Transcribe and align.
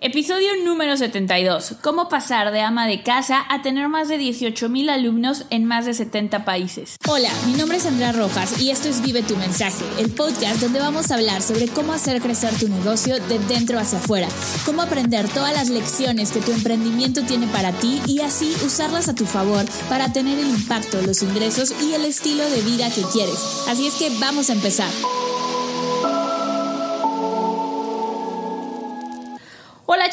Episodio 0.00 0.50
número 0.64 0.96
72. 0.96 1.74
¿Cómo 1.82 2.08
pasar 2.08 2.52
de 2.52 2.60
ama 2.60 2.86
de 2.86 3.02
casa 3.02 3.44
a 3.48 3.62
tener 3.62 3.88
más 3.88 4.06
de 4.06 4.16
18.000 4.16 4.90
alumnos 4.90 5.44
en 5.50 5.64
más 5.64 5.86
de 5.86 5.94
70 5.94 6.44
países? 6.44 6.98
Hola, 7.08 7.28
mi 7.46 7.54
nombre 7.54 7.78
es 7.78 7.86
Andrea 7.86 8.12
Rojas 8.12 8.60
y 8.60 8.70
esto 8.70 8.88
es 8.88 9.02
Vive 9.02 9.22
tu 9.22 9.36
mensaje, 9.36 9.84
el 9.98 10.12
podcast 10.12 10.60
donde 10.60 10.78
vamos 10.78 11.10
a 11.10 11.16
hablar 11.16 11.42
sobre 11.42 11.66
cómo 11.66 11.92
hacer 11.92 12.22
crecer 12.22 12.54
tu 12.60 12.68
negocio 12.68 13.18
de 13.18 13.40
dentro 13.40 13.80
hacia 13.80 13.98
afuera, 13.98 14.28
cómo 14.64 14.82
aprender 14.82 15.26
todas 15.30 15.52
las 15.52 15.68
lecciones 15.68 16.30
que 16.30 16.42
tu 16.42 16.52
emprendimiento 16.52 17.22
tiene 17.22 17.48
para 17.48 17.72
ti 17.72 18.00
y 18.06 18.20
así 18.20 18.54
usarlas 18.64 19.08
a 19.08 19.16
tu 19.16 19.26
favor 19.26 19.64
para 19.88 20.12
tener 20.12 20.38
el 20.38 20.48
impacto, 20.48 21.02
los 21.02 21.24
ingresos 21.24 21.74
y 21.82 21.94
el 21.94 22.04
estilo 22.04 22.48
de 22.48 22.60
vida 22.60 22.88
que 22.88 23.02
quieres. 23.12 23.64
Así 23.68 23.88
es 23.88 23.94
que 23.94 24.10
vamos 24.20 24.48
a 24.48 24.52
empezar. 24.52 24.90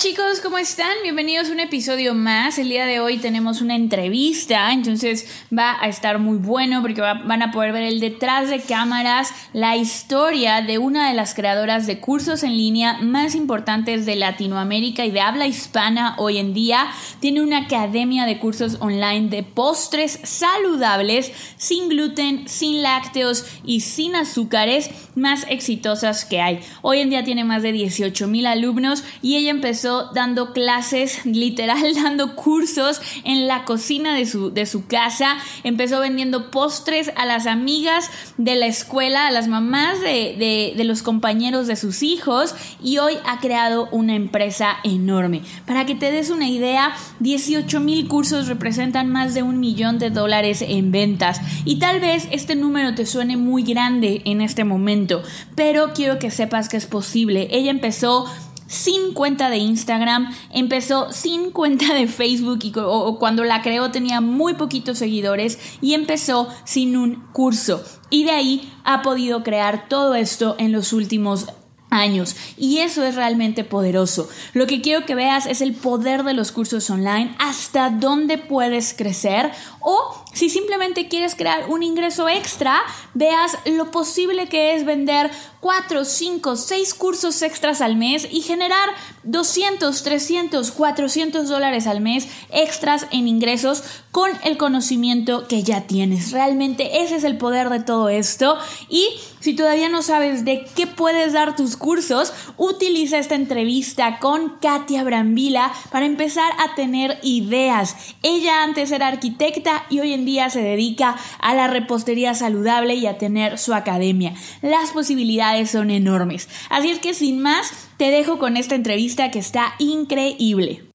Chicos, 0.05 0.39
¿cómo 0.39 0.59
están? 0.59 0.93
Bienvenidos 1.01 1.49
a 1.49 1.51
un 1.51 1.59
episodio 1.59 2.13
más. 2.13 2.59
El 2.59 2.69
día 2.69 2.85
de 2.85 2.99
hoy 2.99 3.17
tenemos 3.17 3.61
una 3.61 3.75
entrevista, 3.75 4.71
entonces 4.71 5.25
va 5.51 5.77
a 5.81 5.87
estar 5.87 6.19
muy 6.19 6.37
bueno 6.37 6.83
porque 6.83 7.01
van 7.01 7.41
a 7.41 7.51
poder 7.51 7.71
ver 7.71 7.81
el 7.81 7.99
detrás 7.99 8.51
de 8.51 8.59
cámaras, 8.59 9.33
la 9.51 9.77
historia 9.77 10.61
de 10.61 10.77
una 10.77 11.07
de 11.07 11.15
las 11.15 11.33
creadoras 11.33 11.87
de 11.87 11.99
cursos 12.01 12.43
en 12.43 12.55
línea 12.55 12.99
más 13.01 13.33
importantes 13.33 14.05
de 14.05 14.15
Latinoamérica 14.15 15.03
y 15.05 15.09
de 15.09 15.21
habla 15.21 15.47
hispana 15.47 16.13
hoy 16.19 16.37
en 16.37 16.53
día. 16.53 16.85
Tiene 17.19 17.41
una 17.41 17.61
academia 17.61 18.25
de 18.27 18.37
cursos 18.37 18.77
online 18.81 19.29
de 19.29 19.41
postres 19.41 20.19
saludables, 20.21 21.31
sin 21.57 21.89
gluten, 21.89 22.47
sin 22.47 22.83
lácteos 22.83 23.43
y 23.63 23.79
sin 23.79 24.15
azúcares, 24.15 24.91
más 25.15 25.47
exitosas 25.49 26.25
que 26.25 26.41
hay. 26.41 26.59
Hoy 26.83 26.99
en 26.99 27.09
día 27.09 27.23
tiene 27.23 27.43
más 27.43 27.63
de 27.63 27.71
18 27.71 28.27
mil 28.27 28.45
alumnos 28.45 29.03
y 29.23 29.37
ella 29.37 29.49
empezó 29.49 29.94
dando 30.13 30.53
clases, 30.53 31.25
literal, 31.25 31.93
dando 31.95 32.35
cursos 32.35 33.01
en 33.23 33.47
la 33.47 33.65
cocina 33.65 34.15
de 34.15 34.25
su, 34.25 34.51
de 34.51 34.65
su 34.65 34.87
casa. 34.87 35.37
Empezó 35.63 35.99
vendiendo 35.99 36.51
postres 36.51 37.11
a 37.15 37.25
las 37.25 37.47
amigas 37.47 38.09
de 38.37 38.55
la 38.55 38.67
escuela, 38.67 39.27
a 39.27 39.31
las 39.31 39.47
mamás 39.47 40.01
de, 40.01 40.73
de 40.75 40.83
los 40.83 41.01
compañeros 41.01 41.67
de 41.67 41.75
sus 41.75 42.03
hijos 42.03 42.55
y 42.81 42.97
hoy 42.97 43.13
ha 43.25 43.39
creado 43.39 43.87
una 43.91 44.15
empresa 44.15 44.77
enorme. 44.83 45.41
Para 45.65 45.85
que 45.85 45.95
te 45.95 46.11
des 46.11 46.29
una 46.29 46.49
idea, 46.49 46.93
18 47.19 47.79
mil 47.79 48.07
cursos 48.07 48.47
representan 48.47 49.09
más 49.09 49.33
de 49.33 49.43
un 49.43 49.59
millón 49.59 49.99
de 49.99 50.09
dólares 50.09 50.61
en 50.61 50.91
ventas 50.91 51.41
y 51.65 51.79
tal 51.79 51.99
vez 51.99 52.27
este 52.31 52.55
número 52.55 52.95
te 52.95 53.05
suene 53.05 53.37
muy 53.37 53.63
grande 53.63 54.21
en 54.25 54.41
este 54.41 54.63
momento, 54.63 55.23
pero 55.55 55.93
quiero 55.93 56.19
que 56.19 56.31
sepas 56.31 56.69
que 56.69 56.77
es 56.77 56.85
posible. 56.85 57.47
Ella 57.51 57.71
empezó 57.71 58.25
sin 58.67 59.13
cuenta 59.13 59.49
de 59.49 59.57
Instagram, 59.57 60.33
empezó 60.51 61.11
sin 61.11 61.51
cuenta 61.51 61.93
de 61.93 62.07
Facebook 62.07 62.59
y 62.63 62.71
cuando 62.71 63.43
la 63.43 63.61
creó 63.61 63.91
tenía 63.91 64.21
muy 64.21 64.55
poquitos 64.55 64.97
seguidores 64.97 65.59
y 65.81 65.93
empezó 65.93 66.47
sin 66.63 66.97
un 66.97 67.27
curso. 67.31 67.83
Y 68.09 68.23
de 68.23 68.31
ahí 68.31 68.73
ha 68.83 69.01
podido 69.01 69.43
crear 69.43 69.87
todo 69.87 70.15
esto 70.15 70.55
en 70.57 70.71
los 70.71 70.93
últimos 70.93 71.47
años 71.89 72.35
y 72.57 72.79
eso 72.79 73.03
es 73.03 73.15
realmente 73.15 73.63
poderoso. 73.63 74.27
Lo 74.53 74.67
que 74.67 74.81
quiero 74.81 75.05
que 75.05 75.15
veas 75.15 75.45
es 75.45 75.61
el 75.61 75.73
poder 75.73 76.23
de 76.23 76.33
los 76.33 76.51
cursos 76.51 76.89
online, 76.89 77.35
hasta 77.39 77.89
dónde 77.89 78.37
puedes 78.37 78.93
crecer 78.93 79.51
o 79.79 80.24
si 80.35 80.49
simplemente 80.49 81.07
quieres 81.07 81.33
crear 81.33 81.69
un 81.69 81.81
ingreso 81.81 82.27
extra, 82.27 82.83
veas 83.13 83.57
lo 83.65 83.89
posible 83.89 84.47
que 84.49 84.75
es 84.75 84.85
vender 84.85 85.31
4, 85.61 86.03
5, 86.05 86.57
6 86.57 86.93
cursos 86.93 87.41
extras 87.41 87.79
al 87.81 87.95
mes 87.95 88.27
y 88.29 88.41
generar 88.41 88.89
200, 89.23 90.03
300, 90.03 90.71
400 90.71 91.49
dólares 91.49 91.87
al 91.87 92.01
mes 92.01 92.27
extras 92.51 93.07
en 93.11 93.27
ingresos 93.27 93.83
con 94.11 94.29
el 94.43 94.57
conocimiento 94.57 95.47
que 95.47 95.63
ya 95.63 95.87
tienes. 95.87 96.31
Realmente 96.31 97.01
ese 97.01 97.15
es 97.15 97.23
el 97.23 97.37
poder 97.37 97.69
de 97.69 97.79
todo 97.79 98.09
esto 98.09 98.57
y 98.89 99.07
si 99.39 99.55
todavía 99.55 99.89
no 99.89 100.01
sabes 100.01 100.43
de 100.43 100.65
qué 100.75 100.85
puedes 100.85 101.33
dar 101.33 101.55
tus 101.55 101.77
cursos, 101.77 102.33
utiliza 102.57 103.17
esta 103.17 103.35
entrevista 103.35 104.19
con 104.19 104.57
Katia 104.61 105.03
Brambila 105.03 105.71
para 105.91 106.05
empezar 106.05 106.51
a 106.59 106.75
tener 106.75 107.19
ideas. 107.23 107.95
Ella 108.21 108.63
antes 108.63 108.91
era 108.91 109.07
arquitecta 109.07 109.85
y 109.89 109.99
hoy 109.99 110.13
en 110.13 110.24
día 110.25 110.49
se 110.49 110.61
dedica 110.61 111.15
a 111.39 111.53
la 111.55 111.67
repostería 111.67 112.33
saludable 112.33 112.95
y 112.95 113.07
a 113.07 113.17
tener 113.17 113.57
su 113.57 113.73
academia. 113.73 114.33
Las 114.61 114.91
posibilidades 114.91 115.71
son 115.71 115.91
enormes. 115.91 116.49
Así 116.69 116.89
es 116.89 116.99
que 116.99 117.13
sin 117.13 117.39
más, 117.39 117.71
te 117.97 118.11
dejo 118.11 118.39
con 118.39 118.57
esta 118.57 118.75
entrevista 118.75 119.31
que 119.31 119.39
está 119.39 119.73
increíble. 119.79 120.94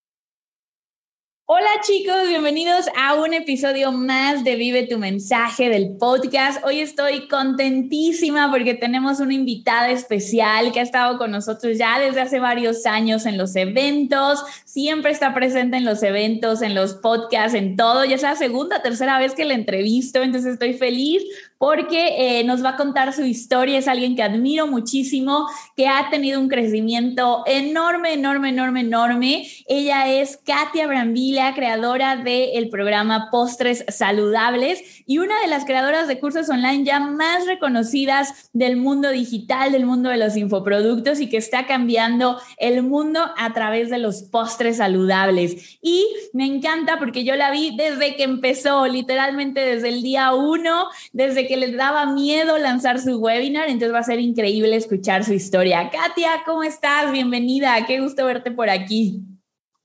Hola 1.52 1.68
chicos, 1.82 2.28
bienvenidos 2.28 2.86
a 2.96 3.16
un 3.16 3.34
episodio 3.34 3.90
más 3.90 4.44
de 4.44 4.54
Vive 4.54 4.86
tu 4.86 4.98
mensaje 4.98 5.68
del 5.68 5.96
podcast. 5.98 6.64
Hoy 6.64 6.78
estoy 6.78 7.26
contentísima 7.26 8.52
porque 8.52 8.74
tenemos 8.74 9.18
una 9.18 9.34
invitada 9.34 9.90
especial 9.90 10.70
que 10.70 10.78
ha 10.78 10.84
estado 10.84 11.18
con 11.18 11.32
nosotros 11.32 11.76
ya 11.76 11.98
desde 11.98 12.20
hace 12.20 12.38
varios 12.38 12.86
años 12.86 13.26
en 13.26 13.36
los 13.36 13.56
eventos, 13.56 14.44
siempre 14.64 15.10
está 15.10 15.34
presente 15.34 15.76
en 15.76 15.84
los 15.84 16.04
eventos, 16.04 16.62
en 16.62 16.76
los 16.76 16.94
podcasts, 16.94 17.58
en 17.58 17.74
todo. 17.74 18.04
Ya 18.04 18.14
es 18.14 18.22
la 18.22 18.36
segunda, 18.36 18.80
tercera 18.80 19.18
vez 19.18 19.34
que 19.34 19.44
la 19.44 19.54
entrevisto, 19.54 20.22
entonces 20.22 20.52
estoy 20.52 20.74
feliz 20.74 21.24
porque 21.60 22.38
eh, 22.38 22.44
nos 22.44 22.64
va 22.64 22.70
a 22.70 22.76
contar 22.76 23.12
su 23.12 23.22
historia. 23.22 23.76
Es 23.76 23.86
alguien 23.86 24.16
que 24.16 24.22
admiro 24.22 24.66
muchísimo, 24.66 25.46
que 25.76 25.88
ha 25.88 26.08
tenido 26.08 26.40
un 26.40 26.48
crecimiento 26.48 27.42
enorme, 27.44 28.14
enorme, 28.14 28.48
enorme, 28.48 28.80
enorme. 28.80 29.46
Ella 29.68 30.10
es 30.10 30.38
Katia 30.38 30.86
Brambila, 30.86 31.54
creadora 31.54 32.16
del 32.16 32.70
programa 32.70 33.28
Postres 33.30 33.84
Saludables 33.88 35.02
y 35.04 35.18
una 35.18 35.38
de 35.42 35.48
las 35.48 35.66
creadoras 35.66 36.08
de 36.08 36.18
cursos 36.18 36.48
online 36.48 36.84
ya 36.84 36.98
más 36.98 37.46
reconocidas 37.46 38.48
del 38.54 38.78
mundo 38.78 39.10
digital, 39.10 39.72
del 39.72 39.84
mundo 39.84 40.08
de 40.08 40.16
los 40.16 40.38
infoproductos 40.38 41.20
y 41.20 41.28
que 41.28 41.36
está 41.36 41.66
cambiando 41.66 42.40
el 42.56 42.82
mundo 42.82 43.20
a 43.36 43.52
través 43.52 43.90
de 43.90 43.98
los 43.98 44.22
postres 44.22 44.78
saludables. 44.78 45.78
Y 45.82 46.06
me 46.32 46.46
encanta 46.46 46.98
porque 46.98 47.22
yo 47.22 47.36
la 47.36 47.50
vi 47.50 47.76
desde 47.76 48.16
que 48.16 48.22
empezó, 48.22 48.86
literalmente 48.86 49.60
desde 49.60 49.90
el 49.90 50.00
día 50.00 50.32
uno, 50.32 50.86
desde 51.12 51.49
que 51.50 51.56
les 51.56 51.76
daba 51.76 52.06
miedo 52.06 52.58
lanzar 52.58 53.00
su 53.00 53.18
webinar, 53.18 53.68
entonces 53.68 53.92
va 53.92 53.98
a 53.98 54.04
ser 54.04 54.20
increíble 54.20 54.76
escuchar 54.76 55.24
su 55.24 55.32
historia. 55.32 55.90
Katia, 55.90 56.44
¿cómo 56.46 56.62
estás? 56.62 57.10
Bienvenida, 57.10 57.84
qué 57.88 58.00
gusto 58.00 58.24
verte 58.24 58.52
por 58.52 58.70
aquí. 58.70 59.24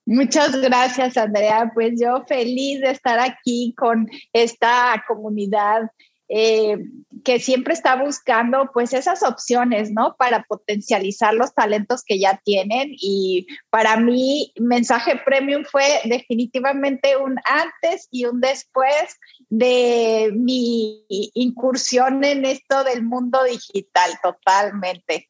Muchas 0.06 0.62
gracias, 0.62 1.18
Andrea. 1.18 1.72
Pues 1.74 2.00
yo 2.00 2.24
feliz 2.28 2.82
de 2.82 2.92
estar 2.92 3.20
aquí 3.20 3.74
con 3.76 4.08
esta 4.32 5.04
comunidad 5.08 5.90
eh, 6.30 6.78
que 7.24 7.40
siempre 7.40 7.74
está 7.74 7.96
buscando 7.96 8.70
pues 8.72 8.94
esas 8.94 9.24
opciones, 9.24 9.92
¿no? 9.92 10.16
Para 10.18 10.44
potencializar 10.44 11.34
los 11.34 11.54
talentos 11.56 12.04
que 12.04 12.20
ya 12.20 12.40
tienen 12.44 12.90
y 12.92 13.48
para 13.72 13.98
mí 13.98 14.52
mensaje 14.60 15.20
premium 15.26 15.64
fue 15.64 15.84
definitivamente 16.06 17.18
un 17.18 17.38
antes 17.46 18.08
y 18.12 18.26
un 18.26 18.40
después 18.40 19.18
de 19.50 20.32
mi 20.34 21.06
incursión 21.34 22.24
en 22.24 22.46
esto 22.46 22.84
del 22.84 23.04
mundo 23.04 23.44
digital 23.44 24.12
totalmente. 24.22 25.30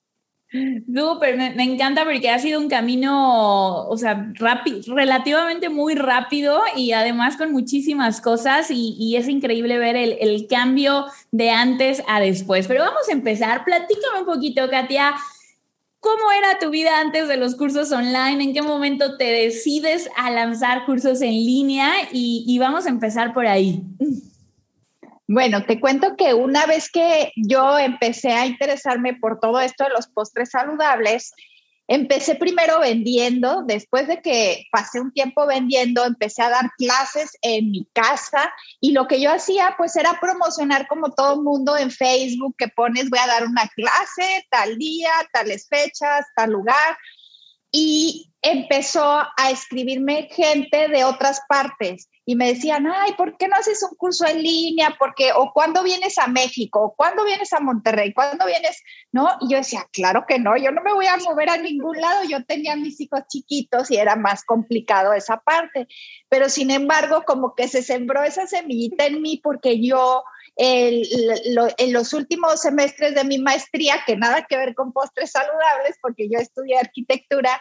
Súper, 0.52 1.36
me, 1.36 1.64
encanta 1.64 2.06
porque 2.06 2.30
ha 2.30 2.40
sido 2.40 2.62
un 2.62 2.70
camino, 2.70 3.88
o 3.88 3.98
sea, 3.98 4.32
rápido, 4.36 4.96
relativamente 4.96 5.68
muy 5.70 5.96
rápido 5.96 6.62
y 6.78 6.94
además 6.94 7.36
con 7.36 7.52
muchísimas 7.52 8.22
cosas 8.22 8.68
y, 8.70 9.16
es 9.18 9.28
increíble 9.28 9.78
ver 9.78 9.98
el, 9.98 10.18
el, 10.22 10.48
cambio 10.48 11.08
de 11.32 11.50
antes 11.52 12.04
a 12.08 12.22
después. 12.22 12.68
Pero 12.68 12.82
vamos 12.84 13.10
a 13.10 13.12
empezar, 13.12 13.66
platícame 13.66 14.20
un 14.20 14.26
poquito, 14.26 14.70
Katia, 14.70 15.16
¿cómo 16.06 16.32
era 16.32 16.60
tu 16.60 16.70
vida 16.70 17.00
antes 17.00 17.28
de 17.28 17.36
los 17.36 17.56
cursos 17.56 17.92
online? 17.92 18.44
¿En 18.44 18.54
qué 18.54 18.62
momento 18.62 19.18
te 19.18 19.24
decides 19.24 20.08
a 20.16 20.30
lanzar 20.30 20.86
cursos 20.86 21.20
en 21.24 21.32
línea? 21.32 21.92
Y, 22.12 22.56
vamos 22.60 22.86
a 22.86 22.90
empezar 22.90 23.34
por 23.34 23.48
ahí. 23.48 23.82
Bueno, 25.28 25.66
te 25.66 25.80
cuento 25.80 26.16
que 26.16 26.36
una 26.36 26.68
vez 26.68 26.92
que 26.92 27.32
yo 27.36 27.80
empecé 27.80 28.34
a 28.34 28.46
interesarme 28.46 29.16
por 29.16 29.40
todo 29.40 29.60
esto 29.60 29.86
de 29.86 29.90
los 29.90 30.06
postres 30.06 30.52
saludables, 30.52 31.34
empecé 31.88 32.36
primero 32.36 32.80
vendiendo, 32.80 33.64
después 33.64 34.08
de 34.08 34.22
que 34.22 34.66
pasé 34.72 35.00
un 35.00 35.12
tiempo 35.12 35.46
vendiendo, 35.46 36.04
empecé 36.04 36.42
a 36.42 36.50
dar 36.50 36.72
clases 36.78 37.38
en 37.42 37.72
mi 37.72 37.88
casa 37.94 38.52
y 38.80 38.92
lo 38.92 39.08
que 39.08 39.22
yo 39.22 39.32
hacía 39.32 39.76
pues 39.78 39.96
era 39.96 40.20
promocionar 40.20 40.88
como 40.88 41.12
todo 41.12 41.36
el 41.36 41.42
mundo 41.42 41.78
en 41.78 41.92
Facebook 41.92 42.56
que 42.58 42.68
pones 42.70 43.10
voy 43.10 43.20
a 43.20 43.28
dar 43.28 43.46
una 43.46 43.68
clase 43.70 44.46
tal 44.50 44.78
día, 44.78 45.12
tales 45.32 45.68
fechas, 45.70 46.26
tal 46.36 46.52
lugar 46.52 46.98
y 47.72 48.32
empezó 48.42 49.04
a 49.04 49.52
escribirme 49.52 50.30
gente 50.32 50.88
de 50.88 51.04
otras 51.04 51.42
partes 51.48 52.10
y 52.26 52.36
me 52.36 52.48
decían, 52.48 52.88
ay, 52.88 53.14
¿por 53.14 53.38
qué 53.38 53.48
no 53.48 53.56
haces 53.56 53.84
un 53.84 53.96
curso 53.98 54.26
en 54.26 54.42
línea? 54.42 54.96
Porque, 54.98 55.32
o 55.34 55.52
cuándo 55.54 55.84
vienes 55.84 56.18
a 56.18 56.28
México, 56.28 56.82
o 56.82 56.96
cuándo 56.96 57.24
vienes 57.24 57.54
a 57.54 57.60
Monterrey, 57.60 58.14
cuándo 58.14 58.46
vienes, 58.48 58.82
¿no? 59.12 59.30
Y 59.42 59.52
yo 59.52 59.58
decía, 59.58 59.88
claro 59.92 60.26
que 60.28 60.40
no, 60.40 60.58
yo 60.58 60.72
no 60.72 60.82
me 60.82 60.94
voy 60.94 61.06
a 61.06 61.18
mover 61.18 61.50
a 61.50 61.58
ningún 61.58 62.02
lado, 62.02 62.24
yo 62.24 62.44
tenía 62.44 62.76
mis 62.76 63.00
hijos 63.00 63.22
chiquitos 63.28 63.92
y 63.92 63.98
era 63.98 64.16
más 64.16 64.44
complicado 64.44 65.14
esa 65.14 65.38
parte, 65.38 65.88
pero 66.28 66.50
sin 66.50 66.72
embargo, 66.72 67.24
como 67.26 67.54
que 67.54 67.68
se 67.68 67.84
sembró 67.84 68.24
esa 68.24 68.48
semillita 68.48 69.06
en 69.06 69.22
mí 69.22 69.40
porque 69.44 69.80
yo 69.80 70.24
en 70.58 71.94
los 71.94 72.14
últimos 72.14 72.62
semestres 72.62 73.14
de 73.14 73.24
mi 73.24 73.40
maestría, 73.40 74.04
que 74.06 74.16
nada 74.16 74.46
que 74.48 74.58
ver 74.58 74.74
con 74.74 74.94
postres 74.94 75.32
saludables, 75.32 75.98
porque 76.02 76.30
yo 76.30 76.40
estudié 76.40 76.78
arquitectura, 76.78 77.60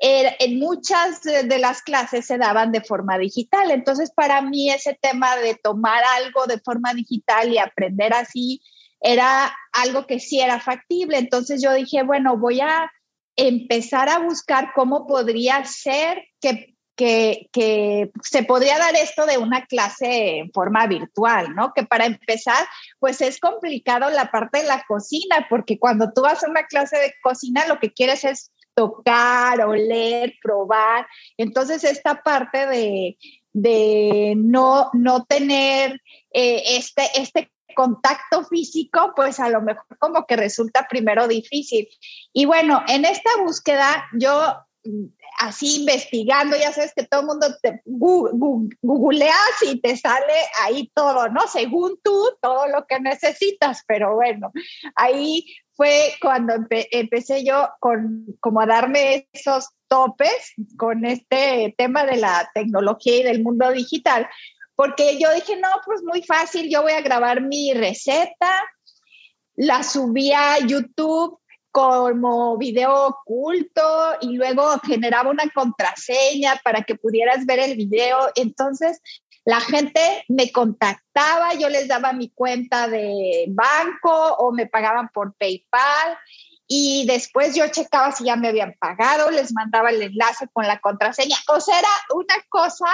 en 0.00 0.58
muchas 0.58 1.22
de 1.22 1.58
las 1.58 1.82
clases 1.82 2.26
se 2.26 2.36
daban 2.36 2.70
de 2.72 2.82
forma 2.82 3.16
digital. 3.18 3.70
Entonces, 3.70 4.12
para 4.14 4.42
mí 4.42 4.70
ese 4.70 4.98
tema 5.00 5.36
de 5.38 5.54
tomar 5.54 6.02
algo 6.18 6.46
de 6.46 6.60
forma 6.60 6.92
digital 6.92 7.52
y 7.52 7.58
aprender 7.58 8.12
así 8.12 8.60
era 9.00 9.54
algo 9.72 10.06
que 10.06 10.20
sí 10.20 10.40
era 10.40 10.60
factible. 10.60 11.18
Entonces 11.18 11.62
yo 11.62 11.72
dije, 11.72 12.02
bueno, 12.02 12.38
voy 12.38 12.60
a 12.60 12.90
empezar 13.36 14.08
a 14.08 14.18
buscar 14.18 14.72
cómo 14.74 15.06
podría 15.06 15.64
ser 15.64 16.22
que 16.40 16.73
que, 16.96 18.10
se 18.22 18.42
podría 18.44 18.78
dar 18.78 18.94
esto 18.96 19.26
de 19.26 19.38
una 19.38 19.66
clase 19.66 20.38
en 20.38 20.52
forma 20.52 20.86
virtual, 20.86 21.54
¿no? 21.54 21.72
Que 21.74 21.84
para 21.84 22.06
empezar, 22.06 22.66
pues 22.98 23.20
es 23.20 23.40
complicado 23.40 24.10
la 24.10 24.30
parte 24.30 24.58
de 24.62 24.68
la 24.68 24.84
cocina, 24.86 25.46
porque 25.48 25.78
cuando 25.78 26.12
tú 26.12 26.22
vas 26.22 26.44
a 26.44 26.50
una 26.50 26.64
clase 26.64 26.98
de 26.98 27.14
cocina, 27.22 27.66
lo 27.66 27.78
que 27.78 27.92
quieres 27.92 28.24
es 28.24 28.52
tocar, 28.74 29.60
oler, 29.60 30.34
probar. 30.42 31.06
Entonces, 31.36 31.84
esta 31.84 32.22
parte 32.22 32.66
de, 32.66 34.34
no, 34.36 34.90
no 34.92 35.24
tener 35.24 36.00
eh, 36.32 36.62
este, 36.76 37.02
este 37.14 37.50
contacto 37.74 38.44
físico, 38.44 39.12
pues 39.16 39.40
a 39.40 39.48
lo 39.48 39.60
mejor 39.60 39.98
como 39.98 40.26
que 40.26 40.36
resulta 40.36 40.86
primero 40.88 41.28
difícil. 41.28 41.88
Y 42.32 42.46
bueno, 42.46 42.82
en 42.88 43.04
esta 43.04 43.30
búsqueda 43.42 44.06
yo 44.12 44.56
así 45.38 45.80
investigando, 45.80 46.56
ya 46.56 46.72
sabes 46.72 46.92
que 46.94 47.06
todo 47.06 47.22
el 47.22 47.26
mundo 47.26 47.46
te 47.62 47.82
googleas 47.84 49.62
y 49.62 49.80
te 49.80 49.96
sale 49.96 50.34
ahí 50.62 50.90
todo, 50.94 51.28
¿no? 51.28 51.46
Según 51.48 51.98
tú, 52.02 52.30
todo 52.40 52.68
lo 52.68 52.86
que 52.86 53.00
necesitas, 53.00 53.82
pero 53.86 54.14
bueno, 54.14 54.52
ahí 54.94 55.46
fue 55.72 56.14
cuando 56.20 56.54
empecé 56.70 57.44
yo 57.44 57.68
con 57.80 58.26
como 58.40 58.60
a 58.60 58.66
darme 58.66 59.28
esos 59.32 59.70
topes 59.88 60.54
con 60.76 61.04
este 61.04 61.74
tema 61.76 62.04
de 62.04 62.16
la 62.16 62.50
tecnología 62.54 63.16
y 63.16 63.22
del 63.24 63.42
mundo 63.42 63.70
digital, 63.70 64.28
porque 64.76 65.18
yo 65.18 65.32
dije, 65.32 65.56
no, 65.56 65.68
pues 65.84 66.02
muy 66.02 66.22
fácil, 66.22 66.68
yo 66.70 66.82
voy 66.82 66.92
a 66.92 67.00
grabar 67.00 67.40
mi 67.40 67.72
receta, 67.74 68.62
la 69.56 69.82
subí 69.82 70.32
a 70.32 70.58
YouTube 70.58 71.38
como 71.74 72.56
video 72.56 73.08
oculto 73.08 73.82
y 74.20 74.36
luego 74.36 74.78
generaba 74.86 75.28
una 75.28 75.50
contraseña 75.50 76.60
para 76.62 76.82
que 76.84 76.94
pudieras 76.94 77.46
ver 77.46 77.58
el 77.58 77.74
video. 77.74 78.30
Entonces, 78.36 79.00
la 79.44 79.58
gente 79.60 80.24
me 80.28 80.52
contactaba, 80.52 81.52
yo 81.54 81.68
les 81.68 81.88
daba 81.88 82.12
mi 82.12 82.30
cuenta 82.30 82.86
de 82.86 83.46
banco 83.48 84.36
o 84.36 84.52
me 84.52 84.68
pagaban 84.68 85.08
por 85.12 85.34
PayPal 85.34 86.16
y 86.68 87.06
después 87.08 87.56
yo 87.56 87.66
checaba 87.66 88.12
si 88.12 88.22
ya 88.22 88.36
me 88.36 88.46
habían 88.46 88.74
pagado, 88.78 89.32
les 89.32 89.52
mandaba 89.52 89.90
el 89.90 90.00
enlace 90.00 90.46
con 90.52 90.68
la 90.68 90.78
contraseña. 90.78 91.36
O 91.48 91.60
sea, 91.60 91.80
era 91.80 91.88
una 92.14 92.36
cosa 92.50 92.86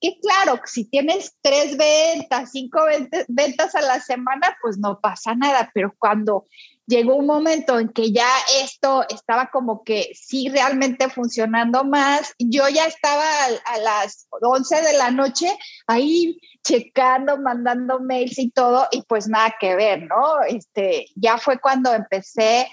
que 0.00 0.16
claro, 0.20 0.60
si 0.64 0.88
tienes 0.88 1.34
tres 1.40 1.76
ventas, 1.76 2.52
cinco 2.52 2.82
ventas 3.26 3.74
a 3.74 3.80
la 3.80 3.98
semana, 3.98 4.56
pues 4.62 4.78
no 4.78 5.00
pasa 5.00 5.34
nada, 5.34 5.72
pero 5.74 5.92
cuando 5.98 6.46
llegó 6.88 7.16
un 7.16 7.26
momento 7.26 7.78
en 7.78 7.90
que 7.90 8.10
ya 8.10 8.28
esto 8.62 9.04
estaba 9.08 9.50
como 9.50 9.84
que 9.84 10.10
sí 10.14 10.48
realmente 10.48 11.10
funcionando 11.10 11.84
más. 11.84 12.34
Yo 12.38 12.68
ya 12.68 12.86
estaba 12.86 13.24
a, 13.66 13.78
las 13.78 14.26
11 14.30 14.82
de 14.82 14.92
la 14.94 15.10
noche 15.10 15.56
ahí 15.86 16.40
checando, 16.64 17.38
mandando 17.38 18.00
mails 18.00 18.38
y 18.38 18.50
todo, 18.50 18.88
y 18.90 19.02
pues 19.02 19.28
nada 19.28 19.54
que 19.60 19.76
ver, 19.76 20.02
¿no? 20.04 20.40
Este, 20.48 21.06
ya 21.14 21.38
fue 21.38 21.60
cuando 21.60 21.92
empecé 21.92 22.68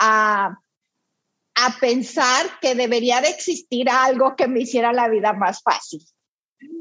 a, 0.00 0.58
a 1.54 1.80
pensar 1.80 2.46
que 2.60 2.74
debería 2.74 3.20
de 3.20 3.28
existir 3.28 3.88
algo 3.88 4.34
que 4.34 4.48
me 4.48 4.60
hiciera 4.60 4.92
la 4.92 5.08
vida 5.08 5.32
más 5.32 5.62
fácil. 5.62 6.00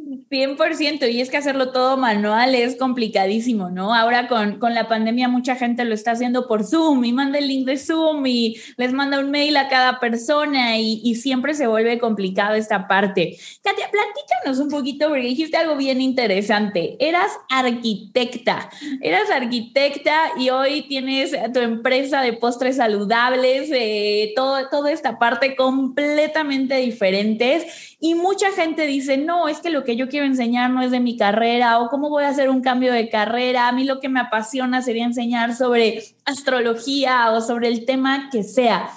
100%, 0.10 1.12
y 1.12 1.22
es 1.22 1.30
que 1.30 1.38
hacerlo 1.38 1.72
todo 1.72 1.98
manual 1.98 2.56
es 2.56 2.76
complicadísimo, 2.76 3.70
¿no? 3.70 3.94
Ahora 3.94 4.28
con, 4.28 4.58
con, 4.58 4.74
la 4.74 4.88
pandemia 4.88 5.28
mucha 5.28 5.56
gente 5.56 5.86
lo 5.86 5.94
está 5.94 6.12
haciendo 6.12 6.48
por 6.48 6.64
Zoom 6.64 7.04
y 7.06 7.14
manda 7.14 7.38
el 7.38 7.48
link 7.48 7.66
de 7.68 7.78
Zoom 7.78 8.26
y 8.26 8.58
les 8.78 8.94
manda 8.94 9.20
un 9.20 9.30
mail 9.30 9.58
a 9.58 9.68
cada 9.68 10.00
persona 10.00 10.78
y, 10.78 11.02
y 11.04 11.16
siempre 11.16 11.54
se 11.54 11.68
vuelve 11.68 12.00
complicado 12.00 12.56
esta 12.56 12.88
parte. 12.88 13.38
Katia, 13.64 13.90
platícanos 13.92 14.60
un 14.60 14.70
poquito 14.70 15.10
porque 15.10 15.28
dijiste 15.28 15.58
algo 15.58 15.76
bien 15.76 16.02
interesante. 16.02 16.96
Eras 17.00 17.32
arquitecta, 17.50 18.70
eras 19.02 19.30
arquitecta 19.30 20.16
y 20.40 20.50
hoy 20.50 20.84
tienes 20.88 21.36
tu 21.54 21.60
empresa 21.60 22.22
de 22.22 22.34
postres 22.34 22.78
saludables, 22.78 23.70
eh, 23.72 24.34
todo, 24.36 24.70
toda 24.70 24.92
esta 24.92 25.20
parte 25.20 25.56
completamente 25.56 26.78
diferentes 26.78 27.89
y 28.01 28.16
mucha 28.16 28.51
gente 28.51 28.88
dice, 28.88 29.18
no, 29.18 29.50
es 29.50 29.60
que 29.60 29.69
lo 29.69 29.84
que 29.84 29.98
yo 29.98 30.07
quiero 30.07 30.25
enseñar 30.25 30.72
no 30.72 30.81
es 30.81 30.92
de 30.92 31.01
mi 31.01 31.18
carrera 31.18 31.80
o 31.80 31.90
cómo 31.90 32.10
voy 32.10 32.24
a 32.24 32.30
hacer 32.30 32.50
un 32.50 32.62
cambio 32.62 32.94
de 32.94 33.10
carrera. 33.10 33.68
A 33.68 33.74
mí 33.74 33.84
lo 33.84 34.00
que 34.00 34.07
me 34.07 34.22
apasiona 34.22 34.81
sería 34.81 35.04
enseñar 35.04 35.54
sobre 35.54 36.04
astrología 36.24 37.31
o 37.31 37.42
sobre 37.42 37.68
el 37.68 37.86
tema 37.86 38.30
que 38.31 38.44
sea. 38.44 38.90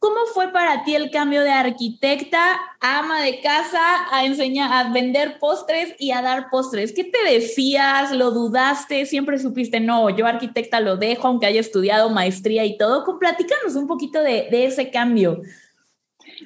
¿Cómo 0.00 0.16
fue 0.34 0.52
para 0.52 0.84
ti 0.84 0.96
el 0.96 1.10
cambio 1.10 1.42
de 1.42 1.52
arquitecta 1.52 2.60
ama 2.80 3.22
de 3.22 3.40
casa 3.40 3.80
a 4.12 4.26
enseñar, 4.26 4.70
a 4.70 4.90
vender 4.92 5.38
postres 5.38 5.94
y 6.00 6.10
a 6.10 6.20
dar 6.20 6.50
postres? 6.50 6.92
¿Qué 6.92 7.04
te 7.04 7.32
decías? 7.32 8.10
¿Lo 8.10 8.32
dudaste? 8.32 9.06
¿Siempre 9.06 9.38
supiste, 9.38 9.78
no, 9.78 10.10
yo 10.10 10.26
arquitecta 10.26 10.80
lo 10.80 10.96
dejo 10.96 11.28
aunque 11.28 11.46
haya 11.46 11.60
estudiado 11.60 12.10
maestría 12.10 12.64
y 12.64 12.76
todo? 12.76 13.18
Platícanos 13.18 13.76
un 13.76 13.86
poquito 13.86 14.20
de 14.20 14.66
ese 14.66 14.90
cambio. 14.90 15.40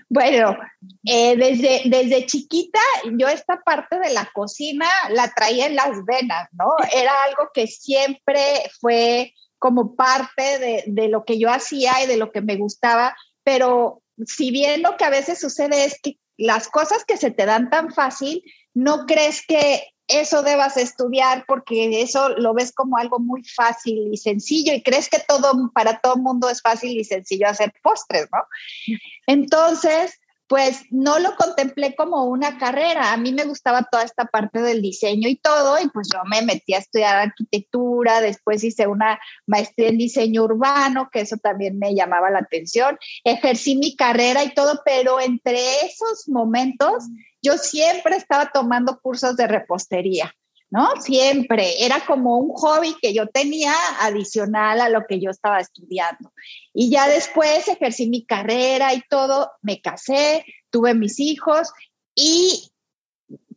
Bueno, 0.08 0.56
eh, 1.04 1.36
desde, 1.36 1.82
desde 1.86 2.26
chiquita 2.26 2.80
yo 3.18 3.28
esta 3.28 3.60
parte 3.60 3.98
de 3.98 4.10
la 4.10 4.30
cocina 4.32 4.86
la 5.10 5.32
traía 5.32 5.66
en 5.66 5.76
las 5.76 6.04
venas, 6.04 6.48
¿no? 6.52 6.70
Era 6.92 7.12
algo 7.24 7.50
que 7.52 7.66
siempre 7.66 8.70
fue 8.80 9.34
como 9.58 9.96
parte 9.96 10.58
de, 10.58 10.84
de 10.86 11.08
lo 11.08 11.24
que 11.24 11.38
yo 11.38 11.50
hacía 11.50 12.02
y 12.02 12.06
de 12.06 12.16
lo 12.16 12.30
que 12.30 12.40
me 12.40 12.56
gustaba, 12.56 13.16
pero 13.42 14.02
si 14.26 14.50
bien 14.50 14.82
lo 14.82 14.96
que 14.96 15.04
a 15.04 15.10
veces 15.10 15.40
sucede 15.40 15.84
es 15.84 16.00
que 16.00 16.18
las 16.36 16.68
cosas 16.68 17.04
que 17.04 17.16
se 17.16 17.30
te 17.30 17.46
dan 17.46 17.70
tan 17.70 17.92
fácil, 17.92 18.42
no 18.74 19.06
crees 19.06 19.44
que 19.46 19.82
eso 20.08 20.42
debas 20.42 20.78
estudiar 20.78 21.44
porque 21.46 22.00
eso 22.00 22.30
lo 22.30 22.54
ves 22.54 22.72
como 22.72 22.96
algo 22.96 23.18
muy 23.18 23.44
fácil 23.44 24.08
y 24.10 24.16
sencillo 24.16 24.72
y 24.72 24.82
crees 24.82 25.10
que 25.10 25.18
todo 25.26 25.70
para 25.74 26.00
todo 26.00 26.16
mundo 26.16 26.48
es 26.48 26.62
fácil 26.62 26.98
y 26.98 27.04
sencillo 27.04 27.46
hacer 27.46 27.72
postres, 27.82 28.26
¿no? 28.32 28.96
Entonces, 29.28 30.18
pues 30.48 30.84
no 30.90 31.18
lo 31.18 31.36
contemplé 31.36 31.94
como 31.94 32.24
una 32.24 32.56
carrera. 32.56 33.12
A 33.12 33.18
mí 33.18 33.32
me 33.32 33.44
gustaba 33.44 33.82
toda 33.82 34.02
esta 34.02 34.24
parte 34.24 34.62
del 34.62 34.80
diseño 34.80 35.28
y 35.28 35.36
todo, 35.36 35.78
y 35.78 35.88
pues 35.90 36.08
yo 36.12 36.20
me 36.24 36.40
metí 36.40 36.72
a 36.72 36.78
estudiar 36.78 37.16
arquitectura, 37.16 38.22
después 38.22 38.64
hice 38.64 38.86
una 38.86 39.20
maestría 39.46 39.88
en 39.88 39.98
diseño 39.98 40.44
urbano, 40.44 41.10
que 41.12 41.20
eso 41.20 41.36
también 41.36 41.78
me 41.78 41.94
llamaba 41.94 42.30
la 42.30 42.38
atención. 42.38 42.98
Ejercí 43.24 43.76
mi 43.76 43.94
carrera 43.94 44.42
y 44.42 44.54
todo, 44.54 44.80
pero 44.84 45.20
entre 45.20 45.60
esos 45.84 46.26
momentos 46.28 47.04
yo 47.42 47.58
siempre 47.58 48.16
estaba 48.16 48.50
tomando 48.50 48.98
cursos 49.00 49.36
de 49.36 49.46
repostería, 49.46 50.34
¿no? 50.70 50.88
Siempre. 51.00 51.84
Era 51.84 52.04
como 52.06 52.38
un 52.38 52.50
hobby 52.50 52.94
que 53.00 53.12
yo 53.12 53.26
tenía 53.26 53.72
adicional 54.00 54.80
a 54.80 54.88
lo 54.88 55.06
que 55.06 55.20
yo 55.20 55.30
estaba 55.30 55.60
estudiando. 55.60 56.32
Y 56.72 56.90
ya 56.90 57.08
después 57.08 57.68
ejercí 57.68 58.08
mi 58.08 58.24
carrera 58.24 58.94
y 58.94 59.02
todo, 59.08 59.50
me 59.62 59.80
casé, 59.80 60.44
tuve 60.70 60.94
mis 60.94 61.18
hijos 61.20 61.70
y 62.14 62.70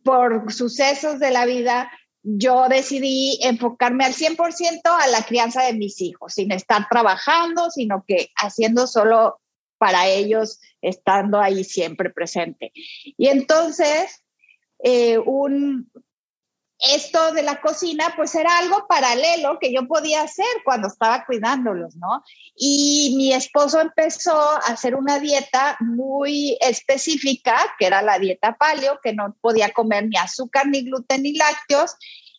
por 0.04 0.52
sucesos 0.52 1.18
de 1.20 1.30
la 1.30 1.46
vida, 1.46 1.90
yo 2.22 2.68
decidí 2.68 3.38
enfocarme 3.42 4.04
al 4.04 4.14
100% 4.14 4.80
a 4.84 5.06
la 5.08 5.22
crianza 5.22 5.62
de 5.62 5.74
mis 5.74 6.00
hijos, 6.00 6.34
sin 6.34 6.52
estar 6.52 6.86
trabajando, 6.88 7.70
sino 7.70 8.04
que 8.06 8.30
haciendo 8.36 8.86
solo 8.86 9.40
para 9.78 10.06
ellos 10.06 10.60
estando 10.80 11.40
ahí 11.40 11.64
siempre 11.64 12.10
presente. 12.10 12.72
Y 13.16 13.26
entonces, 13.28 14.22
eh, 14.82 15.18
un, 15.18 15.90
esto 16.82 17.32
de 17.32 17.42
la 17.42 17.60
cocina, 17.60 18.12
pues 18.16 18.34
era 18.34 18.58
algo 18.58 18.86
paralelo 18.88 19.58
que 19.60 19.72
yo 19.72 19.86
podía 19.86 20.22
hacer 20.22 20.46
cuando 20.64 20.88
estaba 20.88 21.24
cuidándolos, 21.24 21.94
¿no? 21.96 22.24
Y 22.56 23.14
mi 23.16 23.32
esposo 23.32 23.80
empezó 23.80 24.36
a 24.36 24.58
hacer 24.58 24.96
una 24.96 25.20
dieta 25.20 25.76
muy 25.80 26.58
específica, 26.60 27.56
que 27.78 27.86
era 27.86 28.02
la 28.02 28.18
dieta 28.18 28.56
paleo, 28.56 28.98
que 29.00 29.14
no 29.14 29.36
podía 29.40 29.72
comer 29.72 30.08
ni 30.08 30.16
azúcar, 30.16 30.66
ni 30.66 30.82
gluten, 30.82 31.22
ni 31.22 31.34
lácteos. 31.34 31.94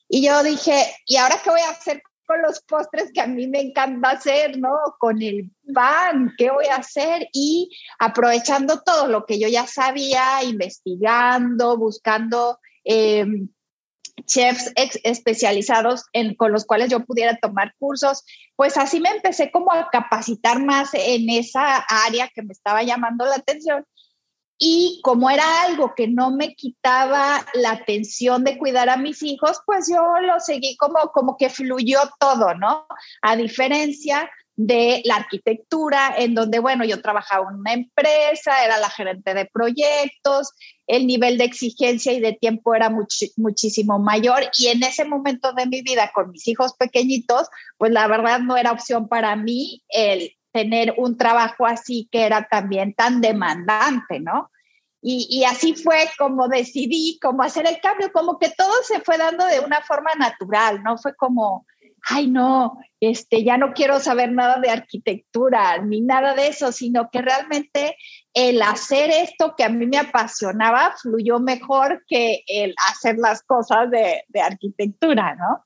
Y 0.09 0.25
yo 0.25 0.43
dije, 0.43 0.93
¿y 1.05 1.15
ahora 1.15 1.39
qué 1.41 1.49
voy 1.49 1.61
a 1.61 1.69
hacer 1.69 2.03
con 2.25 2.41
los 2.41 2.61
postres 2.61 3.11
que 3.13 3.21
a 3.21 3.27
mí 3.27 3.47
me 3.47 3.61
encanta 3.61 4.11
hacer, 4.11 4.57
¿no? 4.57 4.75
Con 4.99 5.21
el 5.21 5.51
pan, 5.73 6.33
¿qué 6.37 6.51
voy 6.51 6.65
a 6.65 6.77
hacer? 6.77 7.29
Y 7.31 7.69
aprovechando 7.97 8.81
todo 8.81 9.07
lo 9.07 9.25
que 9.25 9.39
yo 9.39 9.47
ya 9.47 9.67
sabía, 9.67 10.43
investigando, 10.43 11.77
buscando 11.77 12.59
eh, 12.83 13.25
chefs 14.25 14.71
especializados 14.75 16.05
en, 16.13 16.35
con 16.35 16.51
los 16.51 16.65
cuales 16.65 16.89
yo 16.89 17.05
pudiera 17.05 17.37
tomar 17.37 17.73
cursos, 17.77 18.23
pues 18.55 18.77
así 18.77 18.99
me 18.99 19.09
empecé 19.09 19.51
como 19.51 19.71
a 19.71 19.89
capacitar 19.89 20.63
más 20.63 20.91
en 20.93 21.29
esa 21.29 21.77
área 22.05 22.29
que 22.33 22.43
me 22.43 22.53
estaba 22.53 22.83
llamando 22.83 23.25
la 23.25 23.35
atención. 23.35 23.85
Y 24.59 25.01
como 25.03 25.29
era 25.29 25.63
algo 25.63 25.93
que 25.95 26.07
no 26.07 26.31
me 26.31 26.55
quitaba 26.55 27.45
la 27.53 27.71
atención 27.71 28.43
de 28.43 28.57
cuidar 28.57 28.87
a 28.87 28.97
mis 28.97 29.21
hijos, 29.23 29.59
pues 29.65 29.89
yo 29.89 30.01
lo 30.21 30.39
seguí 30.39 30.77
como, 30.77 31.11
como 31.11 31.37
que 31.37 31.49
fluyó 31.49 31.99
todo, 32.19 32.53
¿no? 32.53 32.85
A 33.21 33.35
diferencia 33.35 34.29
de 34.55 35.01
la 35.05 35.15
arquitectura, 35.15 36.13
en 36.17 36.35
donde, 36.35 36.59
bueno, 36.59 36.85
yo 36.85 37.01
trabajaba 37.01 37.49
en 37.49 37.59
una 37.59 37.73
empresa, 37.73 38.63
era 38.63 38.77
la 38.77 38.89
gerente 38.89 39.33
de 39.33 39.45
proyectos, 39.45 40.51
el 40.85 41.07
nivel 41.07 41.37
de 41.37 41.45
exigencia 41.45 42.11
y 42.13 42.19
de 42.19 42.33
tiempo 42.33 42.75
era 42.75 42.89
muchísimo 42.89 43.99
mayor 43.99 44.43
y 44.57 44.67
en 44.67 44.83
ese 44.83 45.05
momento 45.05 45.53
de 45.53 45.65
mi 45.65 45.81
vida 45.81 46.11
con 46.13 46.31
mis 46.31 46.47
hijos 46.47 46.73
pequeñitos, 46.77 47.47
pues 47.77 47.91
la 47.91 48.07
verdad 48.07 48.39
no 48.39 48.57
era 48.57 48.71
opción 48.71 49.07
para 49.07 49.35
mí 49.35 49.83
el 49.89 50.33
tener 50.51 50.93
un 50.97 51.17
trabajo 51.17 51.65
así 51.65 52.07
que 52.11 52.25
era 52.25 52.47
también 52.47 52.93
tan 52.93 53.21
demandante, 53.21 54.19
¿no? 54.19 54.51
Y, 55.05 55.27
y, 55.29 55.43
así 55.43 55.73
fue 55.73 56.09
como 56.17 56.47
decidí 56.47 57.19
cómo 57.21 57.43
hacer 57.43 57.67
el 57.67 57.81
cambio, 57.81 58.09
como 58.13 58.39
que 58.39 58.49
todo 58.51 58.71
se 58.83 59.01
fue 59.01 59.17
dando 59.17 59.45
de 59.47 59.59
una 59.59 59.81
forma 59.81 60.11
natural, 60.17 60.81
¿no? 60.81 60.97
Fue 60.97 61.13
como, 61.15 61.65
ay 62.09 62.27
no, 62.29 62.77
este, 62.99 63.43
ya 63.43 63.57
no 63.57 63.73
quiero 63.73 63.99
saber 63.99 64.31
nada 64.31 64.59
de 64.59 64.69
arquitectura 64.69 65.77
ni 65.79 66.01
nada 66.01 66.33
de 66.35 66.47
eso, 66.47 66.71
sino 66.71 67.09
que 67.09 67.21
realmente 67.21 67.95
el 68.33 68.61
hacer 68.61 69.09
esto 69.09 69.55
que 69.57 69.63
a 69.63 69.69
mí 69.69 69.85
me 69.85 69.97
apasionaba 69.97 70.95
fluyó 71.01 71.39
mejor 71.39 72.03
que 72.07 72.43
el 72.47 72.73
hacer 72.89 73.17
las 73.17 73.43
cosas 73.43 73.89
de, 73.89 74.23
de 74.27 74.41
arquitectura, 74.41 75.35
¿no? 75.35 75.63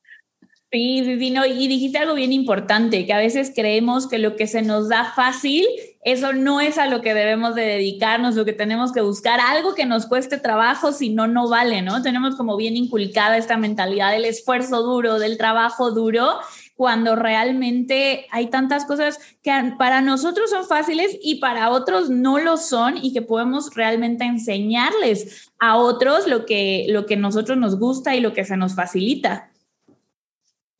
Sí, 0.70 0.98
y 0.98 1.68
dijiste 1.68 1.96
algo 1.96 2.12
bien 2.12 2.30
importante, 2.30 3.06
que 3.06 3.14
a 3.14 3.18
veces 3.18 3.52
creemos 3.54 4.06
que 4.06 4.18
lo 4.18 4.36
que 4.36 4.46
se 4.46 4.60
nos 4.60 4.90
da 4.90 5.12
fácil, 5.16 5.66
eso 6.02 6.34
no 6.34 6.60
es 6.60 6.76
a 6.76 6.86
lo 6.86 7.00
que 7.00 7.14
debemos 7.14 7.54
de 7.54 7.62
dedicarnos, 7.62 8.34
lo 8.34 8.44
que 8.44 8.52
tenemos 8.52 8.92
que 8.92 9.00
buscar, 9.00 9.40
algo 9.40 9.74
que 9.74 9.86
nos 9.86 10.04
cueste 10.04 10.36
trabajo, 10.36 10.92
si 10.92 11.08
no, 11.08 11.26
no 11.26 11.48
vale, 11.48 11.80
¿no? 11.80 12.02
Tenemos 12.02 12.36
como 12.36 12.58
bien 12.58 12.76
inculcada 12.76 13.38
esta 13.38 13.56
mentalidad 13.56 14.12
del 14.12 14.26
esfuerzo 14.26 14.82
duro, 14.82 15.18
del 15.18 15.38
trabajo 15.38 15.90
duro, 15.90 16.38
cuando 16.76 17.16
realmente 17.16 18.26
hay 18.30 18.48
tantas 18.48 18.84
cosas 18.84 19.18
que 19.42 19.50
para 19.78 20.02
nosotros 20.02 20.50
son 20.50 20.66
fáciles 20.66 21.18
y 21.22 21.36
para 21.36 21.70
otros 21.70 22.10
no 22.10 22.38
lo 22.38 22.58
son 22.58 22.98
y 23.02 23.14
que 23.14 23.22
podemos 23.22 23.74
realmente 23.74 24.24
enseñarles 24.24 25.50
a 25.58 25.78
otros 25.78 26.26
lo 26.26 26.44
que, 26.44 26.84
lo 26.90 27.06
que 27.06 27.16
nosotros 27.16 27.56
nos 27.56 27.78
gusta 27.78 28.14
y 28.14 28.20
lo 28.20 28.34
que 28.34 28.44
se 28.44 28.58
nos 28.58 28.74
facilita. 28.74 29.50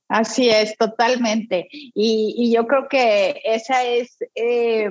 Así 0.08 0.48
es, 0.48 0.76
totalmente. 0.76 1.68
Y, 1.70 2.50
yo 2.52 2.66
creo 2.66 2.88
que 2.88 3.42
esa 3.44 3.84
es 3.84 4.16
eh, 4.34 4.90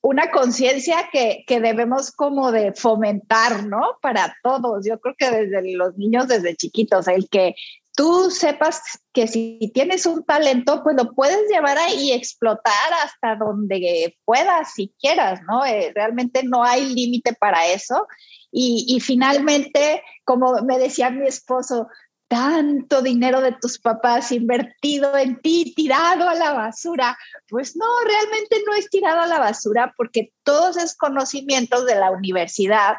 una 0.00 0.30
conciencia 0.30 1.08
que, 1.12 1.44
debemos 1.48 2.10
como 2.10 2.50
de 2.50 2.72
fomentar, 2.72 3.64
¿no? 3.64 3.98
Para 4.02 4.36
todos. 4.42 4.84
Yo 4.86 5.00
creo 5.00 5.14
que 5.16 5.30
desde 5.30 5.76
los 5.76 5.96
niños, 5.96 6.26
desde 6.26 6.56
chiquitos, 6.56 7.06
el 7.06 7.28
que 7.28 7.54
tú 7.94 8.30
sepas 8.30 8.82
que 9.12 9.28
si 9.28 9.70
tienes 9.72 10.04
un 10.04 10.24
talento, 10.24 10.82
pues 10.82 10.96
lo 10.96 11.12
puedes 11.14 11.48
llevar 11.48 11.78
ahí 11.78 12.08
y 12.08 12.12
explotar 12.12 12.92
hasta 13.04 13.36
donde 13.36 14.16
puedas, 14.24 14.74
si 14.74 14.92
quieras, 15.00 15.40
¿no? 15.48 15.64
Eh, 15.64 15.92
realmente 15.94 16.42
no 16.42 16.64
hay 16.64 16.86
límite 16.92 17.34
para 17.34 17.66
eso. 17.68 18.06
Y, 18.50 18.84
y 18.88 19.00
finalmente, 19.00 20.02
como 20.24 20.60
me 20.62 20.78
decía 20.78 21.10
mi 21.10 21.26
esposo, 21.26 21.88
tanto 22.28 23.02
dinero 23.02 23.40
de 23.40 23.52
tus 23.52 23.78
papás 23.78 24.32
invertido 24.32 25.16
en 25.16 25.40
ti, 25.40 25.72
tirado 25.76 26.28
a 26.28 26.34
la 26.34 26.52
basura. 26.52 27.16
Pues 27.48 27.76
no, 27.76 27.86
realmente 28.04 28.56
no 28.66 28.74
es 28.74 28.90
tirado 28.90 29.20
a 29.20 29.26
la 29.26 29.38
basura 29.38 29.94
porque 29.96 30.32
todos 30.42 30.76
esos 30.76 30.96
conocimientos 30.96 31.86
de 31.86 31.94
la 31.94 32.10
universidad 32.10 32.96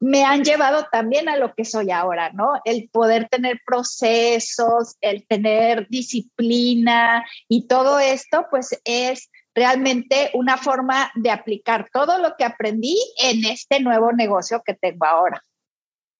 me 0.00 0.22
han 0.24 0.44
llevado 0.44 0.86
también 0.92 1.30
a 1.30 1.36
lo 1.36 1.54
que 1.54 1.64
soy 1.64 1.90
ahora, 1.90 2.30
¿no? 2.30 2.52
El 2.66 2.90
poder 2.90 3.28
tener 3.30 3.60
procesos, 3.64 4.96
el 5.00 5.26
tener 5.26 5.88
disciplina 5.88 7.24
y 7.48 7.66
todo 7.66 7.98
esto, 7.98 8.46
pues 8.50 8.78
es 8.84 9.30
realmente 9.54 10.30
una 10.34 10.58
forma 10.58 11.10
de 11.14 11.30
aplicar 11.30 11.88
todo 11.90 12.18
lo 12.18 12.34
que 12.36 12.44
aprendí 12.44 12.98
en 13.22 13.46
este 13.46 13.80
nuevo 13.80 14.12
negocio 14.12 14.62
que 14.64 14.74
tengo 14.74 15.06
ahora. 15.06 15.42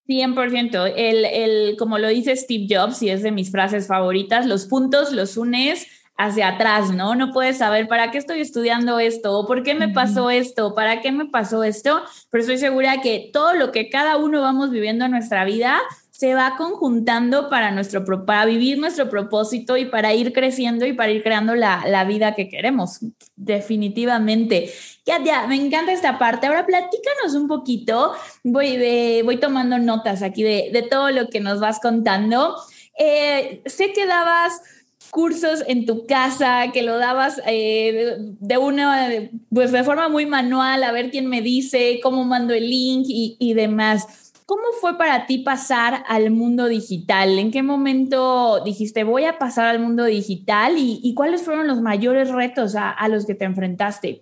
100%. 0.06 0.92
El, 0.96 1.24
el, 1.24 1.76
como 1.76 1.98
lo 1.98 2.08
dice 2.08 2.36
Steve 2.36 2.66
Jobs, 2.68 3.02
y 3.02 3.10
es 3.10 3.22
de 3.22 3.32
mis 3.32 3.50
frases 3.50 3.86
favoritas, 3.86 4.46
los 4.46 4.66
puntos 4.66 5.12
los 5.12 5.36
unes 5.36 5.86
hacia 6.16 6.48
atrás, 6.48 6.90
¿no? 6.92 7.14
No 7.14 7.32
puedes 7.32 7.58
saber 7.58 7.88
para 7.88 8.10
qué 8.10 8.18
estoy 8.18 8.40
estudiando 8.40 8.98
esto, 8.98 9.38
o 9.38 9.46
por 9.46 9.62
qué 9.62 9.74
me 9.74 9.88
pasó 9.88 10.30
esto, 10.30 10.74
para 10.74 11.00
qué 11.00 11.10
me 11.10 11.26
pasó 11.26 11.64
esto, 11.64 12.02
pero 12.30 12.42
estoy 12.42 12.58
segura 12.58 13.00
que 13.00 13.30
todo 13.32 13.54
lo 13.54 13.72
que 13.72 13.88
cada 13.88 14.16
uno 14.16 14.40
vamos 14.40 14.70
viviendo 14.70 15.04
en 15.04 15.10
nuestra 15.10 15.44
vida 15.44 15.80
se 16.24 16.34
va 16.34 16.54
conjuntando 16.56 17.50
para, 17.50 17.70
nuestro, 17.70 18.02
para 18.24 18.46
vivir 18.46 18.78
nuestro 18.78 19.10
propósito 19.10 19.76
y 19.76 19.84
para 19.84 20.14
ir 20.14 20.32
creciendo 20.32 20.86
y 20.86 20.94
para 20.94 21.10
ir 21.10 21.22
creando 21.22 21.54
la, 21.54 21.84
la 21.86 22.04
vida 22.04 22.34
que 22.34 22.48
queremos, 22.48 23.00
definitivamente. 23.36 24.72
Ya, 25.04 25.46
me 25.46 25.56
encanta 25.56 25.92
esta 25.92 26.18
parte. 26.18 26.46
Ahora 26.46 26.64
platícanos 26.64 27.34
un 27.34 27.46
poquito, 27.46 28.14
voy, 28.42 28.78
de, 28.78 29.20
voy 29.22 29.36
tomando 29.36 29.78
notas 29.78 30.22
aquí 30.22 30.42
de, 30.42 30.70
de 30.72 30.80
todo 30.80 31.10
lo 31.10 31.28
que 31.28 31.40
nos 31.40 31.60
vas 31.60 31.78
contando. 31.78 32.56
Eh, 32.98 33.60
sé 33.66 33.92
que 33.92 34.06
dabas 34.06 34.62
cursos 35.10 35.62
en 35.66 35.84
tu 35.84 36.06
casa, 36.06 36.72
que 36.72 36.82
lo 36.82 36.96
dabas 36.96 37.38
eh, 37.46 38.16
de 38.18 38.56
una, 38.56 39.10
pues 39.50 39.72
de 39.72 39.84
forma 39.84 40.08
muy 40.08 40.24
manual, 40.24 40.84
a 40.84 40.92
ver 40.92 41.10
quién 41.10 41.26
me 41.26 41.42
dice, 41.42 42.00
cómo 42.02 42.24
mando 42.24 42.54
el 42.54 42.70
link 42.70 43.04
y, 43.08 43.36
y 43.38 43.52
demás. 43.52 44.23
¿Cómo 44.46 44.62
fue 44.78 44.98
para 44.98 45.24
ti 45.24 45.38
pasar 45.38 46.04
al 46.06 46.30
mundo 46.30 46.66
digital? 46.66 47.38
¿En 47.38 47.50
qué 47.50 47.62
momento 47.62 48.62
dijiste 48.62 49.02
voy 49.02 49.24
a 49.24 49.38
pasar 49.38 49.66
al 49.66 49.78
mundo 49.78 50.04
digital 50.04 50.74
y, 50.76 51.14
cuáles 51.14 51.42
fueron 51.42 51.66
los 51.66 51.80
mayores 51.80 52.30
retos 52.30 52.74
a, 52.76 53.08
los 53.08 53.24
que 53.24 53.34
te 53.34 53.46
enfrentaste? 53.46 54.20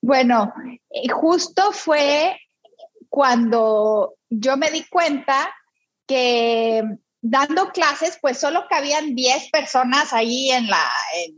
Bueno, 0.00 0.52
eh, 0.90 1.08
justo 1.08 1.70
fue 1.70 2.36
cuando 3.08 4.14
yo 4.28 4.56
me 4.56 4.70
di 4.72 4.82
cuenta 4.90 5.54
que 6.04 6.82
dando 7.24 7.68
clases, 7.68 8.18
pues 8.20 8.38
solo 8.38 8.64
cabían 8.68 9.14
10 9.14 9.50
personas 9.50 10.12
ahí 10.12 10.50
en, 10.50 10.66
la, 10.66 10.84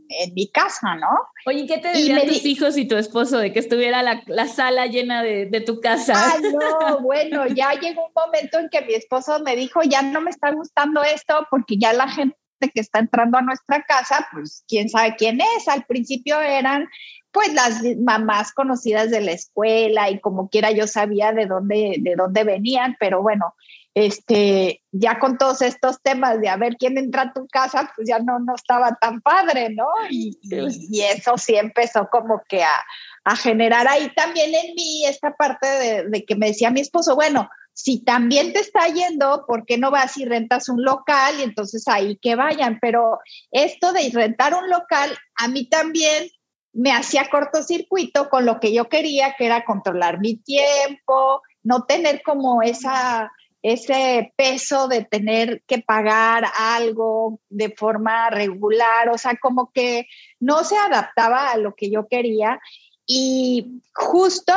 en, 0.09 0.33
mi 0.33 0.49
casa, 0.49 0.95
¿no? 0.95 1.09
Oye, 1.45 1.67
¿qué 1.67 1.77
te 1.77 1.89
decían 1.89 2.27
tus 2.27 2.43
hijos 2.43 2.75
y 2.75 2.87
tu 2.87 2.97
esposo 2.97 3.37
de 3.37 3.53
que 3.53 3.59
estuviera 3.59 4.01
la, 4.01 4.23
la 4.25 4.47
sala 4.47 4.87
llena 4.87 5.21
de, 5.21 5.45
de, 5.45 5.61
tu 5.61 5.79
casa? 5.79 6.13
Ah, 6.15 6.37
no, 6.41 6.99
bueno, 7.01 7.45
ya 7.47 7.73
llegó 7.75 8.07
un 8.07 8.13
momento 8.15 8.57
en 8.57 8.69
que 8.69 8.81
mi 8.81 8.95
esposo 8.95 9.39
me 9.41 9.55
dijo, 9.55 9.83
ya 9.83 10.01
no 10.01 10.21
me 10.21 10.31
está 10.31 10.51
gustando 10.51 11.03
esto 11.03 11.47
porque 11.51 11.77
ya 11.77 11.93
la 11.93 12.09
gente 12.09 12.35
que 12.73 12.81
está 12.81 12.97
entrando 12.97 13.37
a 13.37 13.43
nuestra 13.43 13.83
casa, 13.83 14.27
pues 14.33 14.63
quién 14.67 14.89
sabe 14.89 15.15
quién 15.15 15.39
es. 15.39 15.67
Al 15.67 15.85
principio 15.85 16.41
eran 16.41 16.87
pues 17.31 17.53
las 17.53 17.83
mamás 17.99 18.53
conocidas 18.53 19.11
de 19.11 19.21
la 19.21 19.33
escuela 19.33 20.09
y 20.09 20.19
como 20.19 20.49
quiera 20.49 20.71
yo 20.71 20.87
sabía 20.87 21.31
de 21.31 21.45
dónde, 21.45 21.97
de 21.99 22.15
dónde 22.15 22.43
venían, 22.43 22.95
pero 22.99 23.21
bueno, 23.21 23.53
este, 23.95 24.83
ya 24.91 25.19
con 25.19 25.37
todos 25.37 25.61
estos 25.61 26.01
temas 26.01 26.41
de 26.41 26.49
a 26.49 26.57
ver 26.57 26.75
quién 26.75 26.97
entra 26.97 27.23
a 27.23 27.33
tu 27.33 27.47
casa, 27.47 27.89
pues 27.95 28.09
ya 28.09 28.19
no, 28.19 28.39
no 28.39 28.53
estaba 28.53 28.97
tan 28.99 29.21
padre, 29.21 29.69
¿no? 29.69 29.87
Y, 30.09 30.37
y, 30.41 31.01
eso 31.01 31.37
sí 31.37 31.55
empezó 31.55 32.09
como 32.11 32.43
que 32.49 32.61
a, 32.61 32.75
a, 33.23 33.35
generar 33.37 33.87
ahí 33.87 34.11
también 34.13 34.53
en 34.53 34.75
mí 34.75 35.05
esta 35.05 35.33
parte 35.35 35.65
de, 35.65 36.09
de, 36.09 36.25
que 36.25 36.35
me 36.35 36.47
decía 36.47 36.71
mi 36.71 36.81
esposo, 36.81 37.15
bueno, 37.15 37.49
si 37.71 38.03
también 38.03 38.51
te 38.51 38.59
está 38.59 38.87
yendo, 38.87 39.45
¿por 39.47 39.65
qué 39.65 39.77
no 39.77 39.91
vas 39.91 40.17
y 40.17 40.25
rentas 40.25 40.67
un 40.67 40.83
local? 40.83 41.35
Y 41.39 41.43
entonces 41.43 41.87
ahí 41.87 42.17
que 42.21 42.35
vayan, 42.35 42.79
pero 42.81 43.19
esto 43.51 43.93
de 43.93 44.09
rentar 44.13 44.55
un 44.55 44.69
local, 44.69 45.17
a 45.35 45.47
mí 45.47 45.69
también 45.69 46.27
me 46.73 46.91
hacía 46.91 47.29
cortocircuito 47.29 48.29
con 48.29 48.45
lo 48.45 48.59
que 48.59 48.73
yo 48.73 48.89
quería, 48.89 49.35
que 49.37 49.45
era 49.45 49.63
controlar 49.63 50.19
mi 50.19 50.35
tiempo, 50.35 51.41
no 51.63 51.83
tener 51.85 52.21
como 52.23 52.61
esa 52.61 53.31
ese 53.65 54.31
peso 54.35 54.87
de 54.87 55.03
tener 55.03 55.63
que 55.65 55.79
pagar 55.79 56.45
algo 56.55 57.39
de 57.49 57.71
forma 57.71 58.29
regular, 58.29 59.09
o 59.09 59.17
sea, 59.17 59.37
como 59.41 59.71
que 59.71 60.05
no 60.39 60.63
se 60.63 60.77
adaptaba 60.77 61.49
a 61.49 61.57
lo 61.57 61.73
que 61.73 61.89
yo 61.89 62.07
quería. 62.07 62.59
Y 63.07 63.81
justo 63.91 64.53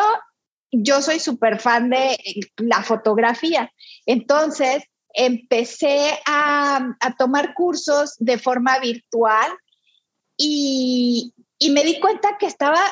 yo 0.70 1.00
soy 1.00 1.20
súper 1.20 1.58
fan 1.58 1.88
de 1.88 2.18
la 2.58 2.82
fotografía. 2.82 3.72
Entonces, 4.04 4.84
empecé 5.14 6.20
a, 6.26 6.94
tomar 7.16 7.54
cursos 7.54 8.14
de 8.18 8.36
forma 8.36 8.78
virtual 8.78 9.50
y, 10.36 11.32
y 11.58 11.70
me 11.70 11.82
di 11.82 11.98
cuenta 11.98 12.36
que 12.38 12.44
estaba 12.44 12.84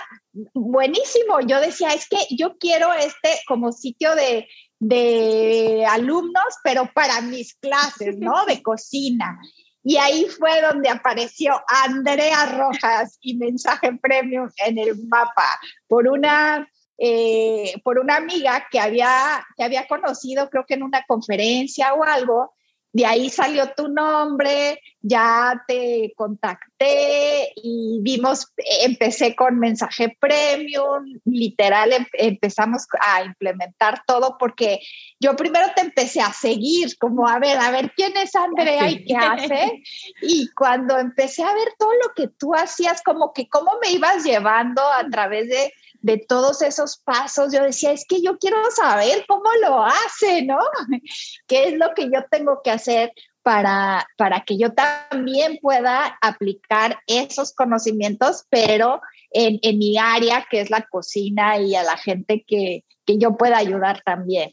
buenísimo. 0.55 1.41
Yo 1.41 1.61
decía, 1.61 1.91
es 1.91 2.09
que 2.09 2.17
yo 2.31 2.57
quiero 2.57 2.95
este 2.95 3.39
como 3.47 3.71
sitio 3.71 4.15
de 4.15 4.49
de 4.79 5.87
alumnos, 5.89 6.55
pero 6.63 6.91
para 6.93 7.21
mis 7.21 7.55
clases, 7.55 8.19
¿no? 8.19 8.45
De 8.45 8.63
cocina. 8.63 9.39
Y 9.83 9.99
ahí 9.99 10.27
fue 10.27 10.61
donde 10.63 10.89
apareció 10.89 11.63
Andrea 11.85 12.47
Rojas 12.47 13.19
y 13.21 13.37
Mensaje 13.37 13.97
Premium 14.03 14.51
en 14.67 14.79
el 14.79 14.97
mapa 15.07 15.61
por 15.87 16.09
una, 16.09 16.69
eh, 16.99 17.73
por 17.85 18.01
una 18.01 18.17
amiga 18.17 18.67
que 18.69 18.81
había, 18.81 19.47
que 19.57 19.63
había 19.63 19.87
conocido, 19.87 20.51
creo 20.51 20.67
que 20.67 20.75
en 20.75 20.83
una 20.83 21.05
conferencia 21.07 21.95
o 21.95 22.03
algo, 22.03 22.53
de 22.97 23.05
ahí 23.05 23.29
salió 23.29 23.75
tu 23.77 23.89
nombre, 23.89 24.81
ya 25.03 25.63
te 25.69 26.15
contacté 26.17 27.53
y 27.55 27.99
vimos, 28.01 28.51
empecé 28.85 29.37
con 29.37 29.59
mensaje 29.59 30.17
premium, 30.19 31.05
literal 31.27 31.93
em, 31.93 32.07
empezamos 32.15 32.87
a 33.07 33.23
implementar 33.23 34.03
todo 34.07 34.39
porque 34.39 34.81
yo 35.21 35.37
primero 35.37 35.67
te 35.77 35.83
empecé 35.83 36.23
a 36.23 36.33
seguir, 36.33 36.97
como 36.97 37.29
a 37.29 37.39
ver, 37.39 37.59
a 37.59 37.71
ver 37.71 37.93
quién 37.95 38.17
es 38.17 38.35
Andrea 38.35 38.89
y 38.89 39.05
qué 39.05 39.15
hace. 39.15 39.83
Y 40.23 40.49
cuando 40.55 40.99
empecé 40.99 41.43
a 41.43 41.53
ver 41.53 41.69
todo 41.79 41.93
lo 42.03 42.15
que 42.15 42.29
tú 42.29 42.55
hacías, 42.55 43.03
como 43.03 43.35
que 43.35 43.47
cómo 43.47 43.73
me 43.83 43.91
ibas 43.91 44.25
llevando 44.25 44.81
a 44.81 45.07
través 45.11 45.51
de 45.51 45.71
de 46.07 46.19
todos 46.19 46.63
esos 46.63 46.99
pasos, 46.99 47.53
yo 47.53 47.65
decía, 47.65 47.91
es 47.91 48.05
que 48.09 48.23
yo 48.23 48.39
quiero 48.39 48.59
saber 48.71 49.25
cómo 49.27 49.51
lo 49.61 49.85
hace, 49.85 50.43
¿no? 50.43 50.59
¿Qué 51.49 51.65
es 51.65 51.75
lo 51.75 51.95
que 51.97 52.05
yo 52.05 52.25
tengo 52.31 52.61
que 52.63 52.71
hacer 52.71 53.13
para, 53.43 54.07
para 54.17 54.43
que 54.43 54.57
yo 54.57 54.73
también 54.73 55.59
pueda 55.61 56.17
aplicar 56.21 57.01
esos 57.09 57.53
conocimientos, 57.53 58.45
pero 58.51 59.01
en, 59.33 59.59
en 59.63 59.79
mi 59.79 59.99
área, 59.99 60.47
que 60.49 60.61
es 60.61 60.71
la 60.71 60.83
cocina, 60.83 61.59
y 61.59 61.75
a 61.75 61.83
la 61.83 61.97
gente 61.97 62.45
que, 62.47 62.85
que 63.05 63.19
yo 63.19 63.37
pueda 63.37 63.59
ayudar 63.59 64.01
también. 64.05 64.53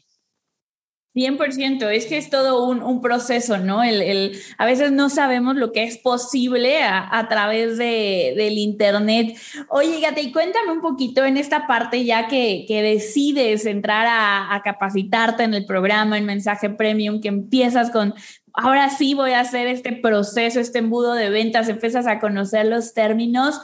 100%, 1.14 1.88
es 1.90 2.06
que 2.06 2.16
es 2.16 2.28
todo 2.28 2.66
un, 2.66 3.00
proceso, 3.00 3.58
¿no? 3.58 3.84
El, 3.84 4.36
a 4.58 4.66
veces 4.66 4.90
no 4.90 5.08
sabemos 5.08 5.54
lo 5.54 5.70
que 5.70 5.84
es 5.84 5.96
posible 5.96 6.82
a, 6.82 7.26
través 7.28 7.78
de, 7.78 8.34
del 8.36 8.58
Internet. 8.58 9.36
Oye, 9.68 10.00
y 10.16 10.32
cuéntame 10.32 10.72
un 10.72 10.80
poquito 10.80 11.24
en 11.24 11.36
esta 11.36 11.68
parte 11.68 12.04
ya 12.04 12.26
que, 12.26 12.66
decides 12.68 13.64
entrar 13.64 14.06
a, 14.08 14.54
a, 14.54 14.62
capacitarte 14.62 15.44
en 15.44 15.54
el 15.54 15.66
programa, 15.66 16.18
en 16.18 16.24
Mensaje 16.24 16.68
Premium, 16.70 17.20
que 17.20 17.28
empiezas 17.28 17.90
con, 17.90 18.14
ahora 18.52 18.90
sí 18.90 19.14
voy 19.14 19.32
a 19.32 19.40
hacer 19.40 19.68
este 19.68 19.92
proceso, 19.92 20.58
este 20.58 20.80
embudo 20.80 21.14
de 21.14 21.30
ventas, 21.30 21.68
empiezas 21.68 22.08
a 22.08 22.18
conocer 22.18 22.66
los 22.66 22.92
términos. 22.92 23.60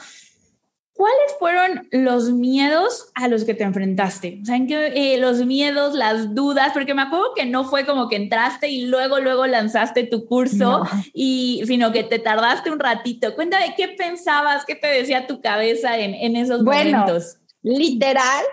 ¿Cuáles 1.01 1.35
fueron 1.39 1.89
los 1.93 2.31
miedos 2.31 3.11
a 3.15 3.27
los 3.27 3.45
que 3.45 3.55
te 3.55 3.65
enfrentaste? 3.65 4.41
O 4.43 4.45
sea, 4.45 4.57
¿en 4.57 4.67
qué, 4.67 5.15
eh, 5.15 5.17
los 5.17 5.47
miedos, 5.47 5.95
las 5.95 6.35
dudas, 6.35 6.75
porque 6.75 6.93
me 6.93 7.01
acuerdo 7.01 7.33
que 7.35 7.47
no 7.47 7.65
fue 7.65 7.87
como 7.87 8.07
que 8.11 8.17
entraste 8.17 8.69
y 8.69 8.85
luego, 8.85 9.19
luego 9.19 9.47
lanzaste 9.47 10.05
tu 10.05 10.27
curso, 10.27 10.83
y, 11.15 11.63
sino 11.67 11.91
que 11.91 12.05
te 12.05 12.19
tardaste 12.19 12.71
un 12.71 12.79
ratito. 12.79 13.35
Cuéntame, 13.35 13.75
¿qué 13.79 13.89
pensabas, 13.89 14.67
qué 14.67 14.75
te 14.75 14.89
decía 14.89 15.27
tu 15.27 15.41
cabeza 15.41 15.97
en, 15.97 16.13
en 16.13 16.37
esos 16.37 16.63
bueno, 16.63 16.99
momentos? 16.99 17.39
Literal, 17.63 18.45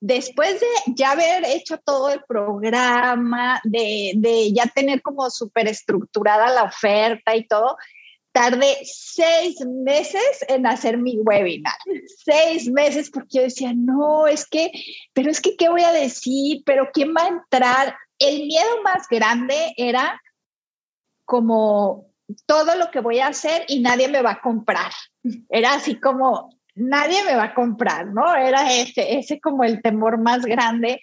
después 0.00 0.58
de 0.58 0.94
ya 0.94 1.10
haber 1.10 1.44
hecho 1.44 1.76
todo 1.84 2.08
el 2.08 2.22
programa, 2.26 3.60
de, 3.62 4.12
de 4.16 4.50
ya 4.54 4.64
tener 4.74 5.02
como 5.02 5.28
súper 5.28 5.68
estructurada 5.68 6.48
la 6.48 6.62
oferta 6.62 7.36
y 7.36 7.46
todo, 7.46 7.76
tardé 8.32 8.78
seis 8.84 9.56
meses 9.66 10.44
en 10.48 10.66
hacer 10.66 10.98
mi 10.98 11.18
webinar. 11.18 11.74
Seis 12.24 12.70
meses 12.70 13.10
porque 13.10 13.38
yo 13.38 13.42
decía, 13.42 13.72
no, 13.74 14.26
es 14.26 14.46
que, 14.46 14.70
pero 15.12 15.30
es 15.30 15.40
que, 15.40 15.56
¿qué 15.56 15.68
voy 15.68 15.82
a 15.82 15.92
decir? 15.92 16.62
¿Pero 16.64 16.90
quién 16.92 17.14
va 17.16 17.24
a 17.24 17.28
entrar? 17.28 17.96
El 18.18 18.46
miedo 18.46 18.82
más 18.82 19.08
grande 19.08 19.74
era 19.76 20.20
como 21.24 22.06
todo 22.46 22.76
lo 22.76 22.90
que 22.90 23.00
voy 23.00 23.18
a 23.18 23.28
hacer 23.28 23.64
y 23.68 23.80
nadie 23.80 24.08
me 24.08 24.22
va 24.22 24.32
a 24.32 24.40
comprar. 24.40 24.92
Era 25.48 25.74
así 25.74 25.98
como, 25.98 26.50
nadie 26.74 27.24
me 27.24 27.36
va 27.36 27.44
a 27.44 27.54
comprar, 27.54 28.06
¿no? 28.06 28.34
Era 28.36 28.72
ese, 28.72 29.18
ese 29.18 29.40
como 29.40 29.64
el 29.64 29.82
temor 29.82 30.18
más 30.18 30.42
grande. 30.42 31.00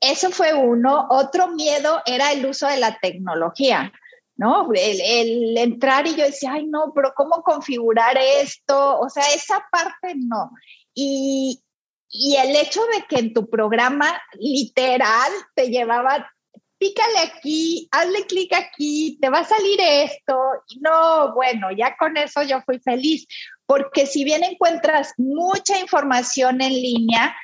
Eso 0.00 0.30
fue 0.30 0.52
uno. 0.52 1.06
Otro 1.08 1.48
miedo 1.48 2.02
era 2.04 2.32
el 2.32 2.44
uso 2.44 2.66
de 2.66 2.76
la 2.76 2.98
tecnología 2.98 3.92
¿no? 4.36 4.68
El, 4.74 5.56
entrar 5.56 6.06
y 6.06 6.14
yo 6.14 6.24
decía, 6.24 6.52
ay, 6.54 6.66
no, 6.66 6.92
pero 6.94 7.12
¿cómo 7.16 7.42
configurar 7.42 8.18
esto? 8.18 8.98
O 9.00 9.08
sea, 9.08 9.24
esa 9.34 9.66
parte 9.70 10.14
no. 10.16 10.50
Y, 10.94 11.62
y 12.10 12.36
el 12.36 12.54
hecho 12.56 12.80
de 12.94 13.04
que 13.08 13.18
en 13.18 13.32
tu 13.32 13.48
programa 13.48 14.20
literal 14.34 15.30
te 15.54 15.68
llevaba, 15.68 16.30
pícale 16.78 17.18
aquí, 17.18 17.88
hazle 17.90 18.26
clic 18.26 18.52
aquí, 18.52 19.18
te 19.20 19.30
va 19.30 19.38
a 19.40 19.44
salir 19.44 19.80
esto. 19.80 20.38
No, 20.80 21.34
bueno, 21.34 21.70
ya 21.72 21.96
con 21.96 22.16
eso 22.16 22.42
yo 22.42 22.60
fui 22.62 22.78
feliz, 22.78 23.26
porque 23.64 24.06
si 24.06 24.24
bien 24.24 24.44
encuentras 24.44 25.14
mucha 25.16 25.78
información 25.80 26.60
en 26.60 26.72
línea, 26.72 27.34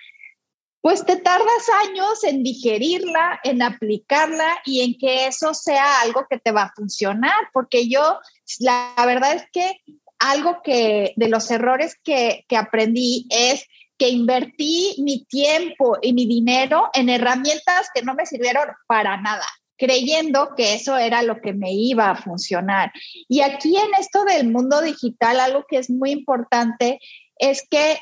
pues 0.82 1.06
te 1.06 1.16
tardas 1.16 1.68
años 1.86 2.24
en 2.24 2.42
digerirla, 2.42 3.40
en 3.44 3.62
aplicarla 3.62 4.58
y 4.66 4.82
en 4.82 4.98
que 4.98 5.28
eso 5.28 5.54
sea 5.54 6.00
algo 6.00 6.26
que 6.28 6.38
te 6.38 6.50
va 6.50 6.64
a 6.64 6.72
funcionar, 6.74 7.48
porque 7.52 7.88
yo, 7.88 8.18
la, 8.58 8.92
verdad 9.06 9.34
es 9.34 9.44
que 9.52 9.80
algo 10.18 10.60
que 10.62 11.14
de 11.16 11.28
los 11.28 11.50
errores 11.52 11.96
que, 12.02 12.44
que 12.48 12.56
aprendí 12.56 13.26
es 13.30 13.64
que 13.96 14.08
invertí 14.08 14.96
mi 14.98 15.24
tiempo 15.24 15.98
y 16.02 16.12
mi 16.12 16.26
dinero 16.26 16.90
en 16.94 17.08
herramientas 17.08 17.88
que 17.94 18.02
no 18.02 18.14
me 18.14 18.26
sirvieron 18.26 18.66
para 18.86 19.16
nada 19.20 19.46
creyendo 19.78 20.50
que 20.56 20.74
eso 20.74 20.96
era 20.96 21.22
lo 21.22 21.40
que 21.40 21.52
me 21.52 21.72
iba 21.72 22.08
a 22.08 22.14
funcionar. 22.14 22.92
Y 23.28 23.40
aquí 23.40 23.76
en 23.76 23.92
esto 23.98 24.22
del 24.24 24.48
mundo 24.48 24.80
digital, 24.80 25.40
algo 25.40 25.64
que 25.68 25.78
es 25.78 25.90
muy 25.90 26.12
importante 26.12 27.00
es 27.36 27.66
que 27.68 27.98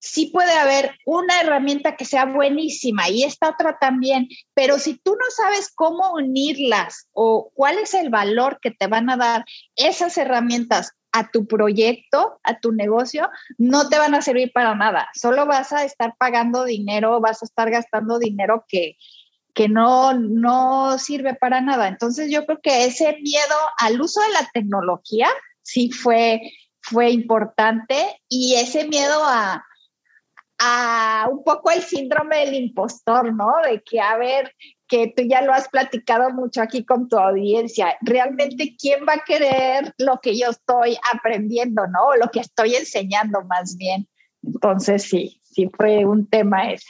sí 0.00 0.30
puede 0.32 0.52
haber 0.52 0.96
una 1.04 1.40
herramienta 1.40 1.96
que 1.96 2.04
sea 2.04 2.24
buenísima 2.24 3.08
y 3.08 3.24
esta 3.24 3.50
otra 3.50 3.78
también, 3.78 4.28
pero 4.54 4.78
si 4.78 4.98
tú 4.98 5.12
no 5.12 5.24
sabes 5.36 5.72
cómo 5.74 6.12
unirlas 6.12 7.08
o 7.12 7.50
cuál 7.54 7.78
es 7.78 7.94
el 7.94 8.10
valor 8.10 8.58
que 8.60 8.70
te 8.70 8.86
van 8.86 9.10
a 9.10 9.16
dar 9.16 9.44
esas 9.76 10.16
herramientas 10.18 10.92
a 11.12 11.30
tu 11.30 11.46
proyecto, 11.46 12.38
a 12.42 12.60
tu 12.60 12.72
negocio, 12.72 13.30
no 13.56 13.88
te 13.88 13.98
van 13.98 14.14
a 14.14 14.22
servir 14.22 14.52
para 14.52 14.74
nada. 14.74 15.08
Solo 15.14 15.46
vas 15.46 15.72
a 15.72 15.84
estar 15.84 16.14
pagando 16.18 16.64
dinero, 16.64 17.20
vas 17.20 17.42
a 17.42 17.46
estar 17.46 17.70
gastando 17.70 18.18
dinero 18.18 18.64
que, 18.68 18.96
que 19.54 19.68
no, 19.68 20.14
no 20.14 20.98
sirve 20.98 21.34
para 21.34 21.60
nada. 21.60 21.88
Entonces 21.88 22.30
yo 22.30 22.44
creo 22.44 22.60
que 22.62 22.84
ese 22.84 23.16
miedo 23.22 23.56
al 23.78 24.00
uso 24.00 24.20
de 24.20 24.28
la 24.28 24.48
tecnología 24.52 25.28
sí 25.62 25.90
fue, 25.90 26.40
fue 26.80 27.10
importante 27.10 28.22
y 28.28 28.56
ese 28.56 28.86
miedo 28.86 29.24
a, 29.24 29.64
a 30.58 31.28
un 31.30 31.44
poco 31.44 31.70
el 31.70 31.82
síndrome 31.82 32.44
del 32.44 32.54
impostor, 32.54 33.32
¿no? 33.32 33.52
De 33.64 33.80
que, 33.82 34.00
a 34.00 34.16
ver, 34.16 34.54
que 34.88 35.12
tú 35.16 35.22
ya 35.22 35.42
lo 35.42 35.52
has 35.52 35.68
platicado 35.68 36.30
mucho 36.30 36.60
aquí 36.60 36.84
con 36.84 37.08
tu 37.08 37.16
audiencia, 37.16 37.96
realmente 38.00 38.74
quién 38.80 39.04
va 39.08 39.14
a 39.14 39.24
querer 39.24 39.92
lo 39.98 40.18
que 40.20 40.36
yo 40.36 40.48
estoy 40.50 40.96
aprendiendo, 41.14 41.86
¿no? 41.86 42.08
O 42.08 42.16
lo 42.16 42.28
que 42.30 42.40
estoy 42.40 42.74
enseñando 42.74 43.42
más 43.44 43.76
bien. 43.76 44.08
Entonces, 44.42 45.02
sí, 45.02 45.40
sí 45.44 45.70
fue 45.76 46.04
un 46.04 46.26
tema 46.26 46.72
ese. 46.72 46.88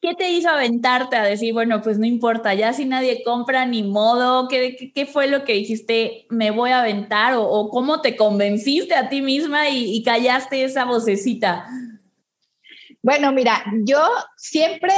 ¿Qué 0.00 0.16
te 0.16 0.30
hizo 0.30 0.48
aventarte 0.48 1.14
a 1.14 1.22
decir, 1.22 1.52
bueno, 1.52 1.80
pues 1.80 1.96
no 1.96 2.06
importa, 2.06 2.54
ya 2.54 2.72
si 2.72 2.86
nadie 2.86 3.22
compra 3.22 3.66
ni 3.66 3.84
modo? 3.84 4.48
¿Qué, 4.48 4.92
qué, 4.92 5.06
fue 5.06 5.28
lo 5.28 5.44
que 5.44 5.52
dijiste, 5.52 6.26
me 6.28 6.50
voy 6.50 6.70
a 6.70 6.80
aventar? 6.80 7.34
¿O, 7.36 7.68
cómo 7.70 8.00
te 8.00 8.16
convenciste 8.16 8.96
a 8.96 9.08
ti 9.08 9.22
misma 9.22 9.68
y, 9.68 9.94
y 9.94 10.02
callaste 10.02 10.64
esa 10.64 10.84
vocecita? 10.84 11.68
Bueno, 13.02 13.32
mira, 13.32 13.64
yo 13.84 14.00
siempre 14.36 14.94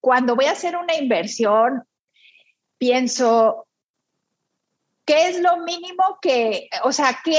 cuando 0.00 0.36
voy 0.36 0.44
a 0.44 0.52
hacer 0.52 0.76
una 0.76 0.96
inversión, 0.96 1.82
pienso, 2.76 3.66
¿qué 5.06 5.28
es 5.28 5.40
lo 5.40 5.58
mínimo 5.58 6.18
que, 6.20 6.68
o 6.82 6.92
sea, 6.92 7.20
qué, 7.24 7.38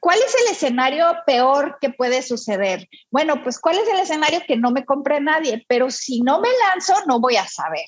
¿cuál 0.00 0.18
es 0.18 0.34
el 0.42 0.52
escenario 0.52 1.06
peor 1.24 1.78
que 1.80 1.88
puede 1.90 2.20
suceder? 2.20 2.88
Bueno, 3.10 3.42
pues 3.42 3.58
¿cuál 3.58 3.78
es 3.78 3.88
el 3.88 4.00
escenario 4.00 4.42
que 4.46 4.56
no 4.56 4.72
me 4.72 4.84
compre 4.84 5.20
nadie? 5.20 5.64
Pero 5.68 5.90
si 5.90 6.20
no 6.20 6.40
me 6.40 6.50
lanzo, 6.68 6.94
no 7.06 7.18
voy 7.18 7.36
a 7.36 7.46
saber. 7.46 7.86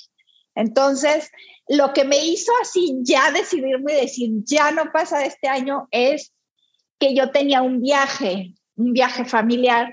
Entonces, 0.55 1.31
lo 1.69 1.93
que 1.93 2.05
me 2.05 2.25
hizo 2.25 2.51
así 2.63 2.97
ya 3.03 3.31
decidirme 3.31 3.93
y 3.93 4.01
decir, 4.01 4.31
ya 4.45 4.71
no 4.71 4.91
pasa 4.91 5.25
este 5.25 5.49
año, 5.49 5.87
es 5.91 6.33
que 6.99 7.15
yo 7.15 7.31
tenía 7.31 7.61
un 7.61 7.83
viaje, 7.83 8.55
un 8.77 8.93
viaje 8.93 9.25
familiar, 9.25 9.93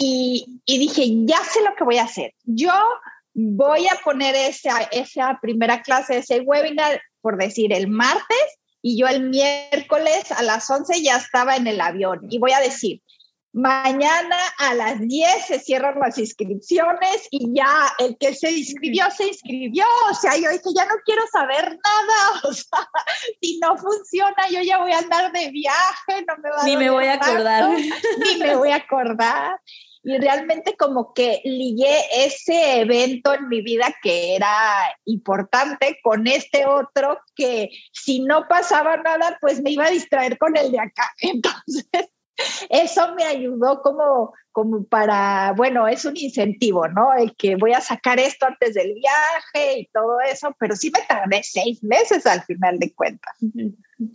y, 0.00 0.60
y 0.64 0.78
dije, 0.78 1.04
ya 1.26 1.42
sé 1.44 1.60
lo 1.62 1.74
que 1.74 1.84
voy 1.84 1.98
a 1.98 2.04
hacer. 2.04 2.32
Yo 2.44 2.72
voy 3.34 3.88
a 3.88 3.98
poner 4.04 4.34
esa, 4.36 4.82
esa 4.92 5.38
primera 5.42 5.82
clase, 5.82 6.18
ese 6.18 6.40
webinar, 6.40 7.00
por 7.20 7.36
decir, 7.36 7.72
el 7.72 7.88
martes, 7.88 8.58
y 8.80 8.96
yo 8.96 9.08
el 9.08 9.28
miércoles 9.28 10.30
a 10.30 10.42
las 10.42 10.70
11 10.70 11.02
ya 11.02 11.16
estaba 11.16 11.56
en 11.56 11.66
el 11.66 11.80
avión. 11.80 12.20
Y 12.30 12.38
voy 12.38 12.52
a 12.52 12.60
decir, 12.60 13.02
Mañana 13.52 14.36
a 14.58 14.74
las 14.74 15.00
10 15.00 15.46
se 15.46 15.58
cierran 15.58 15.98
las 15.98 16.18
inscripciones 16.18 17.26
y 17.30 17.54
ya 17.56 17.92
el 17.98 18.16
que 18.18 18.34
se 18.34 18.52
inscribió, 18.52 19.10
se 19.10 19.28
inscribió. 19.28 19.84
O 20.10 20.14
sea, 20.14 20.36
yo 20.36 20.50
dije, 20.50 20.64
ya 20.76 20.84
no 20.84 20.94
quiero 21.04 21.22
saber 21.32 21.64
nada. 21.64 22.40
O 22.44 22.52
sea, 22.52 22.88
si 23.40 23.58
no 23.58 23.76
funciona, 23.76 24.48
yo 24.50 24.62
ya 24.62 24.78
voy 24.78 24.92
a 24.92 24.98
andar 24.98 25.32
de 25.32 25.50
viaje, 25.50 26.24
no 26.26 26.36
me 26.42 26.50
va 26.50 26.60
a 26.60 26.64
Ni 26.64 26.76
me 26.76 26.90
voy 26.90 27.06
a 27.06 27.14
acordar. 27.14 27.70
ni 27.70 28.36
me 28.38 28.54
voy 28.54 28.70
a 28.70 28.76
acordar. 28.76 29.60
Y 30.02 30.18
realmente 30.18 30.76
como 30.76 31.12
que 31.12 31.40
ligué 31.44 32.00
ese 32.14 32.80
evento 32.80 33.34
en 33.34 33.48
mi 33.48 33.62
vida 33.62 33.94
que 34.02 34.36
era 34.36 34.52
importante 35.04 35.98
con 36.02 36.26
este 36.26 36.66
otro 36.66 37.18
que 37.34 37.70
si 37.92 38.20
no 38.20 38.46
pasaba 38.48 38.96
nada, 38.96 39.38
pues 39.40 39.60
me 39.60 39.70
iba 39.70 39.86
a 39.86 39.90
distraer 39.90 40.38
con 40.38 40.56
el 40.56 40.70
de 40.72 40.80
acá. 40.80 41.12
Entonces 41.20 42.10
eso 42.70 43.14
me 43.14 43.24
ayudó 43.24 43.82
como, 43.82 44.32
como 44.52 44.84
para, 44.84 45.52
bueno, 45.56 45.88
es 45.88 46.04
un 46.04 46.16
incentivo, 46.16 46.88
¿no? 46.88 47.14
El 47.14 47.34
que 47.36 47.56
voy 47.56 47.72
a 47.72 47.80
sacar 47.80 48.18
esto 48.18 48.46
antes 48.46 48.74
del 48.74 48.94
viaje 48.94 49.80
y 49.80 49.86
todo 49.92 50.20
eso, 50.20 50.54
pero 50.58 50.76
sí 50.76 50.90
me 50.90 51.04
tardé 51.06 51.42
seis 51.42 51.82
meses 51.82 52.26
al 52.26 52.42
final 52.42 52.78
de 52.78 52.92
cuentas. 52.92 53.32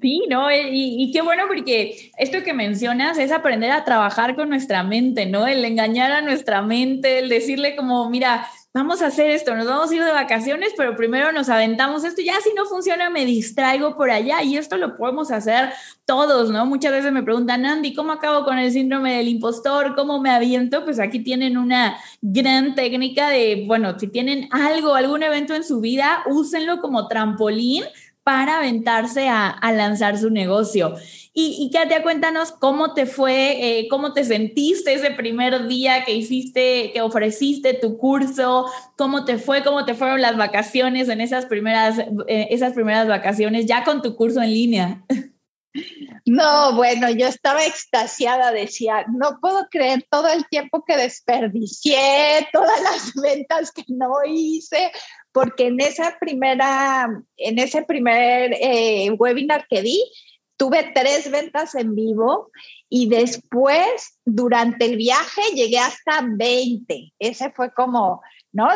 Sí, 0.02 0.24
¿no? 0.30 0.50
Y, 0.52 0.96
y, 1.04 1.12
qué 1.12 1.22
bueno 1.22 1.44
porque 1.48 2.12
esto 2.18 2.42
que 2.44 2.54
mencionas 2.54 3.18
es 3.18 3.32
aprender 3.32 3.72
a 3.72 3.84
trabajar 3.84 4.36
con 4.36 4.50
nuestra 4.50 4.84
mente, 4.84 5.26
¿no? 5.26 5.46
El 5.46 5.66
engañar 5.66 6.12
a 6.12 6.22
nuestra 6.22 6.62
mente, 6.62 7.20
el 7.20 7.28
decirle 7.28 7.76
como, 7.76 8.10
mira, 8.10 8.48
vamos 8.74 9.04
a 9.04 9.08
hacer 9.08 9.30
esto, 9.30 9.56
nos 9.56 9.68
vamos 9.68 9.92
a 9.92 9.96
ir 9.96 10.04
de 10.04 10.12
vacaciones, 10.12 10.74
pero 10.76 10.96
primero 10.96 11.32
nos 11.32 11.48
aventamos 11.48 12.04
esto, 12.04 12.22
ya 12.24 12.42
si 12.42 12.54
no 12.56 12.66
funciona 12.66 13.10
me 13.12 13.24
distraigo 13.24 13.96
por 13.96 14.10
allá 14.10 14.42
y 14.42 14.58
esto 14.58 14.78
lo 14.78 14.98
podemos 14.98 15.30
hacer 15.32 15.70
todos, 16.06 16.50
¿no? 16.50 16.66
Muchas 16.66 16.92
veces 16.92 17.12
me 17.12 17.22
preguntan, 17.22 17.66
Andy, 17.66 17.94
¿cómo 17.94 18.12
acabo 18.12 18.44
con 18.44 18.58
el 18.58 18.72
síndrome 18.72 19.18
del 19.18 19.28
impostor? 19.28 19.96
¿Cómo 19.96 20.20
me 20.20 20.32
aviento? 20.32 20.84
Pues 20.84 21.00
aquí 21.00 21.20
tienen 21.20 21.58
una 21.58 21.98
gran 22.22 22.74
técnica 22.74 23.30
de, 23.30 23.64
bueno, 23.68 23.98
si 24.00 24.08
tienen 24.08 24.50
algo, 24.52 24.96
algún 24.96 25.22
evento 25.22 25.54
en 25.54 25.64
su 25.64 25.80
vida, 25.80 26.24
úsenlo 26.26 26.82
como 26.82 27.08
trampolín 27.08 27.84
para 28.24 28.60
aventarse 28.60 29.28
a, 29.28 29.60
lanzar 29.74 30.18
su 30.18 30.30
negocio. 30.30 30.96
Y, 31.34 31.58
y 31.60 31.72
Katia, 31.72 32.04
cuéntanos 32.04 32.52
cómo 32.52 32.94
te 32.94 33.06
fue, 33.06 33.80
eh, 33.80 33.88
cómo 33.90 34.14
te 34.14 34.24
sentiste 34.24 34.94
ese 34.94 35.12
primer 35.12 35.68
día 35.68 36.06
que 36.06 36.14
hiciste, 36.14 36.92
que 36.94 37.02
ofreciste 37.02 37.74
tu 37.74 37.98
curso, 37.98 38.66
cómo 38.96 39.26
te 39.26 39.38
fue, 39.38 39.64
cómo 39.64 39.84
te 39.84 39.96
fueron 39.96 40.22
las 40.22 40.38
vacaciones 40.38 41.10
en 41.10 41.22
esas 41.22 41.46
primeras, 41.48 42.00
eh, 42.28 42.48
esas 42.52 42.74
primeras 42.74 43.08
vacaciones 43.08 43.66
ya 43.66 43.84
con 43.84 44.02
tu 44.02 44.16
curso 44.16 44.42
en 44.42 44.54
línea. 44.54 45.04
No, 46.26 46.76
bueno, 46.76 47.10
yo 47.10 47.28
estaba 47.28 47.66
extasiada, 47.66 48.52
decía, 48.52 49.06
no 49.10 49.40
puedo 49.42 49.68
creer 49.70 50.06
todo 50.10 50.28
el 50.30 50.48
tiempo 50.48 50.84
que 50.86 50.98
desperdicié, 50.98 52.48
todas 52.52 52.82
las 52.82 53.14
ventas 53.22 53.72
que 53.72 53.84
no 53.88 54.12
hice, 54.26 54.92
porque 55.32 55.68
en 55.68 55.82
esa 55.82 56.18
primera, 56.20 57.08
en 57.38 57.60
ese 57.60 57.84
primer 57.84 58.54
eh, 58.54 59.10
webinar 59.12 59.66
que 59.68 59.82
di, 59.82 60.04
tuve 60.58 60.92
tres 60.94 61.30
ventas 61.30 61.76
en 61.76 61.96
vivo 61.96 62.52
y 62.88 63.10
después, 63.10 64.20
durante 64.24 64.86
el 64.86 64.98
viaje, 64.98 65.42
llegué 65.56 65.80
hasta 65.80 66.22
20. 66.24 67.14
Ese 67.18 67.52
fue 67.52 67.74
como, 67.74 68.22
¿no? 68.52 68.70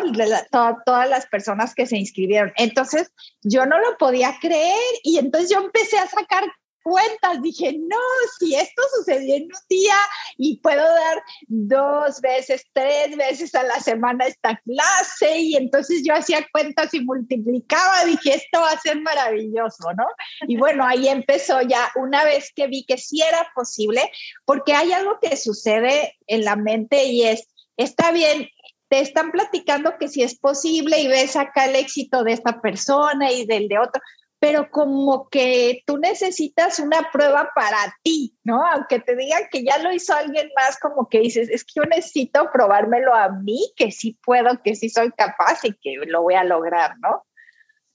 todas 0.52 1.10
las 1.10 1.28
personas 1.28 1.76
que 1.76 1.86
se 1.86 1.98
inscribieron. 1.98 2.52
Entonces, 2.58 3.12
yo 3.44 3.66
no 3.68 3.80
lo 3.80 3.98
podía 3.98 4.36
creer 4.42 4.76
y 5.04 5.20
entonces 5.20 5.52
yo 5.52 5.60
empecé 5.60 6.00
a 6.00 6.08
sacar 6.08 6.44
cuentas. 6.88 7.42
Dije, 7.42 7.78
no, 7.78 7.98
si 8.40 8.56
esto 8.56 8.82
sucedió 8.96 9.36
en 9.36 9.44
un 9.44 9.68
día 9.70 9.98
y 10.38 10.60
puedo 10.62 10.82
dar 10.82 11.22
dos 11.48 12.22
veces, 12.22 12.66
tres 12.74 13.16
veces 13.18 13.54
a 13.56 13.64
la 13.64 13.80
semana 13.80 14.26
esta 14.26 14.60
clase, 14.66 15.40
y 15.40 15.56
entonces 15.56 16.02
yo 16.06 16.14
hacía 16.14 16.48
cuentas 16.52 16.94
y 16.94 17.02
multiplicaba, 17.02 18.06
dije, 18.06 18.36
esto 18.36 18.62
va 18.62 18.72
a 18.72 18.80
ser 18.80 19.02
maravilloso, 19.02 19.92
¿no? 19.98 20.06
Y 20.48 20.58
bueno, 20.58 20.86
ahí 20.86 21.08
empezó 21.10 21.62
ya 21.62 21.92
una 21.96 22.24
vez 22.24 22.52
que 22.56 22.68
vi 22.68 22.86
que 22.86 22.98
sí 22.98 23.22
era 23.22 23.52
posible, 23.54 24.10
porque 24.46 24.74
hay 24.74 24.94
algo 24.94 25.20
que 25.22 25.36
sucede 25.36 26.16
en 26.28 26.46
la 26.46 26.56
mente 26.56 27.06
y 27.06 27.24
es, 27.24 27.48
está 27.76 28.12
bien, 28.12 28.50
te 28.90 29.02
están 29.02 29.32
platicando 29.32 29.98
que 30.00 30.08
si 30.08 30.24
es 30.24 30.40
posible 30.40 31.02
y 31.02 31.10
ves 31.10 31.36
acá 31.36 31.66
el 31.66 31.76
éxito 31.76 32.24
de 32.24 32.32
esta 32.32 32.62
persona 32.62 33.32
y 33.34 33.46
del 33.46 33.68
de 33.68 33.80
otro, 33.80 34.02
pero 34.40 34.70
como 34.70 35.30
que 35.30 35.84
tú 35.86 35.98
necesitas 35.98 36.80
una 36.80 37.10
prueba 37.12 37.50
para 37.56 37.96
ti, 38.04 38.38
¿no? 38.44 38.64
Aunque 38.66 39.00
te 39.00 39.16
digan 39.16 39.44
que 39.52 39.64
ya 39.64 39.80
lo 39.80 39.92
hizo 39.92 40.14
alguien 40.14 40.50
más, 40.56 40.78
como 40.80 41.10
que 41.10 41.20
dices, 41.20 41.50
es 41.50 41.64
que 41.64 41.74
yo 41.78 41.84
necesito 41.84 42.50
probármelo 42.52 43.16
a 43.16 43.30
mí, 43.30 43.72
que 43.76 43.92
sí 43.92 44.18
puedo, 44.24 44.62
que 44.64 44.76
sí 44.76 44.90
soy 44.90 45.12
capaz 45.12 45.64
y 45.64 45.74
que 45.74 45.96
lo 46.06 46.22
voy 46.22 46.36
a 46.36 46.44
lograr, 46.44 46.96
¿no? 47.00 47.26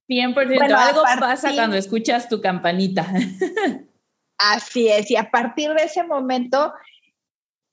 100%, 0.09 0.57
bueno, 0.57 0.79
algo 0.79 1.03
pasa 1.03 1.55
cuando 1.55 1.77
escuchas 1.77 2.29
tu 2.29 2.41
campanita. 2.41 3.07
Así 4.39 4.89
es, 4.89 5.11
y 5.11 5.17
a 5.17 5.31
partir 5.31 5.73
de 5.73 5.85
ese 5.85 6.03
momento 6.03 6.73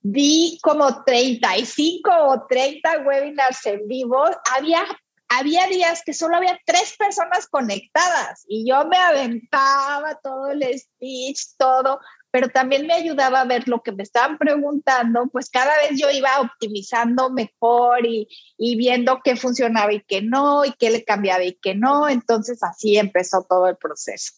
vi 0.01 0.59
como 0.61 1.03
35 1.03 2.09
o 2.27 2.45
30 2.47 2.99
webinars 2.99 3.65
en 3.65 3.87
vivo, 3.87 4.23
había 4.55 4.83
había 5.29 5.67
días 5.67 6.01
que 6.03 6.13
solo 6.13 6.35
había 6.35 6.59
tres 6.65 6.95
personas 6.97 7.47
conectadas 7.47 8.43
y 8.47 8.67
yo 8.67 8.85
me 8.85 8.97
aventaba 8.97 10.19
todo 10.21 10.47
el 10.47 10.63
speech, 10.77 11.39
todo, 11.57 11.99
pero 12.31 12.49
también 12.49 12.87
me 12.87 12.93
ayudaba 12.93 13.41
a 13.41 13.45
ver 13.45 13.67
lo 13.67 13.81
que 13.81 13.91
me 13.91 14.03
estaban 14.03 14.37
preguntando, 14.37 15.27
pues 15.31 15.49
cada 15.49 15.75
vez 15.77 15.99
yo 15.99 16.09
iba 16.09 16.41
optimizando 16.41 17.29
mejor 17.29 18.05
y, 18.05 18.27
y 18.57 18.75
viendo 18.75 19.21
qué 19.23 19.35
funcionaba 19.35 19.93
y 19.93 20.01
qué 20.01 20.21
no, 20.21 20.65
y 20.65 20.73
qué 20.73 20.89
le 20.89 21.03
cambiaba 21.03 21.43
y 21.43 21.53
qué 21.53 21.75
no, 21.75 22.09
entonces 22.09 22.63
así 22.63 22.97
empezó 22.97 23.45
todo 23.47 23.67
el 23.67 23.77
proceso. 23.77 24.33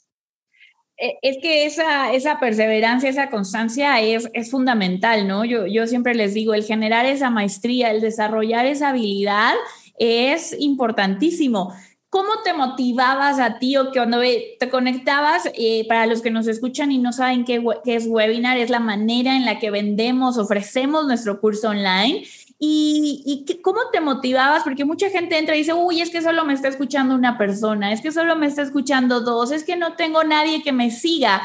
E, 0.98 1.18
es 1.22 1.38
que 1.42 1.66
esa, 1.66 2.14
esa 2.14 2.40
perseverancia, 2.40 3.10
esa 3.10 3.30
constancia 3.30 4.00
es, 4.02 4.30
es 4.34 4.52
fundamental, 4.52 5.28
¿no? 5.28 5.46
Yo, 5.46 5.66
yo 5.66 5.88
siempre 5.88 6.14
les 6.14 6.34
digo, 6.34 6.54
el 6.54 6.64
generar 6.64 7.06
esa 7.06 7.30
maestría, 7.30 7.92
el 7.92 8.02
desarrollar 8.02 8.66
esa 8.68 8.90
habilidad, 8.90 9.56
es 9.98 10.56
importantísimo. 10.60 11.74
¿Cómo 12.12 12.30
te 12.44 12.54
motivabas 12.54 13.40
a 13.40 13.58
ti 13.58 13.78
o 13.78 13.90
que 13.94 14.00
cuando 14.00 14.20
te 14.20 14.70
conectabas? 14.70 15.50
Eh, 15.56 15.88
para 15.88 16.06
los 16.08 16.22
que 16.22 16.30
nos 16.30 16.46
escuchan 16.46 16.92
y 16.92 16.98
no 16.98 17.14
saben 17.14 17.46
qué, 17.46 17.64
qué, 17.86 17.96
es 17.96 18.06
webinar, 18.06 18.58
es 18.58 18.70
la 18.70 18.82
manera 18.82 19.38
en 19.38 19.46
la 19.46 19.60
que 19.60 19.72
vendemos, 19.72 20.38
ofrecemos 20.38 21.08
nuestro 21.08 21.40
curso 21.40 21.70
online. 21.70 22.26
¿Y, 22.60 23.24
y 23.48 23.62
cómo 23.62 23.80
te 23.94 24.02
motivabas? 24.02 24.64
Porque 24.64 24.84
mucha 24.84 25.10
gente 25.10 25.38
entra 25.38 25.56
y 25.56 25.60
dice, 25.60 25.74
uy, 25.74 26.02
es 26.02 26.10
que 26.10 26.22
solo 26.22 26.44
me 26.44 26.54
está 26.54 26.68
escuchando 26.68 27.16
una 27.16 27.38
persona, 27.38 27.94
es 27.94 28.02
que 28.02 28.12
solo 28.12 28.36
me 28.36 28.48
está 28.48 28.64
escuchando 28.64 29.22
dos, 29.22 29.54
es 29.54 29.64
que 29.64 29.78
no 29.78 29.96
tengo 29.96 30.26
nadie 30.26 30.64
que 30.64 30.74
me 30.74 30.92
siga. 30.92 31.42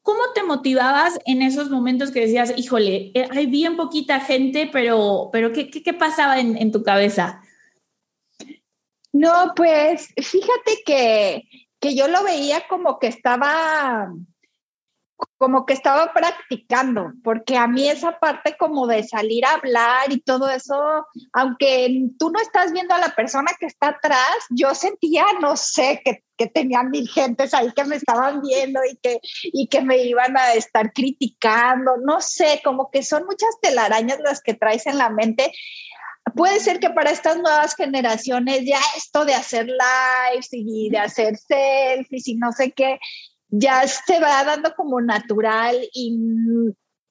¿Cómo 0.00 0.20
te 0.34 0.42
motivabas 0.42 1.18
en 1.26 1.42
esos 1.42 1.68
momentos 1.68 2.10
que 2.10 2.20
decías, 2.20 2.54
híjole, 2.56 3.10
eh, 3.12 3.28
hay 3.32 3.44
bien 3.46 3.76
poquita 3.76 4.20
gente, 4.20 4.70
pero, 4.72 5.28
pero 5.30 5.52
¿qué, 5.52 5.68
qué, 5.68 5.82
qué 5.82 5.92
pasaba 5.92 6.40
en, 6.40 6.56
en 6.56 6.72
tu 6.72 6.82
cabeza? 6.82 7.42
No, 9.12 9.52
pues 9.54 10.08
fíjate 10.16 10.82
que, 10.84 11.42
que 11.80 11.94
yo 11.94 12.08
lo 12.08 12.22
veía 12.22 12.66
como 12.68 12.98
que 12.98 13.06
estaba 13.06 14.10
como 15.38 15.66
que 15.66 15.74
estaba 15.74 16.12
practicando, 16.12 17.12
porque 17.22 17.56
a 17.56 17.66
mí 17.66 17.88
esa 17.88 18.18
parte 18.18 18.56
como 18.58 18.86
de 18.86 19.02
salir 19.02 19.44
a 19.44 19.54
hablar 19.54 20.10
y 20.10 20.20
todo 20.20 20.48
eso, 20.48 21.06
aunque 21.32 22.08
tú 22.18 22.30
no 22.30 22.40
estás 22.40 22.72
viendo 22.72 22.94
a 22.94 22.98
la 22.98 23.14
persona 23.14 23.52
que 23.58 23.66
está 23.66 23.88
atrás, 23.88 24.36
yo 24.50 24.74
sentía, 24.74 25.24
no 25.40 25.56
sé, 25.56 26.00
que, 26.04 26.24
que 26.36 26.46
tenía 26.46 26.82
mil 26.82 27.08
gentes 27.08 27.54
ahí 27.54 27.72
que 27.72 27.84
me 27.84 27.96
estaban 27.96 28.40
viendo 28.40 28.80
y 28.90 28.96
que, 28.96 29.20
y 29.44 29.68
que 29.68 29.82
me 29.82 29.98
iban 29.98 30.36
a 30.36 30.54
estar 30.54 30.92
criticando, 30.92 31.96
no 32.02 32.20
sé, 32.20 32.60
como 32.64 32.90
que 32.90 33.02
son 33.02 33.24
muchas 33.24 33.60
telarañas 33.60 34.18
las 34.20 34.42
que 34.42 34.54
traes 34.54 34.86
en 34.86 34.98
la 34.98 35.10
mente 35.10 35.52
puede 36.34 36.60
ser 36.60 36.80
que 36.80 36.90
para 36.90 37.10
estas 37.10 37.36
nuevas 37.36 37.74
generaciones 37.74 38.62
ya 38.64 38.80
esto 38.96 39.24
de 39.24 39.34
hacer 39.34 39.66
lives 39.66 40.48
y 40.52 40.90
de 40.90 40.98
hacer 40.98 41.36
selfies 41.36 42.28
y 42.28 42.36
no 42.36 42.52
sé 42.52 42.72
qué, 42.72 42.98
ya 43.48 43.86
se 43.86 44.20
va 44.20 44.44
dando 44.44 44.74
como 44.74 45.00
natural 45.00 45.76
y, 45.92 46.18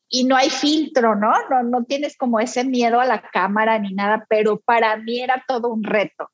y 0.10 0.23
no 0.25 0.36
hay 0.36 0.49
filtro, 0.49 1.15
¿no? 1.15 1.32
¿no? 1.49 1.63
No 1.63 1.86
tienes 1.86 2.17
como 2.17 2.39
ese 2.39 2.63
miedo 2.63 2.99
a 2.99 3.06
la 3.06 3.21
cámara 3.21 3.80
ni 3.80 3.93
nada, 3.93 4.25
pero 4.30 4.60
para 4.60 4.97
mí 4.97 5.19
era 5.19 5.43
todo 5.47 5.69
un 5.69 5.84
reto. 5.84 6.30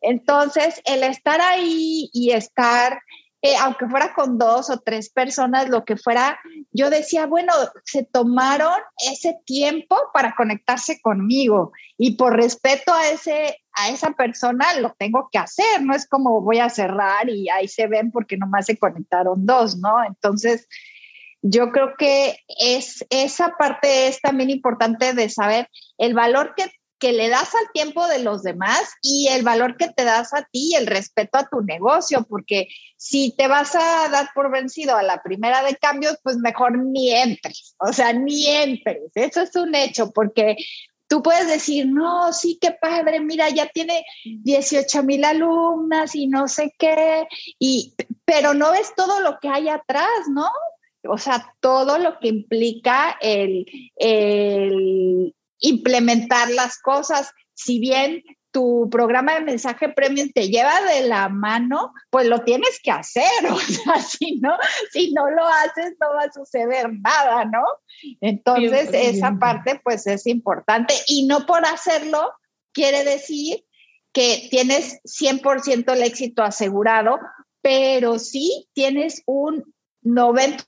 Entonces, 0.00 0.80
el 0.84 1.02
estar 1.02 1.40
ahí 1.40 2.08
y 2.12 2.30
estar 2.32 3.00
eh, 3.44 3.56
aunque 3.60 3.88
fuera 3.88 4.14
con 4.14 4.38
dos 4.38 4.70
o 4.70 4.78
tres 4.78 5.10
personas, 5.10 5.68
lo 5.68 5.84
que 5.84 5.96
fuera, 5.96 6.38
yo 6.70 6.90
decía, 6.90 7.26
bueno, 7.26 7.52
se 7.84 8.04
tomaron 8.04 8.78
ese 9.10 9.36
tiempo 9.44 9.96
para 10.14 10.36
conectarse 10.36 11.00
conmigo 11.02 11.72
y 11.98 12.16
por 12.16 12.36
respeto 12.36 12.94
a, 12.94 13.08
ese, 13.08 13.58
a 13.72 13.90
esa 13.90 14.12
persona 14.12 14.74
lo 14.74 14.94
tengo 14.96 15.28
que 15.32 15.38
hacer, 15.38 15.82
no 15.82 15.92
es 15.92 16.08
como 16.08 16.40
voy 16.40 16.60
a 16.60 16.70
cerrar 16.70 17.28
y 17.28 17.48
ahí 17.50 17.66
se 17.66 17.88
ven 17.88 18.12
porque 18.12 18.36
nomás 18.36 18.66
se 18.66 18.78
conectaron 18.78 19.44
dos, 19.44 19.76
¿no? 19.76 20.04
Entonces, 20.04 20.68
yo 21.42 21.72
creo 21.72 21.94
que 21.98 22.38
es, 22.60 23.04
esa 23.10 23.56
parte 23.56 24.06
es 24.06 24.20
también 24.20 24.50
importante 24.50 25.14
de 25.14 25.28
saber 25.28 25.68
el 25.98 26.14
valor 26.14 26.54
que 26.56 26.70
que 27.02 27.12
le 27.12 27.28
das 27.28 27.52
al 27.56 27.72
tiempo 27.72 28.06
de 28.06 28.20
los 28.20 28.44
demás 28.44 28.94
y 29.02 29.26
el 29.26 29.42
valor 29.42 29.76
que 29.76 29.88
te 29.88 30.04
das 30.04 30.32
a 30.34 30.44
ti 30.52 30.70
y 30.70 30.76
el 30.76 30.86
respeto 30.86 31.36
a 31.36 31.48
tu 31.48 31.60
negocio, 31.60 32.24
porque 32.28 32.68
si 32.96 33.34
te 33.36 33.48
vas 33.48 33.74
a 33.74 34.08
dar 34.08 34.28
por 34.36 34.52
vencido 34.52 34.96
a 34.96 35.02
la 35.02 35.20
primera 35.20 35.64
de 35.64 35.74
cambios, 35.74 36.16
pues 36.22 36.36
mejor 36.36 36.78
ni 36.78 37.10
entres, 37.10 37.74
o 37.80 37.92
sea, 37.92 38.12
ni 38.12 38.46
entres. 38.46 39.10
Eso 39.16 39.40
es 39.40 39.56
un 39.56 39.74
hecho, 39.74 40.12
porque 40.12 40.54
tú 41.08 41.24
puedes 41.24 41.48
decir, 41.48 41.88
no, 41.88 42.32
sí, 42.32 42.56
qué 42.60 42.70
padre, 42.70 43.18
mira, 43.18 43.48
ya 43.48 43.66
tiene 43.66 44.04
18 44.24 45.02
mil 45.02 45.24
alumnas 45.24 46.14
y 46.14 46.28
no 46.28 46.46
sé 46.46 46.72
qué, 46.78 47.26
y, 47.58 47.96
pero 48.24 48.54
no 48.54 48.70
ves 48.70 48.92
todo 48.96 49.18
lo 49.18 49.40
que 49.40 49.48
hay 49.48 49.68
atrás, 49.68 50.28
¿no? 50.30 50.48
O 51.08 51.18
sea, 51.18 51.52
todo 51.58 51.98
lo 51.98 52.20
que 52.20 52.28
implica 52.28 53.18
el, 53.20 53.66
el 53.96 55.34
implementar 55.62 56.50
las 56.50 56.78
cosas. 56.78 57.32
Si 57.54 57.80
bien 57.80 58.22
tu 58.52 58.88
programa 58.90 59.34
de 59.34 59.40
mensaje 59.40 59.88
premium 59.88 60.30
te 60.32 60.48
lleva 60.48 60.82
de 60.82 61.08
la 61.08 61.28
mano, 61.30 61.92
pues 62.10 62.26
lo 62.26 62.44
tienes 62.44 62.78
que 62.82 62.90
hacer. 62.90 63.22
O 63.50 63.58
sea, 63.58 64.00
si 64.00 64.38
no, 64.40 64.56
si 64.92 65.12
no 65.12 65.28
lo 65.30 65.46
haces, 65.46 65.94
no 66.00 66.14
va 66.14 66.24
a 66.24 66.32
suceder 66.32 66.90
nada, 67.00 67.44
¿no? 67.46 67.64
Entonces, 68.20 68.90
esa 68.92 69.38
parte, 69.38 69.80
pues 69.82 70.06
es 70.06 70.26
importante. 70.26 70.94
Y 71.08 71.26
no 71.26 71.46
por 71.46 71.64
hacerlo 71.64 72.32
quiere 72.72 73.04
decir 73.04 73.64
que 74.12 74.48
tienes 74.50 75.00
100% 75.04 75.92
el 75.94 76.02
éxito 76.02 76.42
asegurado, 76.42 77.18
pero 77.62 78.18
sí 78.18 78.68
tienes 78.74 79.22
un 79.26 79.74
90 80.02 80.64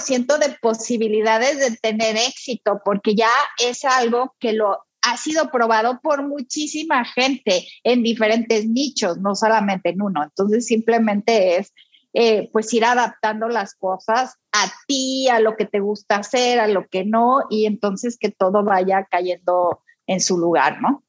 ciento 0.00 0.38
de 0.38 0.56
posibilidades 0.60 1.58
de 1.58 1.76
tener 1.76 2.16
éxito, 2.16 2.80
porque 2.84 3.14
ya 3.14 3.30
es 3.58 3.84
algo 3.84 4.34
que 4.38 4.52
lo 4.52 4.78
ha 5.02 5.16
sido 5.16 5.50
probado 5.50 6.00
por 6.02 6.26
muchísima 6.26 7.04
gente 7.04 7.66
en 7.84 8.02
diferentes 8.02 8.66
nichos, 8.66 9.18
no 9.18 9.34
solamente 9.34 9.90
en 9.90 10.02
uno. 10.02 10.22
Entonces 10.22 10.66
simplemente 10.66 11.56
es 11.56 11.72
eh, 12.14 12.48
pues 12.52 12.72
ir 12.72 12.84
adaptando 12.84 13.48
las 13.48 13.74
cosas 13.74 14.36
a 14.52 14.72
ti, 14.86 15.28
a 15.28 15.40
lo 15.40 15.56
que 15.56 15.66
te 15.66 15.80
gusta 15.80 16.16
hacer, 16.16 16.58
a 16.58 16.66
lo 16.66 16.86
que 16.88 17.04
no, 17.04 17.42
y 17.50 17.66
entonces 17.66 18.16
que 18.18 18.30
todo 18.30 18.64
vaya 18.64 19.06
cayendo 19.10 19.82
en 20.06 20.20
su 20.20 20.38
lugar, 20.38 20.80
¿no? 20.80 21.04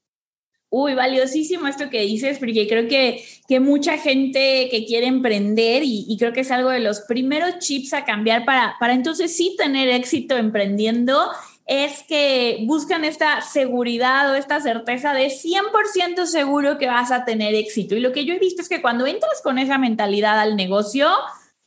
Uy, 0.72 0.94
valiosísimo 0.94 1.66
esto 1.66 1.90
que 1.90 2.02
dices, 2.02 2.38
porque 2.38 2.68
creo 2.68 2.86
que, 2.86 3.24
que 3.48 3.58
mucha 3.58 3.98
gente 3.98 4.68
que 4.70 4.86
quiere 4.86 5.08
emprender 5.08 5.82
y, 5.84 6.16
creo 6.16 6.32
que 6.32 6.40
es 6.40 6.50
algo 6.52 6.70
de 6.70 6.78
los 6.78 7.00
primeros 7.00 7.58
chips 7.58 7.92
a 7.92 8.04
cambiar 8.04 8.44
para, 8.44 8.76
para 8.78 8.94
entonces 8.94 9.36
sí 9.36 9.56
tener 9.58 9.88
éxito 9.88 10.36
emprendiendo, 10.36 11.18
es 11.66 12.04
que 12.04 12.64
buscan 12.66 13.04
esta 13.04 13.40
seguridad 13.40 14.30
o 14.30 14.34
esta 14.34 14.60
certeza 14.60 15.12
de 15.12 15.26
100% 15.26 16.26
seguro 16.26 16.78
que 16.78 16.86
vas 16.86 17.10
a 17.10 17.24
tener 17.24 17.54
éxito. 17.54 17.96
Y 17.96 18.00
lo 18.00 18.12
que 18.12 18.24
yo 18.24 18.34
he 18.34 18.38
visto 18.38 18.62
es 18.62 18.68
que 18.68 18.80
cuando 18.80 19.06
entras 19.06 19.40
con 19.42 19.58
esa 19.58 19.76
mentalidad 19.76 20.38
al 20.38 20.56
negocio, 20.56 21.08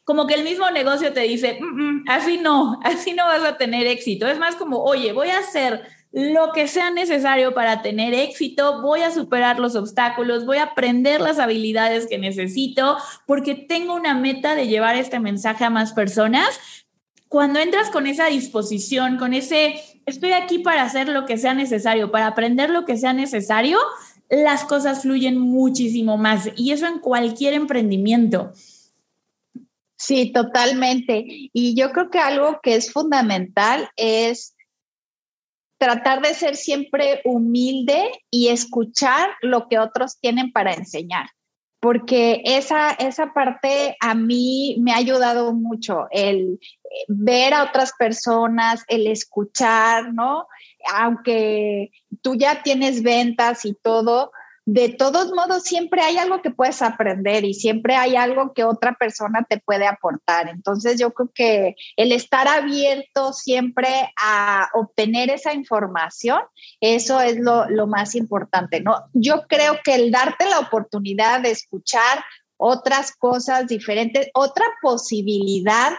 como 0.03 0.27
que 0.27 0.35
el 0.35 0.43
mismo 0.43 0.69
negocio 0.71 1.13
te 1.13 1.21
dice, 1.21 1.57
mm, 1.61 1.65
mm, 1.65 2.05
así 2.07 2.37
no, 2.37 2.79
así 2.83 3.13
no 3.13 3.25
vas 3.25 3.43
a 3.43 3.57
tener 3.57 3.87
éxito. 3.87 4.27
Es 4.27 4.39
más 4.39 4.55
como, 4.55 4.83
oye, 4.83 5.13
voy 5.13 5.29
a 5.29 5.39
hacer 5.39 5.83
lo 6.13 6.52
que 6.54 6.67
sea 6.67 6.91
necesario 6.91 7.56
para 7.56 7.82
tener 7.82 8.13
éxito, 8.13 8.84
voy 8.84 9.02
a 9.02 9.10
superar 9.10 9.60
los 9.60 9.76
obstáculos, 9.76 10.45
voy 10.45 10.58
a 10.58 10.65
aprender 10.65 11.19
las 11.19 11.39
habilidades 11.39 12.06
que 12.06 12.19
necesito, 12.19 12.97
porque 13.26 13.56
tengo 13.56 13.95
una 13.95 14.13
meta 14.13 14.54
de 14.54 14.67
llevar 14.67 14.95
este 14.95 15.19
mensaje 15.19 15.65
a 15.65 15.71
más 15.71 15.93
personas. 15.93 16.47
Cuando 17.28 17.60
entras 17.60 17.89
con 17.89 18.06
esa 18.06 18.28
disposición, 18.28 19.17
con 19.17 19.34
ese, 19.34 19.82
estoy 20.06 20.34
aquí 20.34 20.60
para 20.60 20.84
hacer 20.84 21.10
lo 21.10 21.26
que 21.26 21.39
sea 21.39 21.56
necesario, 21.56 22.12
para 22.12 22.28
aprender 22.28 22.69
lo 22.69 22.86
que 22.86 22.95
sea 22.95 23.13
necesario, 23.13 23.80
las 24.30 24.65
cosas 24.65 25.02
fluyen 25.02 25.39
muchísimo 25.39 26.17
más. 26.17 26.47
Y 26.56 26.73
eso 26.73 26.86
en 26.86 26.99
cualquier 26.99 27.56
emprendimiento. 27.56 28.52
Sí, 29.95 30.32
totalmente. 30.32 31.26
Y 31.54 31.73
yo 31.76 31.91
creo 31.91 32.12
que 32.12 32.19
algo 32.19 32.60
que 32.62 32.76
es 32.76 32.91
fundamental 32.91 33.89
es 33.95 34.52
tratar 35.84 36.22
de 36.22 36.34
ser 36.34 36.56
siempre 36.56 37.19
humilde 37.26 38.10
y 38.32 38.48
escuchar 38.48 39.32
lo 39.41 39.67
que 39.67 39.80
otros 39.80 40.17
tienen 40.17 40.54
para 40.54 40.74
enseñar, 40.74 41.28
porque 41.82 42.41
esa, 42.46 42.91
esa 42.91 43.34
parte 43.34 43.98
a 44.00 44.15
mí 44.15 44.78
me 44.80 44.93
ha 44.93 44.96
ayudado 44.96 45.52
mucho, 45.54 46.08
el 46.12 46.58
eh, 46.86 47.06
ver 47.10 47.54
a 47.54 47.65
otras 47.65 47.91
personas, 48.00 48.86
el 48.88 49.08
escuchar, 49.08 50.13
¿no? 50.13 50.48
Aunque 50.96 51.91
tú 52.22 52.36
ya 52.36 52.63
tienes 52.63 53.04
ventas 53.04 53.65
y 53.65 53.74
todo, 53.74 54.32
de 54.65 54.89
todos 54.89 55.32
modos 55.34 55.63
siempre 55.63 56.02
hay 56.02 56.17
algo 56.17 56.41
que 56.41 56.52
puedes 56.52 56.82
aprender 56.82 57.43
y 57.43 57.54
siempre 57.54 57.95
hay 57.95 58.15
algo 58.15 58.54
que 58.54 58.63
otra 58.63 58.93
persona 58.93 59.45
te 59.47 59.60
puede 59.60 59.86
aportar. 59.86 60.47
Entonces 60.47 60.97
yo 60.97 61.13
creo 61.13 61.32
que 61.34 61.76
el 61.97 62.13
estar 62.13 62.47
abierto 62.47 63.34
siempre 63.34 64.13
a 64.15 64.69
obtener 64.73 65.30
esa 65.30 65.54
información, 65.54 66.39
eso 66.80 67.19
es 67.19 67.38
lo, 67.38 67.67
más 67.88 68.15
importante, 68.15 68.80
¿no? 68.80 69.04
Yo 69.13 69.43
creo 69.47 69.80
que 69.84 69.95
el 69.95 70.12
darte 70.12 70.49
la 70.49 70.60
oportunidad 70.60 71.41
de 71.41 71.52
escuchar 71.52 72.23
otras 72.56 73.13
cosas 73.17 73.67
diferentes, 73.67 74.30
otra 74.34 74.65
posibilidad 74.82 75.91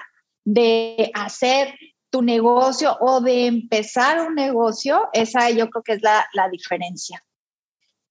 de 0.44 1.10
hacer 1.12 1.74
tu 2.08 2.22
negocio 2.22 2.96
o 3.00 3.20
de 3.20 3.46
empezar 3.46 4.26
un 4.26 4.34
negocio, 4.34 5.08
esa 5.12 5.50
yo 5.50 5.68
creo 5.68 5.82
que 5.82 5.92
es 5.94 6.02
la, 6.02 6.26
la 6.32 6.48
diferencia. 6.48 7.22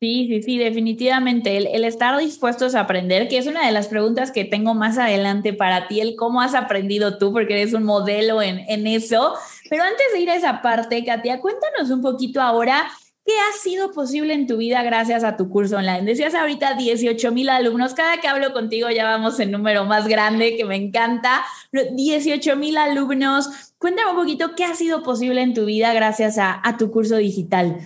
Sí, 0.04 0.28
sí, 0.28 0.42
sí, 0.44 0.58
definitivamente. 0.58 1.56
El, 1.56 1.86
estar 1.86 2.18
dispuestos 2.18 2.76
a 2.76 2.82
aprender, 2.82 3.30
que 3.30 3.38
es 3.38 3.48
una 3.48 3.66
de 3.66 3.72
las 3.72 3.88
preguntas 3.88 4.32
que 4.32 4.44
tengo 4.44 4.74
más 4.74 4.98
adelante 4.98 5.54
para 5.54 5.88
ti, 5.88 6.02
el 6.02 6.18
cómo 6.18 6.42
has 6.42 6.56
aprendido 6.56 7.18
tú, 7.18 7.32
porque 7.32 7.54
eres 7.54 7.74
un 7.74 7.86
modelo 7.86 8.42
en, 8.42 8.60
en 8.68 8.86
eso. 8.86 9.34
Pero 9.70 9.84
antes 9.84 10.06
de 10.12 10.20
ir 10.20 10.30
a 10.30 10.36
esa 10.36 10.62
parte, 10.62 11.06
Katia, 11.06 11.40
cuéntanos 11.40 11.90
un 11.90 12.02
poquito 12.02 12.42
ahora 12.42 12.86
¿Qué 13.26 13.32
ha 13.32 13.58
sido 13.58 13.94
posible 13.94 14.34
en 14.34 14.48
tu 14.48 14.58
vida 14.58 14.84
gracias 14.84 15.24
a 15.24 15.38
tu 15.38 15.50
curso 15.50 15.78
online? 15.78 16.02
Decías 16.02 16.36
ahorita 16.36 16.74
18 16.74 17.32
mil 17.32 17.48
alumnos. 17.48 17.94
Cada 17.94 18.18
que 18.18 18.28
hablo 18.28 18.52
contigo 18.52 18.90
ya 18.90 19.06
vamos 19.06 19.40
en 19.40 19.50
número 19.50 19.86
más 19.86 20.10
grande, 20.10 20.58
que 20.58 20.66
me 20.66 20.76
encanta. 20.76 21.46
18 21.72 22.58
mil 22.58 22.76
alumnos. 22.76 23.74
Cuéntame 23.78 24.12
un 24.12 24.18
poquito 24.18 24.56
qué 24.58 24.66
ha 24.66 24.76
sido 24.76 25.04
posible 25.04 25.42
en 25.42 25.54
tu 25.54 25.64
vida 25.64 25.94
gracias 25.94 26.38
a, 26.38 26.60
a 26.68 26.76
tu 26.76 26.92
curso 26.92 27.16
digital. 27.16 27.80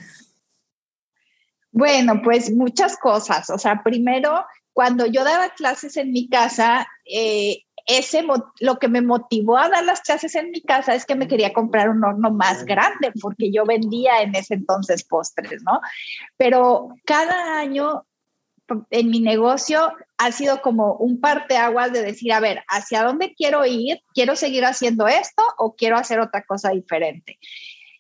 Bueno, 1.72 2.22
pues 2.24 2.52
muchas 2.52 2.98
cosas. 2.98 3.50
O 3.50 3.58
sea, 3.58 3.84
primero, 3.84 4.46
cuando 4.74 5.06
yo 5.06 5.24
daba 5.24 5.50
clases 5.50 5.98
en 5.98 6.12
mi 6.12 6.30
casa, 6.30 6.88
eh, 7.06 7.64
ese 7.88 8.24
lo 8.60 8.80
que 8.80 8.90
me 8.90 9.02
motivó 9.02 9.58
a 9.58 9.70
dar 9.70 9.86
las 9.86 10.02
clases 10.02 10.36
en 10.36 10.52
mi 10.52 10.62
casa 10.62 10.94
es 10.94 11.06
que 11.06 11.16
me 11.16 11.28
quería 11.28 11.54
comprar 11.54 11.90
un 11.90 12.04
horno 12.04 12.32
más 12.32 12.66
grande 12.66 13.14
porque 13.22 13.50
yo 13.52 13.66
vendía 13.66 14.22
en 14.22 14.36
ese 14.36 14.56
entonces 14.56 15.06
postres, 15.06 15.64
¿no? 15.64 15.80
Pero 16.36 16.90
cada 17.06 17.60
año 17.60 18.06
en 18.90 19.10
mi 19.10 19.22
negocio 19.22 19.94
ha 20.18 20.32
sido 20.34 20.62
como 20.62 20.96
un 20.96 21.22
parteaguas 21.22 21.94
de 21.94 22.02
decir, 22.02 22.34
a 22.34 22.42
ver, 22.42 22.64
¿hacia 22.68 23.04
dónde 23.04 23.34
quiero 23.34 23.66
ir? 23.66 24.02
¿Quiero 24.14 24.36
seguir 24.36 24.66
haciendo 24.66 25.08
esto 25.08 25.44
o 25.58 25.76
quiero 25.76 25.96
hacer 25.98 26.20
otra 26.20 26.44
cosa 26.44 26.72
diferente? 26.72 27.40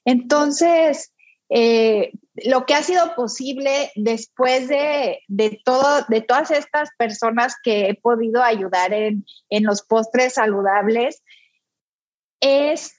Entonces, 0.03 1.13
eh, 1.49 2.11
lo 2.45 2.65
que 2.65 2.73
ha 2.73 2.83
sido 2.83 3.15
posible 3.15 3.91
después 3.95 4.67
de, 4.67 5.21
todo, 5.63 6.05
de 6.09 6.21
todas 6.21 6.51
estas 6.51 6.89
personas 6.97 7.55
que 7.63 7.89
he 7.89 7.95
podido 7.95 8.43
ayudar 8.43 8.93
en, 8.93 9.25
los 9.61 9.81
postres 9.81 10.33
saludables 10.35 11.23
es 12.39 12.93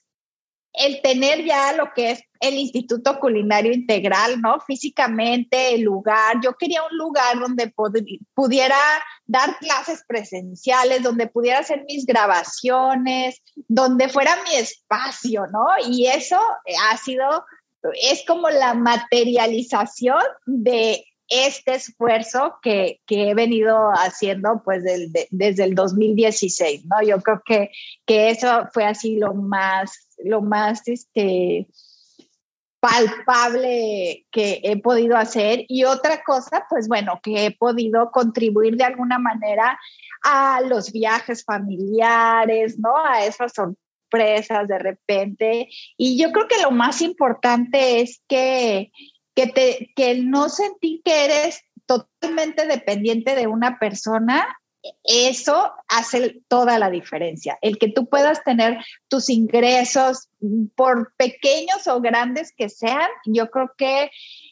el 0.72 1.00
tener 1.02 1.44
ya 1.44 1.72
lo 1.72 1.92
que 1.94 2.12
es 2.12 2.22
el 2.40 2.54
Instituto 2.54 3.18
Culinario 3.18 3.72
Integral, 3.72 4.40
¿no? 4.40 4.60
Físicamente, 4.60 5.74
el 5.74 5.82
lugar. 5.82 6.36
Yo 6.42 6.54
quería 6.54 6.82
un 6.84 6.96
lugar 6.96 7.38
donde 7.38 7.72
pudiera 8.34 8.76
dar 9.26 9.58
clases 9.58 10.04
presenciales, 10.06 11.02
donde 11.02 11.26
pudiera 11.26 11.58
hacer 11.58 11.84
mis 11.88 12.06
grabaciones, 12.06 13.42
donde 13.66 14.08
fuera 14.08 14.36
mi 14.44 14.56
espacio, 14.56 15.46
¿no? 15.48 15.66
Y 15.88 16.06
eso 16.06 16.38
ha 16.90 16.96
sido, 16.96 17.44
es 17.94 18.24
como 18.26 18.50
la 18.50 18.74
materialización 18.74 20.22
de 20.46 21.04
este 21.28 21.74
esfuerzo 21.74 22.56
que, 22.62 23.00
he 23.06 23.34
venido 23.34 23.90
haciendo 23.90 24.62
pues 24.64 24.82
desde 25.30 25.64
el 25.64 25.74
2016, 25.74 26.86
¿no? 26.86 27.06
Yo 27.06 27.20
creo 27.20 27.42
que, 27.44 27.70
que 28.06 28.30
eso 28.30 28.68
fue 28.72 28.84
así 28.84 29.16
lo 29.16 29.34
más, 29.34 30.08
lo 30.24 30.40
más, 30.40 30.88
este, 30.88 31.68
palpable 32.80 34.26
que 34.30 34.60
he 34.62 34.80
podido 34.80 35.16
hacer 35.16 35.64
y 35.68 35.84
otra 35.84 36.22
cosa, 36.22 36.64
pues 36.70 36.86
bueno, 36.88 37.20
que 37.22 37.46
he 37.46 37.50
podido 37.50 38.10
contribuir 38.10 38.76
de 38.76 38.84
alguna 38.84 39.18
manera 39.18 39.78
a 40.22 40.60
los 40.60 40.92
viajes 40.92 41.44
familiares, 41.44 42.78
¿no? 42.78 42.96
A 42.96 43.24
esas 43.24 43.52
de 44.10 44.78
repente. 44.78 45.68
Y 45.96 46.20
yo 46.20 46.32
creo 46.32 46.48
que 46.48 46.62
lo 46.62 46.70
más 46.70 47.02
importante 47.02 48.00
es 48.00 48.22
que, 48.28 48.90
que, 49.34 49.46
te, 49.46 49.92
que 49.94 50.16
no 50.16 50.48
sentir 50.48 51.02
que 51.04 51.24
eres 51.24 51.60
totalmente 51.86 52.66
dependiente 52.66 53.34
de 53.34 53.46
una 53.46 53.78
persona 53.78 54.46
eso 55.04 55.72
hace 55.88 56.40
toda 56.48 56.78
la 56.78 56.90
diferencia. 56.90 57.58
El 57.62 57.78
que 57.78 57.88
tú 57.88 58.08
puedas 58.08 58.42
tener 58.44 58.78
tus 59.08 59.28
ingresos, 59.28 60.28
por 60.76 61.12
pequeños 61.16 61.86
o 61.86 62.00
grandes 62.00 62.52
que 62.56 62.68
sean, 62.68 63.08
yo 63.26 63.50
creo 63.50 63.72
que 63.76 64.10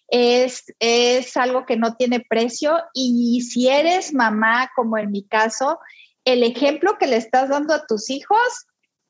es, 0.09 0.65
es 0.81 1.37
algo 1.37 1.67
que 1.67 1.77
no 1.77 1.95
tiene 1.95 2.21
precio. 2.21 2.77
Y 2.93 3.43
si 3.43 3.69
eres 3.69 4.13
mamá, 4.13 4.71
como 4.75 4.99
en 4.99 5.11
mi 5.11 5.25
caso, 5.25 5.79
el 6.25 6.43
ejemplo 6.43 6.97
que 6.99 7.07
le 7.07 7.17
estás 7.17 7.49
dando 7.49 7.75
a 7.75 7.87
tus 7.87 8.11
hijos, 8.11 8.67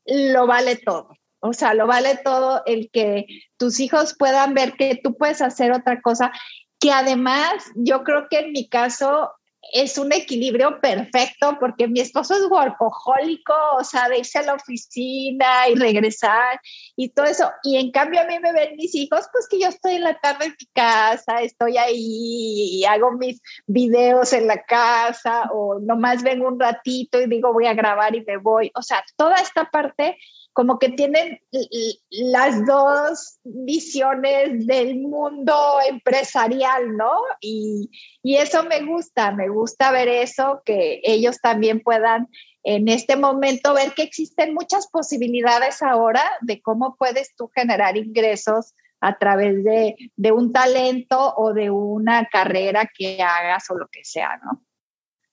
lo 0.06 0.46
vale 0.46 0.76
todo. 0.76 1.10
O 1.40 1.52
sea, 1.52 1.74
lo 1.74 1.86
vale 1.86 2.18
todo 2.24 2.62
el 2.66 2.90
que 2.90 3.26
tus 3.56 3.80
hijos 3.80 4.14
puedan 4.18 4.54
ver 4.54 4.72
que 4.74 4.98
tú 5.02 5.16
puedes 5.16 5.42
hacer 5.42 5.72
otra 5.72 6.00
cosa 6.00 6.32
que 6.80 6.92
además 6.92 7.64
yo 7.74 8.04
creo 8.04 8.26
que 8.28 8.40
en 8.40 8.52
mi 8.52 8.68
caso 8.68 9.30
es 9.72 9.98
un 9.98 10.12
equilibrio 10.12 10.80
perfecto 10.80 11.56
porque 11.58 11.88
mi 11.88 12.00
esposo 12.00 12.34
es 12.34 12.50
workahólico, 12.50 13.54
o 13.78 13.84
sea, 13.84 14.08
de 14.08 14.18
irse 14.18 14.38
a 14.38 14.42
la 14.42 14.54
oficina 14.54 15.68
y 15.68 15.74
regresar 15.74 16.60
y 16.96 17.08
todo 17.10 17.26
eso. 17.26 17.50
Y 17.62 17.76
en 17.76 17.90
cambio 17.90 18.20
a 18.20 18.26
mí 18.26 18.38
me 18.38 18.52
ven 18.52 18.76
mis 18.76 18.94
hijos, 18.94 19.26
pues 19.32 19.48
que 19.48 19.60
yo 19.60 19.68
estoy 19.68 19.94
en 19.94 20.04
la 20.04 20.18
tarde 20.18 20.46
en 20.46 20.56
mi 20.58 20.66
casa, 20.72 21.42
estoy 21.42 21.76
ahí 21.78 21.96
y 21.96 22.84
hago 22.84 23.12
mis 23.12 23.40
videos 23.66 24.32
en 24.32 24.46
la 24.46 24.62
casa 24.64 25.50
o 25.52 25.78
nomás 25.80 26.22
vengo 26.22 26.48
un 26.48 26.60
ratito 26.60 27.20
y 27.20 27.26
digo 27.26 27.52
voy 27.52 27.66
a 27.66 27.74
grabar 27.74 28.14
y 28.14 28.24
me 28.24 28.36
voy. 28.36 28.70
O 28.74 28.82
sea, 28.82 29.02
toda 29.16 29.36
esta 29.36 29.70
parte 29.70 30.16
como 30.56 30.78
que 30.78 30.88
tienen 30.88 31.38
las 32.08 32.64
dos 32.64 33.40
visiones 33.44 34.66
del 34.66 35.00
mundo 35.00 35.54
empresarial, 35.86 36.96
¿no? 36.96 37.12
Y, 37.42 37.90
eso 38.24 38.62
me 38.62 38.82
gusta, 38.82 39.32
me 39.32 39.50
gusta 39.50 39.92
ver 39.92 40.08
eso, 40.08 40.62
que 40.64 41.02
ellos 41.04 41.42
también 41.42 41.80
puedan 41.80 42.28
en 42.64 42.88
este 42.88 43.16
momento 43.16 43.74
ver 43.74 43.92
que 43.92 44.02
existen 44.02 44.54
muchas 44.54 44.88
posibilidades 44.88 45.82
ahora 45.82 46.22
de 46.40 46.62
cómo 46.62 46.96
puedes 46.96 47.36
tú 47.36 47.50
generar 47.54 47.98
ingresos 47.98 48.74
a 49.02 49.18
través 49.18 49.62
de, 49.62 49.94
de 50.16 50.32
un 50.32 50.54
talento 50.54 51.34
o 51.36 51.52
de 51.52 51.68
una 51.68 52.28
carrera 52.32 52.90
que 52.96 53.22
hagas 53.22 53.70
o 53.70 53.76
lo 53.76 53.88
que 53.88 54.04
sea, 54.04 54.40
¿no? 54.42 54.62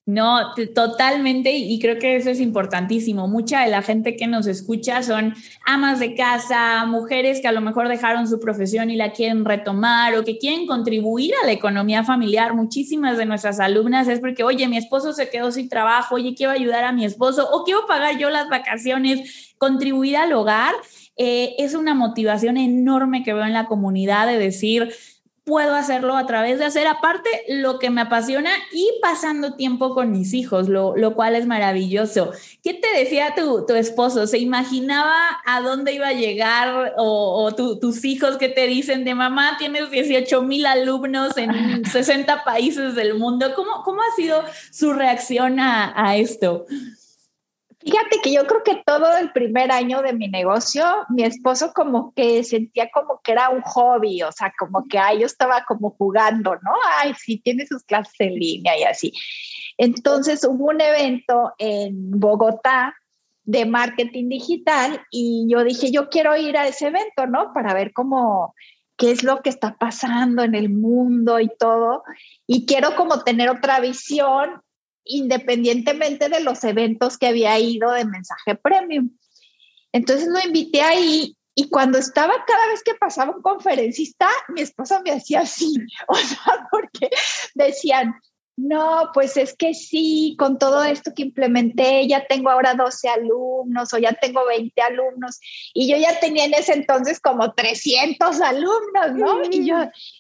No, 0.05 0.53
totalmente, 0.75 1.55
y 1.55 1.79
creo 1.79 1.97
que 1.97 2.17
eso 2.17 2.29
es 2.29 2.41
importantísimo. 2.41 3.29
Mucha 3.29 3.61
de 3.61 3.71
la 3.71 3.81
gente 3.81 4.17
que 4.17 4.27
nos 4.27 4.47
escucha 4.47 5.01
son 5.01 5.33
amas 5.65 6.01
de 6.01 6.13
casa, 6.13 6.85
mujeres 6.85 7.39
que 7.39 7.47
a 7.47 7.53
lo 7.53 7.61
mejor 7.61 7.87
dejaron 7.87 8.27
su 8.27 8.37
profesión 8.41 8.89
y 8.89 8.97
la 8.97 9.13
quieren 9.13 9.45
retomar 9.45 10.13
o 10.15 10.25
que 10.25 10.37
quieren 10.37 10.67
contribuir 10.67 11.31
a 11.41 11.45
la 11.45 11.53
economía 11.53 12.03
familiar. 12.03 12.53
Muchísimas 12.53 13.17
de 13.17 13.25
nuestras 13.25 13.61
alumnas 13.61 14.09
es 14.09 14.19
porque, 14.19 14.43
oye, 14.43 14.67
mi 14.67 14.75
esposo 14.75 15.13
se 15.13 15.29
quedó 15.29 15.53
sin 15.53 15.69
trabajo, 15.69 16.15
oye, 16.15 16.35
quiero 16.35 16.51
ayudar 16.51 16.83
a 16.83 16.91
mi 16.91 17.05
esposo 17.05 17.49
o 17.53 17.63
quiero 17.63 17.85
pagar 17.87 18.17
yo 18.17 18.29
las 18.29 18.49
vacaciones, 18.49 19.55
contribuir 19.57 20.17
al 20.17 20.33
hogar. 20.33 20.73
Eh, 21.15 21.55
es 21.59 21.75
una 21.75 21.93
motivación 21.93 22.57
enorme 22.57 23.23
que 23.23 23.31
veo 23.31 23.45
en 23.45 23.53
la 23.53 23.67
comunidad 23.67 24.27
de 24.27 24.37
decir, 24.37 24.93
puedo 25.45 25.75
hacerlo 25.75 26.15
a 26.15 26.25
través 26.25 26.59
de 26.59 26.65
hacer 26.65 26.87
aparte 26.87 27.29
lo 27.49 27.77
que 27.77 27.89
me 27.89 28.01
apasiona 28.01 28.49
y 28.71 28.89
pasando 29.01 29.55
tiempo 29.55 29.93
con 29.93 30.11
mis 30.11 30.33
hijos, 30.33 30.69
lo, 30.69 31.15
cual 31.15 31.35
es 31.35 31.45
maravilloso. 31.45 32.31
¿Qué 32.63 32.73
te 32.73 32.87
decía 32.97 33.35
tu, 33.35 33.65
tu, 33.65 33.73
esposo? 33.75 34.25
¿Se 34.25 34.37
imaginaba 34.37 35.13
a 35.45 35.61
dónde 35.61 35.93
iba 35.93 36.07
a 36.07 36.13
llegar 36.13 36.93
o, 36.97 37.53
tus 37.55 38.05
hijos 38.05 38.37
que 38.37 38.49
te 38.49 38.67
dicen 38.67 39.03
de 39.03 39.15
mamá, 39.15 39.57
tienes 39.57 39.91
18 39.91 40.41
mil 40.43 40.65
alumnos 40.65 41.37
en 41.37 41.85
60 41.91 42.43
países 42.43 42.95
del 42.95 43.15
mundo? 43.15 43.53
¿Cómo, 43.55 43.83
cómo 43.83 44.01
ha 44.01 44.15
sido 44.15 44.43
su 44.71 44.93
reacción 44.93 45.59
a, 45.59 45.93
a 45.95 46.15
esto? 46.15 46.65
Fíjate 47.83 48.19
que 48.23 48.31
yo 48.31 48.47
creo 48.47 48.63
que 48.63 48.81
todo 48.85 49.17
el 49.17 49.31
primer 49.31 49.71
año 49.71 50.01
de 50.01 50.13
mi 50.13 50.29
negocio, 50.29 50.85
mi 51.09 51.23
esposo 51.23 51.73
como 51.73 52.13
que 52.13 52.43
sentía 52.43 52.89
como 52.93 53.19
que 53.21 53.33
era 53.33 53.49
un 53.49 53.61
hobby, 53.61 54.23
o 54.23 54.31
sea, 54.31 54.53
como 54.57 54.85
que 54.87 54.97
ay, 54.97 55.19
yo 55.19 55.25
estaba 55.25 55.65
como 55.65 55.91
jugando, 55.91 56.55
¿no? 56.55 56.71
Ay, 56.97 57.13
sí, 57.17 57.39
tiene 57.39 57.67
sus 57.67 57.83
clases 57.83 58.15
en 58.19 58.35
línea 58.35 58.77
y 58.77 58.83
así. 58.83 59.11
Entonces 59.77 60.45
hubo 60.45 60.69
un 60.69 60.79
evento 60.79 61.53
en 61.57 62.11
Bogotá 62.19 62.95
de 63.43 63.65
marketing 63.65 64.29
digital 64.29 65.01
y 65.11 65.45
yo 65.49 65.63
dije, 65.63 65.91
yo 65.91 66.09
quiero 66.09 66.37
ir 66.37 66.57
a 66.57 66.67
ese 66.67 66.87
evento, 66.87 67.27
¿no? 67.27 67.53
Para 67.53 67.73
ver 67.73 67.91
cómo, 67.91 68.55
qué 68.95 69.11
es 69.11 69.23
lo 69.23 69.41
que 69.41 69.49
está 69.49 69.75
pasando 69.77 70.43
en 70.43 70.55
el 70.55 70.69
mundo 70.69 71.39
y 71.39 71.49
todo. 71.59 72.03
Y 72.47 72.65
quiero 72.65 72.95
como 72.95 73.23
tener 73.23 73.49
otra 73.49 73.81
visión 73.81 74.61
independientemente 75.05 76.29
de 76.29 76.39
los 76.39 76.63
eventos 76.63 77.17
que 77.17 77.27
había 77.27 77.59
ido 77.59 77.91
de 77.91 78.05
mensaje 78.05 78.55
premium. 78.55 79.11
Entonces 79.91 80.27
lo 80.27 80.39
invité 80.39 80.81
ahí 80.81 81.37
y 81.55 81.69
cuando 81.69 81.99
estaba 81.99 82.33
cada 82.45 82.67
vez 82.67 82.81
que 82.83 82.95
pasaba 82.95 83.35
un 83.35 83.41
conferencista, 83.41 84.27
mi 84.49 84.61
esposo 84.61 85.01
me 85.03 85.11
hacía 85.11 85.41
así, 85.41 85.73
o 86.07 86.15
sea, 86.15 86.67
porque 86.71 87.09
decían, 87.53 88.15
no, 88.55 89.09
pues 89.13 89.35
es 89.37 89.55
que 89.55 89.73
sí, 89.73 90.35
con 90.37 90.59
todo 90.59 90.83
esto 90.83 91.11
que 91.15 91.23
implementé, 91.23 92.07
ya 92.07 92.25
tengo 92.27 92.51
ahora 92.51 92.75
12 92.75 93.09
alumnos 93.09 93.91
o 93.93 93.97
ya 93.97 94.13
tengo 94.13 94.45
20 94.45 94.79
alumnos 94.81 95.39
y 95.73 95.89
yo 95.89 95.97
ya 95.97 96.19
tenía 96.19 96.45
en 96.45 96.53
ese 96.53 96.73
entonces 96.73 97.19
como 97.19 97.53
300 97.53 98.41
alumnos, 98.41 99.15
¿no? 99.15 99.41
Y 99.49 99.67
yo, 99.67 99.77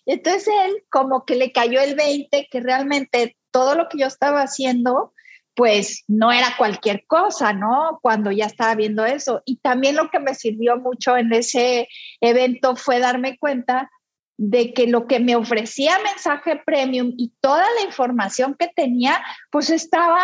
entonces 0.07 0.47
él 0.65 0.83
como 0.89 1.25
que 1.25 1.35
le 1.35 1.51
cayó 1.51 1.79
el 1.79 1.93
20, 1.95 2.47
que 2.49 2.59
realmente 2.59 3.37
todo 3.53 3.75
lo 3.75 3.87
que 3.87 3.99
yo 3.99 4.07
estaba 4.07 4.41
haciendo, 4.41 5.13
pues 5.55 6.03
no 6.07 6.31
era 6.31 6.57
cualquier 6.57 7.05
cosa, 7.05 7.53
¿no? 7.53 7.99
Cuando 8.01 8.31
ya 8.31 8.47
estaba 8.47 8.73
viendo 8.73 9.05
eso. 9.05 9.43
Y 9.45 9.57
también 9.57 9.95
lo 9.95 10.09
que 10.09 10.19
me 10.19 10.33
sirvió 10.33 10.77
mucho 10.77 11.15
en 11.15 11.31
ese 11.31 11.87
evento 12.19 12.75
fue 12.75 12.99
darme 12.99 13.37
cuenta 13.37 13.91
de 14.37 14.73
que 14.73 14.87
lo 14.87 15.05
que 15.05 15.19
me 15.19 15.35
ofrecía 15.35 15.99
mensaje 15.99 16.59
premium 16.65 17.13
y 17.17 17.33
toda 17.39 17.65
la 17.75 17.85
información 17.85 18.55
que 18.57 18.67
tenía, 18.67 19.23
pues 19.51 19.69
estaba 19.69 20.23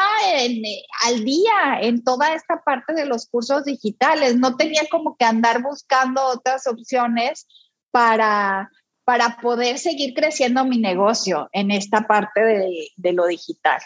al 1.06 1.24
día 1.24 1.80
en 1.82 2.04
toda 2.04 2.34
esta 2.34 2.63
parte 2.63 2.94
de 2.94 3.06
los 3.06 3.28
cursos 3.28 3.65
digitales. 3.65 4.36
No 4.36 4.58
tenía 4.58 4.82
como 4.89 5.15
que 5.15 5.26
andar 5.26 5.62
buscando 5.62 6.26
otras 6.26 6.65
opciones 6.65 7.48
para, 7.92 8.72
para 9.10 9.38
poder 9.38 9.80
seguir 9.80 10.13
creciendo 10.13 10.63
mi 10.65 10.78
negocio 10.78 11.50
en 11.52 11.72
esta 11.72 12.06
parte 12.06 12.41
de, 12.95 13.13
lo 13.13 13.26
digital. 13.26 13.82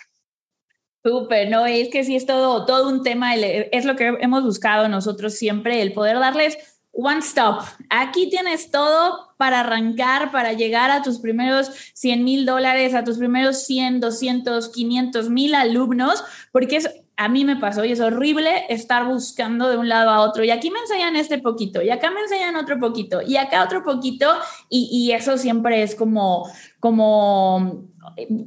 Súper, 1.02 1.50
no, 1.50 1.66
es 1.66 1.88
que 1.88 2.04
sí 2.04 2.18
es 2.18 2.26
todo, 2.26 2.66
todo 2.66 2.90
un 2.90 3.04
tema, 3.04 3.34
es 3.34 3.86
lo 3.86 3.96
que 3.96 4.18
hemos 4.20 4.44
buscado 4.44 4.90
nosotros 4.90 5.36
siempre, 5.36 5.82
el 5.82 5.94
poder 5.94 6.20
darles 6.20 6.58
one 6.92 7.20
stop. 7.20 7.62
Aquí 7.90 8.30
tienes 8.30 8.70
todo 8.70 9.34
para 9.38 9.62
arrancar, 9.62 10.30
para 10.30 10.52
llegar 10.52 10.92
a 10.92 11.02
tus 11.02 11.20
primeros 11.20 11.72
100 11.94 12.22
mil 12.22 12.46
dólares, 12.46 12.94
a 12.94 13.06
tus 13.06 13.18
primeros 13.18 13.64
100, 13.64 14.02
200, 14.02 14.68
500 14.74 15.30
mil 15.30 15.56
alumnos, 15.56 16.22
porque 16.52 16.76
es 16.76 16.90
a 17.16 17.30
mí 17.30 17.46
me 17.46 17.56
pasó 17.58 17.86
y 17.86 17.92
es 17.92 18.00
horrible 18.00 18.66
estar 18.70 19.06
buscando 19.06 19.70
de 19.70 19.78
un 19.78 19.88
lado 19.88 20.10
a 20.10 20.22
otro. 20.22 20.44
Y 20.44 20.50
aquí 20.50 20.72
me 20.72 20.80
enseñan 20.80 21.16
este 21.16 21.38
poquito, 21.40 21.82
y 21.82 21.90
acá 21.90 22.12
me 22.12 22.22
enseñan 22.22 22.56
otro 22.56 22.80
poquito, 22.80 23.22
y 23.22 23.38
acá 23.38 23.64
otro 23.64 23.84
poquito, 23.84 24.28
y, 24.70 25.12
eso 25.12 25.38
siempre 25.38 25.84
es 25.84 25.96
como, 25.96 26.50
como 26.80 27.88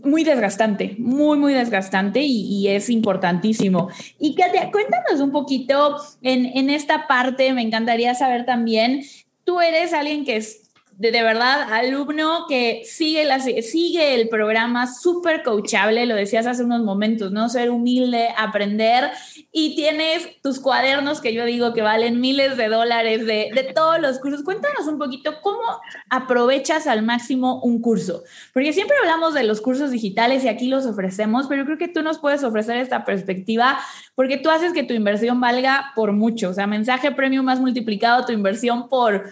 muy 0.03 0.25
desgastante, 0.25 0.97
muy, 0.99 1.39
muy 1.39 1.55
desgastante 1.55 2.21
y, 2.23 2.69
es 2.69 2.91
importantísimo. 2.91 3.89
Y 4.19 4.35
Katia, 4.35 4.71
cuéntanos 4.71 5.21
un 5.21 5.31
poquito 5.31 5.97
en, 6.23 6.47
en 6.47 6.71
esta 6.71 7.07
parte, 7.07 7.53
me 7.53 7.63
encantaría 7.63 8.15
saber 8.15 8.45
también, 8.45 9.03
tú 9.45 9.61
eres 9.61 9.93
alguien 9.93 10.25
que 10.25 10.37
es 10.37 10.66
de, 10.99 11.23
verdad, 11.23 11.73
alumno 11.73 12.47
que 12.49 12.83
sigue, 12.85 13.25
la, 13.25 13.39
sigue 13.41 14.15
el 14.15 14.29
programa 14.29 14.87
súper 14.87 15.43
coachable, 15.43 16.07
lo 16.07 16.15
decías 16.15 16.47
hace 16.47 16.65
unos 16.65 16.83
momentos, 16.83 17.33
¿no? 17.33 17.49
Ser 17.49 17.71
humilde, 17.71 18.29
aprender 18.37 19.11
y 19.53 19.77
tienes 19.77 20.41
tus 20.43 20.59
cuadernos 20.59 21.21
que 21.21 21.35
yo 21.35 21.45
digo 21.45 21.75
que 21.75 21.83
valen 21.83 22.21
miles 22.21 22.57
de 22.57 22.69
dólares 22.69 23.27
de, 23.27 23.51
de 23.55 23.73
todos 23.75 24.01
los 24.01 24.19
cursos. 24.21 24.43
Cuéntanos 24.43 24.87
un 24.87 24.99
poquito 24.99 25.41
cómo 25.43 25.63
aprovechas 26.09 26.87
al 26.87 27.03
máximo 27.03 27.61
un 27.63 27.83
curso, 27.83 28.23
porque 28.55 28.73
siempre 28.73 28.97
hablamos 28.99 29.35
de 29.35 29.45
los 29.45 29.61
cursos 29.61 29.91
digitales 29.91 30.45
y 30.45 30.49
aquí 30.49 30.69
los 30.69 30.87
ofrecemos, 30.87 31.47
pero 31.47 31.65
creo 31.67 31.79
que 31.79 31.89
tú 31.89 32.03
nos 32.03 32.19
puedes 32.19 32.43
ofrecer 32.43 32.79
esta 32.79 33.05
perspectiva 33.05 33.79
porque 34.15 34.39
tú 34.39 34.49
haces 34.51 34.73
que 34.73 34.83
tu 34.83 34.95
inversión 34.95 35.41
valga 35.41 35.93
por 35.95 36.13
mucho, 36.13 36.51
o 36.51 36.55
sea, 36.55 36.67
mensaje 36.67 37.13
premium 37.13 37.45
más 37.45 37.61
multiplicado 37.61 38.25
tu 38.25 38.33
inversión 38.33 38.89
por 38.89 39.31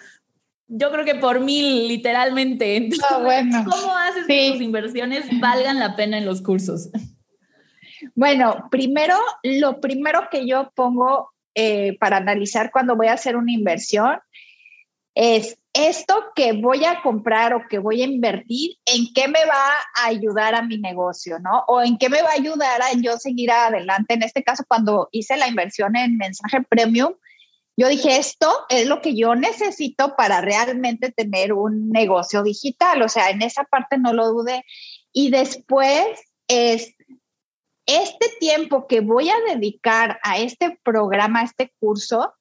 yo 0.66 0.90
creo 0.90 1.04
que 1.04 1.14
por 1.14 1.40
mil, 1.40 1.88
literalmente. 1.88 2.88
Ah, 3.10 3.18
bueno. 3.18 3.64
¿Cómo 3.64 3.94
haces 3.96 4.26
que 4.26 4.52
tus 4.52 4.60
inversiones 4.60 5.26
valgan 5.40 5.78
la 5.78 5.96
pena 5.96 6.18
en 6.18 6.26
los 6.26 6.42
cursos? 6.42 6.90
Bueno, 8.14 8.68
primero, 8.70 9.16
lo 9.42 9.80
primero 9.80 10.28
que 10.30 10.46
yo 10.46 10.72
pongo 10.74 11.30
eh, 11.54 11.96
para 11.98 12.18
analizar 12.18 12.70
cuando 12.70 12.96
voy 12.96 13.06
a 13.06 13.14
hacer 13.14 13.36
una 13.36 13.52
inversión 13.52 14.18
es 15.14 15.56
esto 15.72 16.14
que 16.34 16.52
voy 16.52 16.84
a 16.84 17.02
comprar 17.02 17.54
o 17.54 17.66
que 17.68 17.78
voy 17.78 18.02
a 18.02 18.06
invertir, 18.06 18.76
¿en 18.86 19.12
qué 19.12 19.26
me 19.26 19.44
va 19.44 19.70
a 19.96 20.06
ayudar 20.06 20.54
a 20.54 20.62
mi 20.62 20.78
negocio, 20.78 21.38
no? 21.40 21.64
O 21.66 21.82
en 21.82 21.98
qué 21.98 22.08
me 22.08 22.22
va 22.22 22.30
a 22.30 22.34
ayudar 22.34 22.80
a 22.82 22.92
yo 22.94 23.16
seguir 23.16 23.50
adelante. 23.50 24.14
En 24.14 24.22
este 24.22 24.44
caso, 24.44 24.64
cuando 24.68 25.08
hice 25.10 25.36
la 25.36 25.48
inversión 25.48 25.96
en 25.96 26.16
mensaje 26.16 26.62
premium, 26.68 27.14
yo 27.76 27.88
dije, 27.88 28.16
esto 28.16 28.50
es 28.68 28.86
lo 28.86 29.00
que 29.00 29.16
yo 29.16 29.34
necesito 29.34 30.14
para 30.16 30.40
realmente 30.40 31.10
tener 31.10 31.52
un 31.52 31.90
negocio 31.90 32.42
digital. 32.42 33.02
O 33.02 33.08
sea, 33.08 33.30
en 33.30 33.42
esa 33.42 33.64
parte 33.64 33.98
no 33.98 34.12
lo 34.12 34.28
dude. 34.28 34.64
Y 35.12 35.30
después 35.30 36.06
es 36.48 36.94
este 37.86 38.26
tiempo 38.38 38.86
que 38.86 39.00
voy 39.00 39.28
a 39.28 39.40
dedicar 39.52 40.18
a 40.22 40.38
este 40.38 40.78
programa, 40.82 41.40
a 41.40 41.44
este 41.44 41.72
curso, 41.80 42.34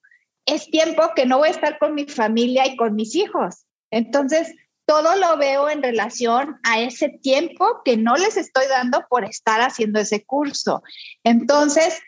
es 0.45 0.69
tiempo 0.69 1.03
que 1.15 1.25
no 1.25 1.39
voy 1.39 1.49
a 1.49 1.51
estar 1.51 1.79
con 1.79 1.95
mi 1.95 2.05
familia 2.05 2.67
y 2.67 2.75
con 2.75 2.95
mis 2.95 3.15
hijos. 3.15 3.65
Entonces, 3.91 4.53
todo 4.85 5.15
lo 5.15 5.37
veo 5.37 5.69
en 5.69 5.81
relación 5.81 6.59
a 6.63 6.81
ese 6.81 7.09
tiempo 7.09 7.81
que 7.85 7.95
no 7.97 8.15
les 8.15 8.37
estoy 8.37 8.65
dando 8.67 9.05
por 9.09 9.23
estar 9.23 9.61
haciendo 9.61 9.99
ese 9.99 10.25
curso. 10.25 10.83
Entonces, 11.23 11.99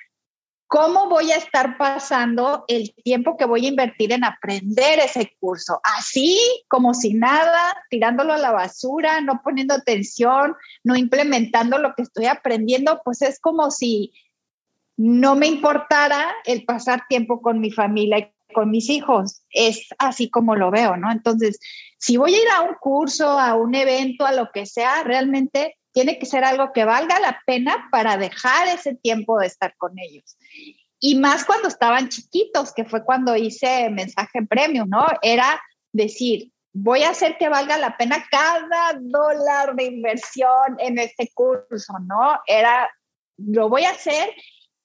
¿Cómo 0.75 1.07
voy 1.07 1.31
a 1.31 1.37
estar 1.37 1.77
pasando 1.77 2.65
el 2.67 2.93
tiempo 2.95 3.37
que 3.37 3.45
voy 3.45 3.65
a 3.65 3.69
invertir 3.69 4.11
en 4.11 4.25
aprender 4.25 4.99
ese 4.99 5.33
curso? 5.39 5.79
Así 5.97 6.37
como 6.67 6.93
si 6.93 7.13
nada, 7.13 7.73
tirándolo 7.89 8.33
a 8.33 8.37
la 8.37 8.51
basura, 8.51 9.21
no 9.21 9.39
poniendo 9.41 9.73
atención, 9.73 10.53
no 10.83 10.97
implementando 10.97 11.77
lo 11.77 11.95
que 11.95 12.01
estoy 12.01 12.25
aprendiendo, 12.25 13.01
pues 13.05 13.21
es 13.21 13.39
como 13.39 13.71
si 13.71 14.11
no 14.97 15.35
me 15.35 15.47
importara 15.47 16.27
el 16.43 16.65
pasar 16.65 17.03
tiempo 17.07 17.41
con 17.41 17.61
mi 17.61 17.71
familia 17.71 18.19
y 18.19 18.53
con 18.53 18.69
mis 18.69 18.89
hijos. 18.89 19.43
Es 19.51 19.87
así 19.97 20.29
como 20.29 20.57
lo 20.57 20.71
veo, 20.71 20.97
¿no? 20.97 21.09
Entonces, 21.09 21.57
si 21.97 22.17
voy 22.17 22.35
a 22.35 22.41
ir 22.41 22.49
a 22.53 22.63
un 22.63 22.75
curso, 22.81 23.39
a 23.39 23.55
un 23.55 23.75
evento, 23.75 24.25
a 24.25 24.33
lo 24.33 24.51
que 24.51 24.65
sea, 24.65 25.03
realmente 25.05 25.77
tiene 25.95 26.19
que 26.19 26.25
ser 26.25 26.43
algo 26.43 26.73
que 26.73 26.83
valga 26.83 27.21
la 27.21 27.41
pena 27.45 27.87
para 27.89 28.17
dejar 28.17 28.67
ese 28.67 28.95
tiempo 28.95 29.39
de 29.39 29.47
estar 29.47 29.77
con 29.77 29.97
ellos. 29.97 30.37
Y 30.99 31.15
más 31.15 31.45
cuando 31.45 31.69
estaban 31.69 32.09
chiquitos, 32.09 32.73
que 32.73 32.83
fue 32.83 33.05
cuando 33.05 33.33
hice 33.37 33.89
mensaje 33.89 34.41
premium, 34.45 34.89
¿no? 34.89 35.05
Era 35.21 35.61
decir, 35.93 36.51
voy 36.73 37.03
a 37.03 37.11
hacer 37.11 37.37
que 37.37 37.47
valga 37.47 37.77
la 37.77 37.95
pena 37.95 38.25
cada 38.29 38.99
dólar 38.99 39.73
de 39.77 39.85
inversión 39.85 40.75
en 40.79 40.99
este 40.99 41.31
curso, 41.33 41.93
¿no? 42.05 42.41
Era, 42.45 42.91
lo 43.37 43.69
voy 43.69 43.85
a 43.85 43.91
hacer. 43.91 44.33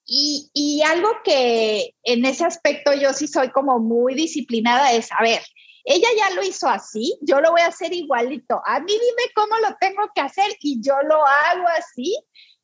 Y, 0.05 0.49
y 0.53 0.81
algo 0.83 1.09
que 1.25 1.93
en 2.03 2.23
ese 2.23 2.45
aspecto 2.45 2.93
yo 2.93 3.11
sí 3.11 3.27
soy 3.27 3.49
como 3.49 3.79
muy 3.79 4.15
disciplinada 4.15 4.93
es, 4.93 5.11
a 5.11 5.21
ver, 5.21 5.41
ella 5.83 6.07
ya 6.17 6.35
lo 6.35 6.43
hizo 6.43 6.67
así, 6.67 7.17
yo 7.21 7.41
lo 7.41 7.51
voy 7.51 7.61
a 7.61 7.67
hacer 7.67 7.93
igualito. 7.93 8.61
A 8.65 8.79
mí 8.79 8.91
dime 8.91 9.31
cómo 9.35 9.57
lo 9.57 9.75
tengo 9.79 10.03
que 10.13 10.21
hacer 10.21 10.51
y 10.59 10.81
yo 10.81 10.95
lo 11.03 11.25
hago 11.25 11.67
así 11.77 12.15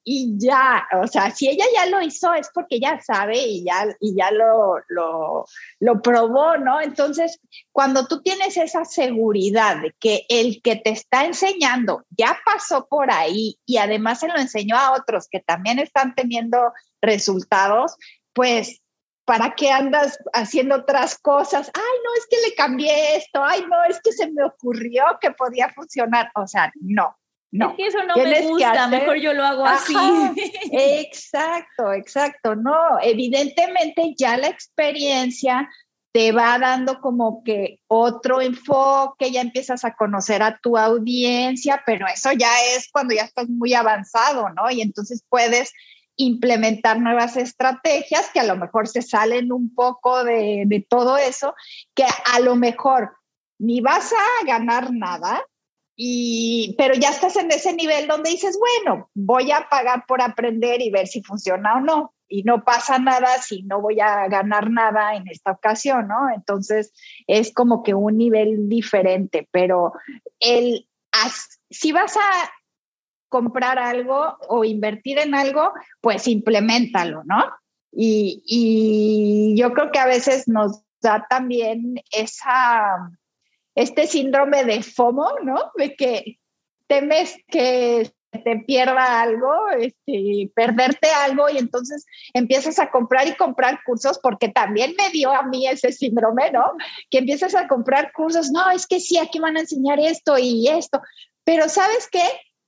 y 0.09 0.38
ya, 0.38 0.88
o 1.03 1.05
sea, 1.05 1.32
si 1.32 1.49
ella 1.49 1.65
ya 1.76 1.86
lo 1.88 2.01
hizo 2.01 2.34
es 2.34 2.49
porque 2.53 2.80
ya 2.80 2.97
sabe 3.01 3.39
y 3.39 3.65
ya, 3.65 3.93
y 3.99 4.15
ya 4.15 4.32
lo, 4.32 4.76
lo, 4.88 5.45
lo 5.82 6.01
probó, 6.01 6.55
¿no? 6.55 6.80
Entonces, 6.80 7.41
cuando 7.74 8.07
tú 8.07 8.22
tienes 8.22 8.55
esa 8.55 8.86
seguridad 8.86 9.82
de 9.82 9.93
que 9.99 10.26
el 10.30 10.61
que 10.61 10.78
te 10.78 10.91
está 10.91 11.26
enseñando 11.26 12.05
ya 12.09 12.39
pasó 12.45 12.88
por 12.88 13.11
ahí 13.11 13.59
y 13.65 13.80
además 13.80 14.22
se 14.22 14.30
lo 14.30 14.38
enseñó 14.38 14.78
a 14.78 14.93
otros 14.93 15.28
que 15.30 15.41
también 15.41 15.78
están 15.78 16.15
teniendo 16.15 16.72
resultados, 17.01 17.97
pues 18.32 18.80
¿para 19.28 19.56
qué 19.56 19.70
andas 19.70 20.18
haciendo 20.34 20.76
otras 20.76 21.20
cosas? 21.20 21.70
Ay, 21.74 21.98
no, 22.04 22.10
es 22.18 22.28
que 22.30 22.48
le 22.48 22.56
cambié 22.56 23.18
esto, 23.18 23.44
ay, 23.44 23.66
no, 23.70 23.84
es 23.84 24.00
que 24.02 24.14
se 24.14 24.32
me 24.32 24.46
ocurrió 24.46 25.04
que 25.20 25.32
podía 25.32 25.68
funcionar. 25.74 26.32
O 26.34 26.48
sea, 26.48 26.72
no, 26.80 27.14
no. 27.52 27.72
Es 27.72 27.76
que 27.76 27.88
eso 27.88 28.04
no 28.06 28.16
me 28.16 28.42
gusta, 28.44 28.88
mejor 28.88 29.18
yo 29.18 29.34
lo 29.34 29.44
hago 29.44 29.66
así. 29.66 29.96
Exacto, 30.72 31.92
exacto. 31.92 32.56
No, 32.56 33.00
evidentemente 33.02 34.16
ya 34.18 34.38
la 34.38 34.48
experiencia 34.48 35.70
te 36.14 36.32
va 36.32 36.58
dando 36.58 37.02
como 37.02 37.44
que 37.44 37.82
otro 37.88 38.40
enfoque, 38.40 39.30
ya 39.30 39.42
empiezas 39.42 39.84
a 39.84 39.94
conocer 39.94 40.42
a 40.42 40.58
tu 40.58 40.78
audiencia, 40.78 41.84
pero 41.86 42.08
eso 42.08 42.32
ya 42.32 42.50
es 42.76 42.88
cuando 42.90 43.14
ya 43.14 43.24
estás 43.24 43.50
muy 43.50 43.74
avanzado, 43.74 44.48
¿no? 44.52 44.72
Y 44.72 44.82
entonces 44.82 45.22
puedes 45.28 45.74
implementar 46.18 46.99
nuevas 46.99 47.38
estrategias 47.38 48.30
que 48.34 48.39
a 48.39 48.43
lo 48.43 48.57
mejor 48.57 48.88
se 48.88 49.01
salen 49.01 49.51
un 49.51 49.74
poco 49.74 50.24
de, 50.24 50.86
todo 50.89 51.18
eso, 51.18 51.53
que 51.95 52.03
a 52.03 52.39
lo 52.39 52.55
mejor 52.55 53.15
ni 53.59 53.82
vas 53.82 54.11
a 54.11 54.45
ganar 54.45 54.91
nada, 54.91 55.43
y, 55.95 56.76
pero 56.78 56.93
ya 56.93 57.09
estás 57.09 57.36
en 57.38 57.51
ese 57.51 57.74
nivel 57.74 58.07
donde 58.07 58.30
dices, 58.30 58.57
bueno, 58.59 59.09
voy 59.15 59.51
a 59.51 59.68
pagar 59.70 60.05
por 60.07 60.22
aprender 60.22 60.82
y 60.82 60.91
ver 60.91 61.07
si 61.07 61.24
funciona 61.24 61.78
o 61.78 61.80
no. 61.80 62.13
Y 62.30 62.43
no 62.43 62.63
pasa 62.63 62.99
nada 62.99 63.41
si 63.41 63.63
no 63.63 63.82
voy 63.82 63.99
a 64.01 64.28
ganar 64.28 64.70
nada 64.70 65.15
en 65.15 65.28
esta 65.28 65.51
ocasión, 65.51 66.09
¿no? 66.09 66.30
Entonces 66.36 66.93
es 67.26 67.53
como 67.53 67.84
que 67.84 67.93
un 67.93 68.18
nivel 68.18 68.68
diferente, 68.68 69.47
pero 69.49 69.93
el, 70.39 70.88
si 71.70 71.91
vas 71.93 72.15
a 72.18 72.51
comprar 73.30 73.80
algo 73.80 74.38
o 74.48 74.64
invertir 74.64 75.20
en 75.20 75.36
algo, 75.36 75.74
pues 76.02 76.28
implementalo, 76.28 77.24
¿no? 77.26 77.46
Y, 77.92 78.44
y 78.46 79.60
yo 79.60 79.74
creo 79.74 79.92
que 79.92 80.00
a 80.00 80.06
veces 80.06 80.48
nos 80.48 80.84
da 81.02 81.26
también 81.30 81.96
esa, 82.12 83.12
este 83.76 84.08
síndrome 84.08 84.64
de 84.66 84.84
FOMO, 84.84 85.40
¿no? 85.44 85.72
De 85.76 85.96
que 85.96 86.40
temes 86.88 87.36
que 87.48 88.12
te 88.44 88.58
pierda 88.58 89.22
algo, 89.22 89.70
este, 89.80 90.52
perderte 90.54 91.10
algo 91.10 91.50
y 91.50 91.58
entonces 91.58 92.06
empiezas 92.34 92.80
a 92.80 92.90
comprar 92.92 93.28
y 93.28 93.36
comprar 93.36 93.80
cursos 93.86 94.20
porque 94.22 94.50
también 94.50 94.94
me 94.98 95.10
dio 95.10 95.32
a 95.32 95.44
mí 95.44 95.68
ese 95.68 95.92
síndrome, 95.92 96.52
¿no? 96.52 96.64
Que 97.10 97.20
empiezas 97.20 97.56
a 97.56 97.68
comprar 97.68 98.12
cursos, 98.14 98.52
no, 98.52 98.70
es 98.70 98.86
que 98.86 99.00
sí, 99.00 99.18
aquí 99.18 99.40
van 99.40 99.58
a 99.58 99.62
enseñar 99.62 100.00
esto 100.00 100.38
y 100.38 100.68
esto, 100.68 101.02
pero 101.44 101.70
¿sabes 101.70 102.08
qué? 102.12 102.24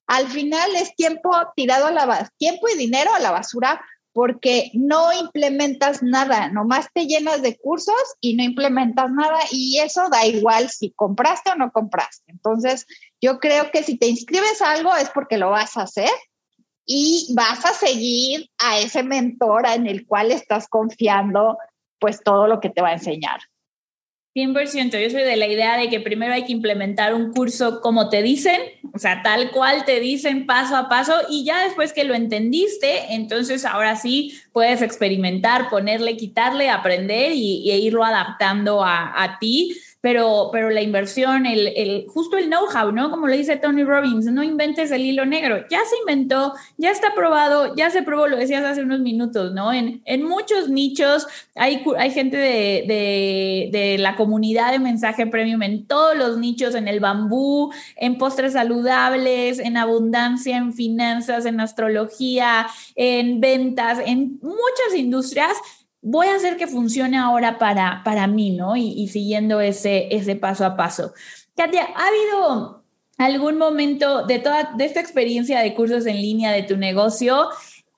Al 0.09 0.27
final 0.27 0.75
es 0.75 0.95
tiempo 0.95 1.31
tirado 1.55 1.85
a 1.85 1.91
la 1.91 2.29
tiempo 2.37 2.67
y 2.67 2.77
dinero 2.77 3.13
a 3.13 3.19
la 3.19 3.29
basura 3.29 3.79
porque 4.11 4.71
no 4.73 5.13
implementas 5.13 6.01
nada, 6.01 6.49
nomás 6.49 6.87
te 6.91 7.05
llenas 7.05 7.43
de 7.43 7.57
cursos 7.57 7.95
y 8.19 8.35
no 8.35 8.43
implementas 8.43 9.11
nada 9.11 9.37
y 9.51 9.77
eso 9.77 10.09
da 10.09 10.25
igual 10.25 10.67
si 10.69 10.91
compraste 10.91 11.51
o 11.51 11.55
no 11.55 11.71
compraste. 11.71 12.31
Entonces, 12.31 12.87
yo 13.21 13.39
creo 13.39 13.69
que 13.69 13.83
si 13.83 13.99
te 13.99 14.07
inscribes 14.07 14.63
a 14.63 14.71
algo 14.71 14.95
es 14.95 15.11
porque 15.11 15.37
lo 15.37 15.51
vas 15.51 15.77
a 15.77 15.83
hacer 15.83 16.09
y 16.85 17.31
vas 17.35 17.63
a 17.65 17.73
seguir 17.73 18.49
a 18.57 18.79
ese 18.79 19.03
mentor 19.03 19.67
en 19.67 19.85
el 19.85 20.07
cual 20.07 20.31
estás 20.31 20.67
confiando 20.67 21.55
pues 21.99 22.23
todo 22.23 22.47
lo 22.47 22.59
que 22.59 22.71
te 22.71 22.81
va 22.81 22.89
a 22.89 22.93
enseñar. 22.93 23.39
100%, 24.39 25.01
yo 25.01 25.09
soy 25.09 25.23
de 25.23 25.35
la 25.35 25.47
idea 25.47 25.77
de 25.77 25.89
que 25.89 25.99
primero 25.99 26.33
hay 26.33 26.45
que 26.45 26.53
implementar 26.53 27.13
un 27.13 27.31
curso 27.31 27.81
como 27.81 28.09
te 28.09 28.21
dicen, 28.21 28.59
o 28.93 28.99
sea, 28.99 29.21
tal 29.23 29.51
cual 29.51 29.85
te 29.85 29.99
dicen 29.99 30.45
paso 30.45 30.75
a 30.75 30.89
paso 30.89 31.13
y 31.29 31.43
ya 31.43 31.63
después 31.63 31.93
que 31.93 32.03
lo 32.03 32.15
entendiste, 32.15 33.13
entonces 33.13 33.65
ahora 33.65 33.95
sí 33.95 34.39
puedes 34.51 34.81
experimentar, 34.81 35.69
ponerle, 35.69 36.17
quitarle, 36.17 36.69
aprender 36.69 37.31
y, 37.33 37.69
irlo 37.71 38.03
adaptando 38.03 38.83
a 38.83 39.37
ti 39.39 39.75
pero, 40.01 40.49
pero 40.51 40.69
la 40.69 40.81
inversión, 40.81 41.45
el, 41.45 41.67
el, 41.75 42.05
justo 42.07 42.37
el 42.37 42.47
know-how, 42.47 42.91
¿no? 42.91 43.11
Como 43.11 43.27
le 43.27 43.37
dice 43.37 43.57
Tony 43.57 43.83
Robbins, 43.83 44.25
no 44.25 44.43
inventes 44.43 44.91
el 44.91 45.01
hilo 45.01 45.25
negro, 45.25 45.65
ya 45.69 45.79
se 45.89 45.97
inventó, 45.99 46.53
ya 46.77 46.91
está 46.91 47.13
probado, 47.13 47.75
ya 47.75 47.89
se 47.89 48.01
probó, 48.01 48.27
lo 48.27 48.37
decías 48.37 48.63
hace 48.63 48.81
unos 48.81 49.01
minutos, 49.01 49.53
¿no? 49.53 49.73
En, 49.73 50.01
en 50.05 50.23
muchos 50.23 50.69
nichos 50.69 51.27
hay, 51.55 51.83
hay 51.97 52.11
gente 52.11 52.37
de, 52.37 52.85
de, 52.87 53.69
de 53.71 53.97
la 53.97 54.15
comunidad 54.15 54.71
de 54.71 54.79
mensaje 54.79 55.27
premium 55.27 55.63
en 55.63 55.85
todos 55.85 56.17
los 56.17 56.37
nichos, 56.37 56.75
en 56.75 56.87
el 56.87 57.01
bambú, 57.01 57.71
en 57.97 58.17
postres 58.17 58.53
saludables, 58.53 59.59
en 59.59 59.75
abundancia, 59.75 60.55
en 60.57 60.73
finanzas, 60.73 61.45
en 61.45 61.59
astrología, 61.59 62.67
en 62.95 63.41
ventas, 63.41 63.99
en 64.05 64.39
muchas 64.41 64.95
industrias 64.95 65.57
voy 66.01 66.27
a 66.27 66.35
hacer 66.35 66.57
que 66.57 66.67
funcione 66.67 67.17
ahora 67.17 67.57
para, 67.57 68.01
para 68.03 68.27
mí, 68.27 68.51
¿no? 68.51 68.75
Y, 68.75 69.07
siguiendo 69.07 69.61
ese, 69.61 70.13
ese 70.15 70.35
paso 70.35 70.65
a 70.65 70.75
paso. 70.75 71.13
Katia, 71.55 71.87
¿ha 71.95 72.07
habido 72.07 72.83
algún 73.17 73.57
momento 73.57 74.25
de 74.25 74.39
toda 74.39 74.73
de 74.77 74.85
esta 74.85 75.01
experiencia 75.01 75.59
de 75.59 75.73
cursos 75.73 76.05
en 76.05 76.15
línea 76.15 76.51
de 76.51 76.63
tu 76.63 76.77
negocio, 76.77 77.49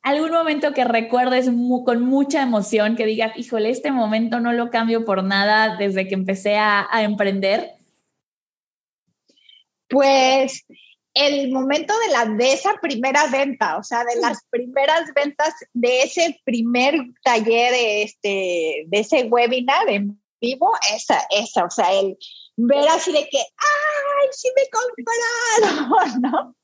algún 0.01 0.31
momento 0.31 0.73
que 0.73 0.83
recuerdes 0.83 1.49
con 1.85 2.01
mucha 2.03 2.41
emoción, 2.41 2.95
que 2.95 3.05
digas, 3.05 3.37
híjole, 3.37 3.69
este 3.69 3.91
momento 3.91 4.39
no 4.39 4.51
lo 4.51 4.71
cambio 4.71 5.05
por 5.05 5.23
nada 5.23 5.77
desde 5.77 6.07
que 6.07 6.15
empecé 6.15 6.57
a, 6.57 6.87
a 6.91 7.03
emprender? 7.03 7.73
Pues 9.87 10.65
el 11.13 11.51
momento 11.51 11.93
de 11.99 12.13
la 12.13 12.25
de 12.25 12.53
esa 12.53 12.73
primera 12.81 13.27
venta, 13.27 13.77
o 13.77 13.83
sea, 13.83 14.03
de 14.03 14.19
las 14.21 14.39
primeras 14.49 15.13
ventas 15.13 15.53
de 15.73 16.03
ese 16.03 16.39
primer 16.45 16.95
taller, 17.23 17.73
este, 17.75 18.85
de 18.87 18.99
ese 18.99 19.23
webinar 19.23 19.89
en 19.89 20.21
vivo, 20.39 20.71
esa, 20.95 21.21
esa, 21.29 21.65
o 21.65 21.69
sea, 21.69 21.91
el 21.93 22.17
ver 22.57 22.87
así 22.89 23.11
de 23.11 23.27
que, 23.29 23.37
¡ay, 23.37 24.29
sí 24.31 24.49
me 24.55 24.63
compraron! 24.71 26.21
¿no? 26.21 26.55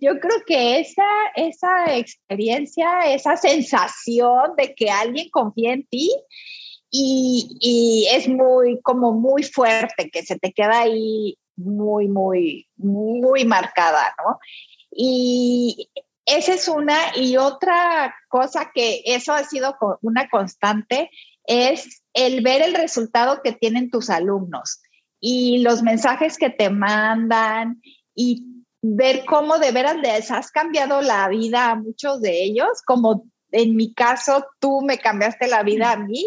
Yo 0.00 0.18
creo 0.20 0.42
que 0.46 0.80
esa, 0.80 1.04
esa 1.36 1.96
experiencia, 1.96 3.14
esa 3.14 3.36
sensación 3.36 4.54
de 4.56 4.74
que 4.74 4.90
alguien 4.90 5.30
confía 5.30 5.72
en 5.72 5.86
ti, 5.86 6.10
y, 6.96 7.56
y, 7.60 8.06
es 8.14 8.28
muy, 8.28 8.80
como 8.82 9.12
muy 9.12 9.42
fuerte, 9.42 10.10
que 10.10 10.22
se 10.22 10.38
te 10.38 10.52
queda 10.52 10.82
ahí 10.82 11.36
muy, 11.56 12.08
muy, 12.08 12.68
muy 12.76 13.44
marcada, 13.44 14.14
¿no? 14.24 14.38
Y 14.90 15.90
esa 16.26 16.54
es 16.54 16.68
una. 16.68 17.16
Y 17.16 17.36
otra 17.36 18.14
cosa 18.28 18.70
que 18.74 19.02
eso 19.04 19.32
ha 19.32 19.44
sido 19.44 19.76
una 20.02 20.28
constante 20.28 21.10
es 21.46 22.02
el 22.14 22.42
ver 22.42 22.62
el 22.62 22.74
resultado 22.74 23.42
que 23.42 23.52
tienen 23.52 23.90
tus 23.90 24.08
alumnos 24.08 24.80
y 25.20 25.58
los 25.58 25.82
mensajes 25.82 26.38
que 26.38 26.50
te 26.50 26.70
mandan 26.70 27.80
y 28.14 28.44
ver 28.82 29.24
cómo 29.24 29.58
de 29.58 29.72
veras 29.72 29.96
les 29.96 30.30
has 30.30 30.50
cambiado 30.50 31.00
la 31.00 31.28
vida 31.28 31.70
a 31.70 31.74
muchos 31.74 32.20
de 32.20 32.44
ellos, 32.44 32.82
como 32.84 33.24
en 33.50 33.76
mi 33.76 33.94
caso 33.94 34.46
tú 34.58 34.82
me 34.82 34.98
cambiaste 34.98 35.46
la 35.46 35.62
vida 35.62 35.92
a 35.92 35.96
mí, 35.96 36.26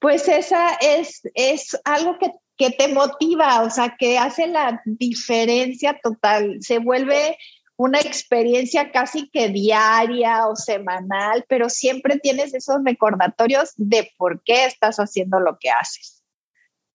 pues 0.00 0.26
esa 0.26 0.74
es, 0.80 1.20
es 1.34 1.80
algo 1.84 2.18
que 2.18 2.32
que 2.62 2.70
te 2.70 2.86
motiva, 2.86 3.62
o 3.62 3.70
sea, 3.70 3.96
que 3.98 4.18
hace 4.18 4.46
la 4.46 4.80
diferencia 4.84 5.98
total. 6.00 6.58
Se 6.60 6.78
vuelve 6.78 7.36
una 7.76 7.98
experiencia 7.98 8.92
casi 8.92 9.28
que 9.30 9.48
diaria 9.48 10.46
o 10.46 10.54
semanal, 10.54 11.44
pero 11.48 11.68
siempre 11.68 12.20
tienes 12.20 12.54
esos 12.54 12.76
recordatorios 12.84 13.72
de 13.76 14.12
por 14.16 14.44
qué 14.44 14.66
estás 14.66 14.98
haciendo 14.98 15.40
lo 15.40 15.58
que 15.58 15.70
haces. 15.70 16.21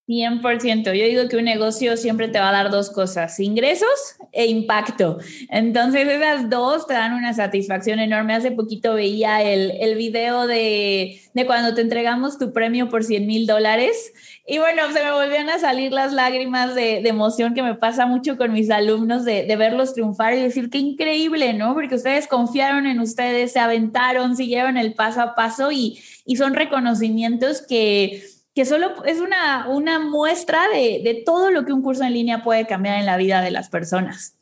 100%. 0.08 0.86
Yo 0.94 1.06
digo 1.06 1.28
que 1.28 1.36
un 1.36 1.44
negocio 1.44 1.98
siempre 1.98 2.30
te 2.30 2.40
va 2.40 2.50
a 2.50 2.54
dar 2.54 2.72
dos 2.72 2.90
cosas, 2.90 3.40
ingresos 3.42 3.90
e 4.32 4.46
impacto. 4.48 5.18
Entonces 5.50 6.08
esas 6.08 6.50
dos 6.50 6.88
te 6.88 6.94
dan 6.94 7.14
una 7.14 7.34
satisfacción 7.34 8.00
enorme. 8.00 8.34
Hace 8.34 8.52
poquito 8.52 8.94
veía 8.94 9.42
el, 9.42 9.72
el 9.82 9.96
video 9.96 10.48
de, 10.48 11.20
de, 11.34 11.46
cuando 11.46 11.76
te 11.76 11.82
entregamos 11.82 12.38
tu 12.38 12.54
premio 12.54 12.88
por 12.88 13.04
100 13.04 13.28
mil 13.28 13.46
dólares. 13.46 14.14
Y 14.48 14.60
bueno, 14.60 14.84
se 14.94 15.04
me 15.04 15.12
volvían 15.12 15.50
a 15.50 15.60
salir 15.60 15.92
las 15.92 16.14
lágrimas 16.14 16.74
de, 16.74 17.02
de 17.02 17.10
emoción 17.10 17.54
que 17.54 17.62
me 17.62 17.76
pasa 17.76 18.06
mucho 18.06 18.38
con 18.38 18.54
mis 18.54 18.70
alumnos 18.70 19.26
de, 19.26 19.44
de, 19.44 19.56
verlos 19.58 19.94
triunfar 19.94 20.36
y 20.36 20.42
decir 20.42 20.70
qué 20.70 20.78
increíble, 20.78 21.54
¿no? 21.54 21.74
Porque 21.74 21.96
ustedes 21.96 22.28
confiaron 22.28 22.88
en 22.88 23.02
ustedes, 23.02 23.52
se 23.52 23.60
aventaron, 23.60 24.38
siguieron 24.38 24.78
el 24.78 24.94
paso 24.94 25.20
a 25.20 25.36
paso 25.36 25.74
y, 25.74 26.00
y 26.26 26.38
son 26.38 26.54
reconocimientos 26.54 27.62
que 27.62 28.37
que 28.58 28.66
solo 28.66 29.06
es 29.06 29.20
una, 29.22 29.68
una 29.70 30.00
muestra 30.00 30.68
de, 30.70 31.02
de, 31.04 31.22
todo 31.24 31.52
lo 31.52 31.64
que 31.64 31.74
un 31.74 31.84
curso 31.84 32.04
en 32.04 32.14
línea 32.14 32.42
puede 32.42 32.66
cambiar 32.66 32.98
en 32.98 33.06
la 33.06 33.16
vida 33.16 33.44
de 33.44 33.52
las 33.52 33.70
personas. 33.70 34.36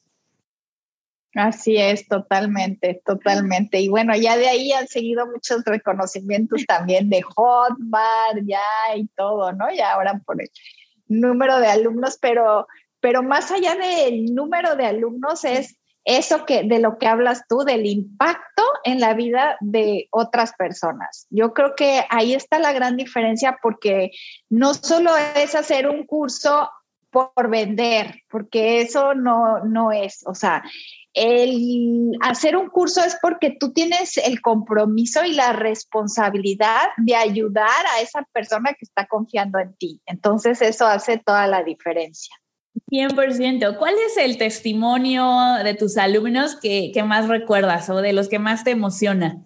Así 1.33 1.75
es, 1.75 2.07
totalmente, 2.07 3.01
totalmente. 3.05 3.81
Y 3.81 3.89
bueno, 3.89 4.15
ya 4.15 4.37
de 4.37 4.47
ahí 4.47 4.71
han 4.71 4.87
seguido 4.87 5.27
muchos 5.27 5.65
reconocimientos 5.65 6.65
también 6.65 7.09
de 7.09 7.23
Hotmart, 7.23 8.39
ya 8.45 8.95
y 8.95 9.05
todo, 9.17 9.51
¿no? 9.51 9.69
Ya 9.75 9.91
ahora 9.91 10.21
por 10.25 10.41
el 10.41 10.49
número 11.09 11.59
de 11.59 11.67
alumnos, 11.67 12.17
pero, 12.21 12.67
pero 13.01 13.21
más 13.21 13.51
allá 13.51 13.75
del 13.75 14.33
número 14.33 14.77
de 14.77 14.85
alumnos 14.85 15.43
es 15.43 15.75
eso 16.05 16.45
que 16.45 16.63
de 16.63 16.79
lo 16.79 16.97
que 16.97 17.07
hablas 17.07 17.43
tú, 17.49 17.59
del 17.59 17.85
impacto 17.85 18.63
en 18.83 18.99
la 18.99 19.13
vida 19.15 19.57
de 19.59 20.07
otras 20.11 20.53
personas. 20.53 21.27
Yo 21.29 21.53
creo 21.53 21.75
que 21.75 22.05
ahí 22.09 22.33
está 22.33 22.59
la 22.59 22.73
gran 22.73 22.95
diferencia 22.95 23.57
porque 23.61 24.11
no 24.49 24.73
solo 24.75 25.11
es 25.35 25.55
hacer 25.55 25.89
un 25.89 26.05
curso 26.05 26.69
por 27.09 27.49
vender, 27.49 28.21
porque 28.29 28.81
eso 28.81 29.15
no, 29.15 29.63
no 29.63 29.91
es, 29.91 30.23
o 30.27 30.35
sea, 30.35 30.63
el 31.13 32.11
hacer 32.21 32.57
un 32.57 32.67
curso 32.67 33.01
es 33.01 33.17
porque 33.21 33.55
tú 33.57 33.71
tienes 33.71 34.17
el 34.17 34.41
compromiso 34.41 35.23
y 35.23 35.31
la 35.31 35.53
responsabilidad 35.53 36.89
de 36.97 37.15
ayudar 37.15 37.85
a 37.95 38.01
esa 38.01 38.27
persona 38.33 38.73
que 38.73 38.83
está 38.83 39.07
confiando 39.07 39.57
en 39.59 39.73
ti. 39.75 40.01
Entonces 40.05 40.61
eso 40.61 40.85
hace 40.85 41.17
toda 41.17 41.47
la 41.47 41.63
diferencia. 41.63 42.35
100%. 42.91 43.77
¿Cuál 43.77 43.95
es 44.07 44.17
el 44.17 44.37
testimonio 44.37 45.25
de 45.63 45.73
tus 45.73 45.97
alumnos 45.97 46.55
que, 46.55 46.91
más 47.05 47.27
recuerdas 47.27 47.89
o 47.89 48.01
de 48.01 48.13
los 48.13 48.29
que 48.29 48.39
más 48.39 48.63
te 48.63 48.71
emociona? 48.71 49.43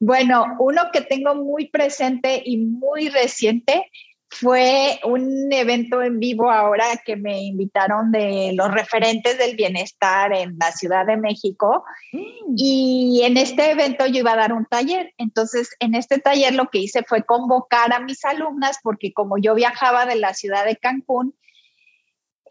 Bueno, 0.00 0.56
uno 0.58 0.82
que 0.92 1.00
tengo 1.00 1.34
muy 1.34 1.68
presente 1.68 2.42
y 2.44 2.58
muy 2.58 3.08
reciente 3.08 3.88
fue 4.28 4.98
un 5.04 5.52
evento 5.52 6.02
en 6.02 6.18
vivo 6.18 6.50
ahora 6.50 6.86
que 7.04 7.16
me 7.16 7.42
invitaron 7.42 8.10
de 8.10 8.52
los 8.54 8.72
referentes 8.72 9.36
del 9.38 9.54
bienestar 9.56 10.32
en 10.32 10.56
la 10.58 10.72
Ciudad 10.72 11.06
de 11.06 11.18
México. 11.18 11.84
Mm. 12.12 12.54
Y 12.56 13.20
en 13.24 13.36
este 13.36 13.70
evento 13.70 14.06
yo 14.06 14.20
iba 14.20 14.32
a 14.32 14.36
dar 14.36 14.54
un 14.54 14.64
taller. 14.64 15.12
Entonces, 15.18 15.70
en 15.80 15.94
este 15.94 16.18
taller 16.18 16.54
lo 16.54 16.68
que 16.70 16.78
hice 16.78 17.04
fue 17.06 17.24
convocar 17.24 17.92
a 17.92 18.00
mis 18.00 18.24
alumnas 18.24 18.78
porque 18.82 19.12
como 19.12 19.36
yo 19.36 19.54
viajaba 19.54 20.06
de 20.06 20.16
la 20.16 20.32
ciudad 20.32 20.64
de 20.64 20.76
Cancún, 20.76 21.34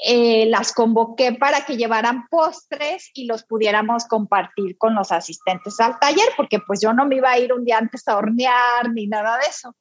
eh, 0.03 0.47
las 0.47 0.73
convoqué 0.73 1.33
para 1.33 1.63
que 1.63 1.77
llevaran 1.77 2.27
postres 2.27 3.11
y 3.13 3.25
los 3.25 3.43
pudiéramos 3.43 4.05
compartir 4.05 4.75
con 4.77 4.95
los 4.95 5.11
asistentes 5.11 5.79
al 5.79 5.99
taller, 5.99 6.27
porque 6.35 6.59
pues 6.59 6.81
yo 6.81 6.91
no 6.91 7.05
me 7.05 7.17
iba 7.17 7.29
a 7.29 7.37
ir 7.37 7.53
un 7.53 7.63
día 7.63 7.77
antes 7.77 8.07
a 8.07 8.17
hornear 8.17 8.89
ni 8.91 9.05
nada 9.05 9.37
de 9.37 9.43
eso. 9.47 9.75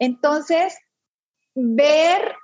Entonces, 0.00 0.76
ver, 1.54 2.34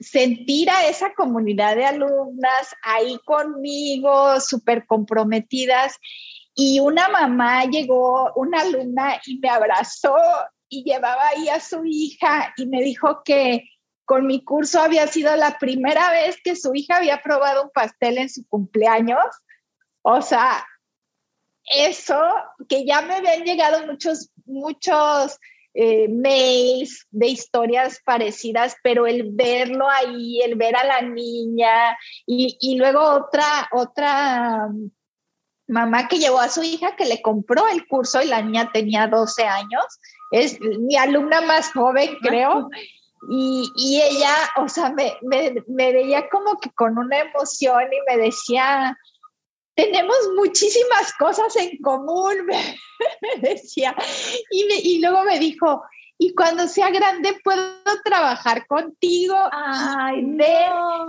sentir 0.00 0.70
a 0.70 0.88
esa 0.88 1.14
comunidad 1.14 1.76
de 1.76 1.86
alumnas 1.86 2.74
ahí 2.82 3.18
conmigo, 3.24 4.40
súper 4.40 4.86
comprometidas, 4.86 5.98
y 6.54 6.80
una 6.80 7.08
mamá 7.08 7.64
llegó, 7.66 8.32
una 8.34 8.62
alumna, 8.62 9.20
y 9.24 9.38
me 9.38 9.50
abrazó 9.50 10.16
y 10.68 10.82
llevaba 10.82 11.28
ahí 11.28 11.48
a 11.48 11.60
su 11.60 11.82
hija 11.84 12.52
y 12.56 12.66
me 12.66 12.82
dijo 12.82 13.22
que 13.24 13.68
con 14.10 14.26
mi 14.26 14.42
curso 14.42 14.80
había 14.80 15.06
sido 15.06 15.36
la 15.36 15.56
primera 15.60 16.10
vez 16.10 16.36
que 16.42 16.56
su 16.56 16.74
hija 16.74 16.96
había 16.96 17.22
probado 17.22 17.62
un 17.62 17.70
pastel 17.70 18.18
en 18.18 18.28
su 18.28 18.44
cumpleaños. 18.48 19.24
O 20.02 20.20
sea, 20.20 20.66
eso, 21.64 22.20
que 22.68 22.84
ya 22.84 23.02
me 23.02 23.14
habían 23.14 23.44
llegado 23.44 23.86
muchos, 23.86 24.32
muchos 24.46 25.38
eh, 25.74 26.08
mails 26.08 27.06
de 27.12 27.28
historias 27.28 28.00
parecidas, 28.04 28.74
pero 28.82 29.06
el 29.06 29.30
verlo 29.30 29.88
ahí, 29.88 30.42
el 30.42 30.56
ver 30.56 30.74
a 30.74 30.82
la 30.82 31.02
niña 31.02 31.96
y, 32.26 32.58
y 32.60 32.78
luego 32.78 33.00
otra, 33.00 33.68
otra 33.70 34.70
mamá 35.68 36.08
que 36.08 36.18
llevó 36.18 36.40
a 36.40 36.48
su 36.48 36.64
hija 36.64 36.96
que 36.96 37.04
le 37.04 37.22
compró 37.22 37.68
el 37.68 37.86
curso 37.86 38.20
y 38.20 38.26
la 38.26 38.42
niña 38.42 38.72
tenía 38.72 39.06
12 39.06 39.44
años, 39.44 39.84
es 40.32 40.58
mi 40.60 40.96
alumna 40.96 41.42
más 41.42 41.70
joven, 41.72 42.16
creo. 42.22 42.68
Y, 43.28 44.00
ella, 44.02 44.34
o 44.56 44.68
sea, 44.68 44.92
me, 44.92 45.12
veía 45.68 46.28
como 46.28 46.58
que 46.58 46.70
con 46.70 46.98
una 46.98 47.18
emoción 47.18 47.84
y 47.92 48.10
me 48.10 48.22
decía, 48.22 48.96
tenemos 49.74 50.16
muchísimas 50.36 51.12
cosas 51.18 51.54
en 51.56 51.78
común, 51.82 52.46
me, 52.46 53.48
decía. 53.48 53.94
Y, 54.50 54.94
y 54.94 55.00
luego 55.00 55.24
me 55.24 55.38
dijo, 55.38 55.82
y 56.22 56.34
cuando 56.34 56.68
sea 56.68 56.90
grande 56.90 57.34
puedo 57.42 57.62
trabajar 58.04 58.66
contigo. 58.66 59.36
Ay, 59.52 60.22
ve 60.22 60.66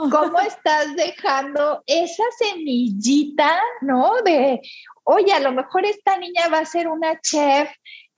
cómo 0.09 0.39
estás 0.39 0.95
dejando 0.95 1.84
esa 1.86 2.24
semillita, 2.39 3.59
¿no? 3.82 4.22
De, 4.24 4.62
oye, 5.03 5.34
a 5.34 5.41
lo 5.41 5.51
mejor 5.51 5.86
esta 5.86 6.18
niña 6.18 6.47
va 6.47 6.59
a 6.59 6.66
ser 6.66 6.88
una 6.88 7.20
chef 7.20 7.70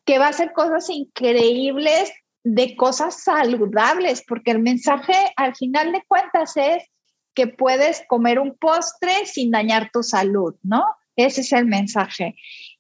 que 0.06 0.20
va 0.20 0.28
a 0.28 0.30
hacer 0.30 0.54
cosas 0.54 0.88
increíbles 0.92 2.14
de 2.44 2.76
cosas 2.76 3.24
saludables, 3.24 4.24
porque 4.28 4.52
el 4.52 4.60
mensaje 4.60 5.14
al 5.36 5.56
final 5.56 5.92
de 5.92 6.04
cuentas 6.08 6.58
es 6.58 6.84
que 7.34 7.48
puedes 7.48 8.04
comer 8.08 8.40
un 8.40 8.56
postre 8.58 9.26
sin 9.26 9.52
dañar 9.52 9.90
tu 9.92 10.04
salud, 10.04 10.56
¿no? 10.62 10.86
Ese 11.16 11.42
es 11.42 11.52
el 11.54 11.66
mensaje. 11.66 12.36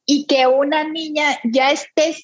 Y 0.05 0.25
que 0.27 0.47
una 0.47 0.83
niña 0.83 1.39
ya 1.43 1.71
esté 1.71 2.15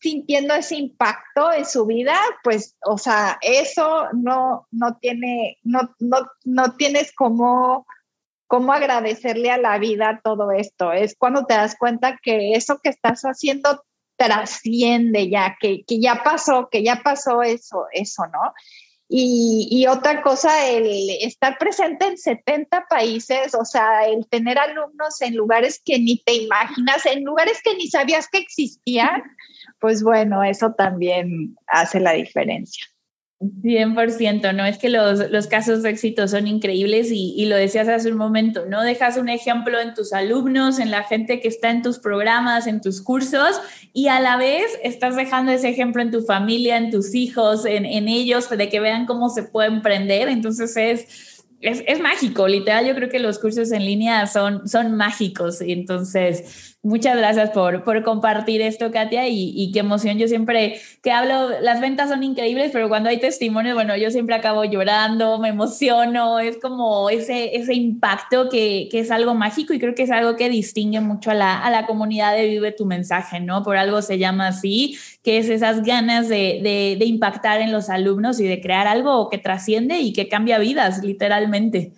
sintiendo 0.00 0.54
ese 0.54 0.76
impacto 0.76 1.52
en 1.52 1.64
su 1.64 1.86
vida, 1.86 2.16
pues, 2.42 2.76
o 2.84 2.98
sea, 2.98 3.38
eso 3.42 4.08
no, 4.12 4.66
no 4.70 4.96
tiene, 4.98 5.58
no, 5.62 5.94
no, 5.98 6.18
no 6.44 6.76
tienes 6.76 7.12
como 7.14 7.86
cómo 8.46 8.72
agradecerle 8.72 9.50
a 9.50 9.58
la 9.58 9.78
vida 9.78 10.20
todo 10.24 10.52
esto. 10.52 10.92
Es 10.92 11.14
cuando 11.16 11.44
te 11.44 11.54
das 11.54 11.76
cuenta 11.76 12.18
que 12.20 12.52
eso 12.54 12.80
que 12.82 12.88
estás 12.88 13.22
haciendo 13.22 13.84
trasciende 14.18 15.30
ya, 15.30 15.56
que, 15.58 15.84
que 15.86 16.00
ya 16.00 16.22
pasó, 16.22 16.68
que 16.70 16.82
ya 16.82 17.00
pasó 17.02 17.42
eso, 17.42 17.86
eso, 17.92 18.26
¿no? 18.26 18.52
Y, 19.10 19.86
otra 19.88 20.20
cosa, 20.20 20.68
el 20.68 21.08
estar 21.22 21.56
presente 21.56 22.06
en 22.06 22.18
70 22.18 22.88
países, 22.90 23.54
o 23.54 23.64
sea, 23.64 24.06
el 24.06 24.28
tener 24.28 24.58
alumnos 24.58 25.22
en 25.22 25.34
lugares 25.34 25.80
que 25.82 25.98
ni 25.98 26.18
te 26.18 26.34
imaginas, 26.34 27.06
en 27.06 27.24
lugares 27.24 27.62
que 27.62 27.74
ni 27.74 27.88
sabías 27.88 28.28
que 28.28 28.36
existían, 28.36 29.22
pues 29.80 30.02
bueno, 30.02 30.44
eso 30.44 30.74
también 30.74 31.56
hace 31.68 32.00
la 32.00 32.12
diferencia. 32.12 32.86
100%, 33.40 34.52
¿no? 34.52 34.64
Es 34.64 34.78
que 34.78 34.88
los, 34.88 35.30
los, 35.30 35.46
casos 35.46 35.84
de 35.84 35.90
éxito 35.90 36.26
son 36.26 36.48
increíbles 36.48 37.12
y, 37.12 37.34
y, 37.36 37.46
lo 37.46 37.54
decías 37.54 37.88
hace 37.88 38.10
un 38.10 38.18
momento, 38.18 38.66
¿no? 38.66 38.82
Dejas 38.82 39.16
un 39.16 39.28
ejemplo 39.28 39.78
en 39.78 39.94
tus 39.94 40.12
alumnos, 40.12 40.80
en 40.80 40.90
la 40.90 41.04
gente 41.04 41.40
que 41.40 41.46
está 41.46 41.70
en 41.70 41.82
tus 41.82 42.00
programas, 42.00 42.66
en 42.66 42.80
tus 42.80 43.00
cursos 43.00 43.60
y 43.92 44.08
a 44.08 44.18
la 44.18 44.36
vez 44.36 44.66
estás 44.82 45.14
dejando 45.14 45.52
ese 45.52 45.68
ejemplo 45.68 46.02
en 46.02 46.10
tu 46.10 46.22
familia, 46.22 46.76
en 46.76 46.90
tus 46.90 47.14
hijos, 47.14 47.64
en, 47.64 47.86
en 47.86 48.08
ellos, 48.08 48.50
de 48.50 48.68
que 48.68 48.80
vean 48.80 49.06
cómo 49.06 49.28
se 49.28 49.44
puede 49.44 49.68
emprender. 49.68 50.28
Entonces 50.28 50.76
es, 50.76 51.44
es, 51.60 51.84
es, 51.86 52.00
mágico, 52.00 52.48
literal, 52.48 52.86
yo 52.86 52.94
creo 52.96 53.08
que 53.08 53.20
los 53.20 53.38
cursos 53.38 53.70
en 53.70 53.84
línea 53.84 54.26
son, 54.26 54.68
son 54.68 54.96
mágicos. 54.96 55.60
Entonces 55.60 56.76
Muchas 56.88 57.18
gracias 57.18 57.50
por, 57.50 57.84
por 57.84 58.02
compartir 58.02 58.62
esto, 58.62 58.90
Katia, 58.90 59.28
y, 59.28 59.70
qué 59.72 59.80
emoción. 59.80 60.16
Yo 60.16 60.26
siempre 60.26 60.80
que 61.02 61.12
hablo, 61.12 61.60
las 61.60 61.82
ventas 61.82 62.08
son 62.08 62.22
increíbles, 62.22 62.70
pero 62.72 62.88
cuando 62.88 63.10
hay 63.10 63.20
testimonios, 63.20 63.74
bueno, 63.74 63.94
yo 63.94 64.10
siempre 64.10 64.34
acabo 64.34 64.64
llorando, 64.64 65.38
me 65.38 65.50
emociono, 65.50 66.38
es 66.38 66.56
como 66.56 67.10
ese, 67.10 67.56
ese 67.56 67.74
impacto 67.74 68.48
que, 68.48 68.88
que 68.90 69.00
es 69.00 69.10
algo 69.10 69.34
mágico 69.34 69.74
y 69.74 69.78
creo 69.78 69.94
que 69.94 70.04
es 70.04 70.10
algo 70.10 70.36
que 70.36 70.48
distingue 70.48 71.02
mucho 71.02 71.30
a 71.30 71.34
la, 71.34 71.58
a 71.58 71.70
la 71.70 71.84
comunidad 71.84 72.34
de 72.34 72.46
Vive 72.48 72.72
tu 72.72 72.86
mensaje, 72.86 73.38
¿no? 73.38 73.62
Por 73.62 73.76
algo 73.76 74.00
se 74.00 74.16
llama 74.16 74.46
así, 74.46 74.96
que 75.22 75.36
es 75.36 75.50
esas 75.50 75.82
ganas 75.82 76.30
de, 76.30 76.96
de 76.98 77.04
impactar 77.04 77.60
en 77.60 77.70
los 77.70 77.90
alumnos 77.90 78.40
y 78.40 78.46
de 78.48 78.62
crear 78.62 78.86
algo 78.86 79.28
que 79.28 79.36
trasciende 79.36 79.98
y 80.00 80.14
que 80.14 80.28
cambia 80.28 80.58
vidas, 80.58 81.04
literalmente. 81.04 81.92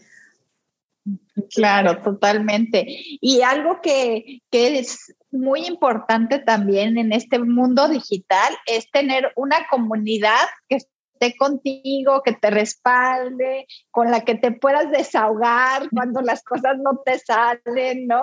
Claro, 1.48 2.02
totalmente. 2.02 2.84
Y 3.20 3.42
algo 3.42 3.80
que, 3.80 4.42
que 4.50 4.78
es 4.78 5.14
muy 5.30 5.66
importante 5.66 6.38
también 6.38 6.98
en 6.98 7.12
este 7.12 7.38
mundo 7.38 7.88
digital 7.88 8.54
es 8.66 8.90
tener 8.90 9.32
una 9.36 9.66
comunidad 9.68 10.46
que 10.68 10.76
esté 11.20 11.36
contigo, 11.36 12.22
que 12.24 12.32
te 12.32 12.50
respalde, 12.50 13.66
con 13.90 14.10
la 14.10 14.22
que 14.22 14.34
te 14.34 14.52
puedas 14.52 14.90
desahogar 14.90 15.88
cuando 15.90 16.22
las 16.22 16.42
cosas 16.42 16.76
no 16.78 17.00
te 17.04 17.18
salen, 17.18 18.06
¿no? 18.06 18.22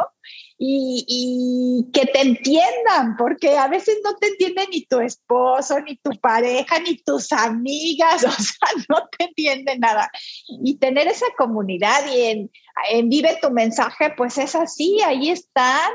Y, 0.57 1.05
y, 1.07 1.91
que 1.91 2.07
te 2.07 2.22
entiendan, 2.22 3.15
porque 3.18 3.55
a 3.57 3.68
veces 3.68 3.99
no 4.03 4.15
te 4.15 4.28
entiende 4.28 4.68
ni 4.72 4.86
tu 4.86 4.99
esposo, 4.99 5.80
ni 5.82 5.97
tu 5.97 6.09
pareja, 6.20 6.80
ni 6.80 6.97
tus 6.97 7.32
amigas, 7.32 8.24
o 8.26 8.32
sea, 8.32 8.70
no 8.89 9.07
te 9.15 9.26
entiende 9.26 9.78
nada. 9.78 10.09
Y 10.63 10.78
tener 10.80 11.07
esa 11.07 11.28
comunidad 11.38 12.01
y 12.11 12.22
en, 12.22 12.51
en 12.89 13.09
Vive 13.09 13.38
tu 13.41 13.51
mensaje, 13.51 14.13
pues 14.15 14.38
es 14.38 14.55
así, 14.55 14.99
ahí 15.01 15.30
están 15.30 15.91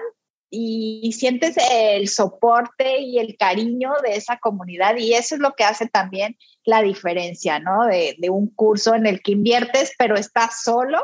y 0.55 1.13
sientes 1.13 1.57
el 1.71 2.09
soporte 2.09 3.01
y 3.01 3.19
el 3.19 3.39
cariño 3.39 3.93
de 4.05 4.17
esa 4.17 4.37
comunidad 4.37 4.97
y 4.97 5.15
eso 5.15 5.35
es 5.35 5.41
lo 5.41 5.55
que 5.55 5.65
hace 5.65 5.89
también 5.89 6.37
la 6.65 6.83
diferencia, 6.83 7.59
¿no? 7.59 7.87
De, 7.87 8.17
un 8.29 8.49
curso 8.49 8.95
en 8.95 9.07
el 9.07 9.23
que 9.23 9.33
inviertes, 9.33 9.95
pero 9.99 10.15
estás 10.15 10.63
solo 10.63 10.99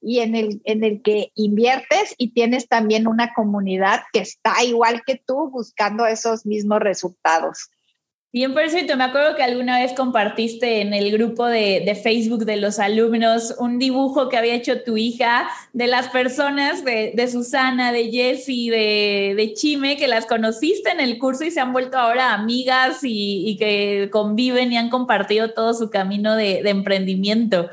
y 0.00 0.20
en 0.20 0.36
el, 0.36 0.60
en 0.64 0.84
el 0.84 1.02
que 1.02 1.32
inviertes 1.34 2.14
y 2.16 2.32
tienes 2.32 2.68
también 2.68 3.08
una 3.08 3.34
comunidad 3.34 4.02
que 4.12 4.20
está 4.20 4.62
igual 4.62 5.02
que 5.04 5.16
tú 5.16 5.50
buscando 5.50 6.06
esos 6.06 6.46
mismos 6.46 6.78
resultados. 6.78 7.70
100%, 8.32 8.96
me 8.96 9.04
acuerdo 9.04 9.36
que 9.36 9.42
alguna 9.42 9.78
vez 9.78 9.92
compartiste 9.92 10.80
en 10.80 10.94
el 10.94 11.12
grupo 11.12 11.46
de, 11.46 11.82
de, 11.84 11.94
Facebook 11.94 12.46
de 12.46 12.56
los 12.56 12.78
alumnos 12.78 13.54
un 13.58 13.78
dibujo 13.78 14.30
que 14.30 14.38
había 14.38 14.54
hecho 14.54 14.82
tu 14.82 14.96
hija 14.96 15.50
de 15.74 15.86
las 15.86 16.08
personas 16.08 16.82
de, 16.82 17.12
de 17.14 17.28
Susana, 17.28 17.92
de 17.92 18.10
Jessie, 18.10 18.70
de, 18.70 19.34
de, 19.36 19.52
Chime, 19.52 19.98
que 19.98 20.08
las 20.08 20.24
conociste 20.24 20.90
en 20.90 21.00
el 21.00 21.18
curso 21.18 21.44
y 21.44 21.50
se 21.50 21.60
han 21.60 21.74
vuelto 21.74 21.98
ahora 21.98 22.32
amigas 22.32 23.04
y, 23.04 23.46
y 23.46 23.58
que 23.58 24.08
conviven 24.10 24.72
y 24.72 24.78
han 24.78 24.88
compartido 24.88 25.52
todo 25.52 25.74
su 25.74 25.90
camino 25.90 26.34
de, 26.34 26.60
emprendimiento. 26.60 27.68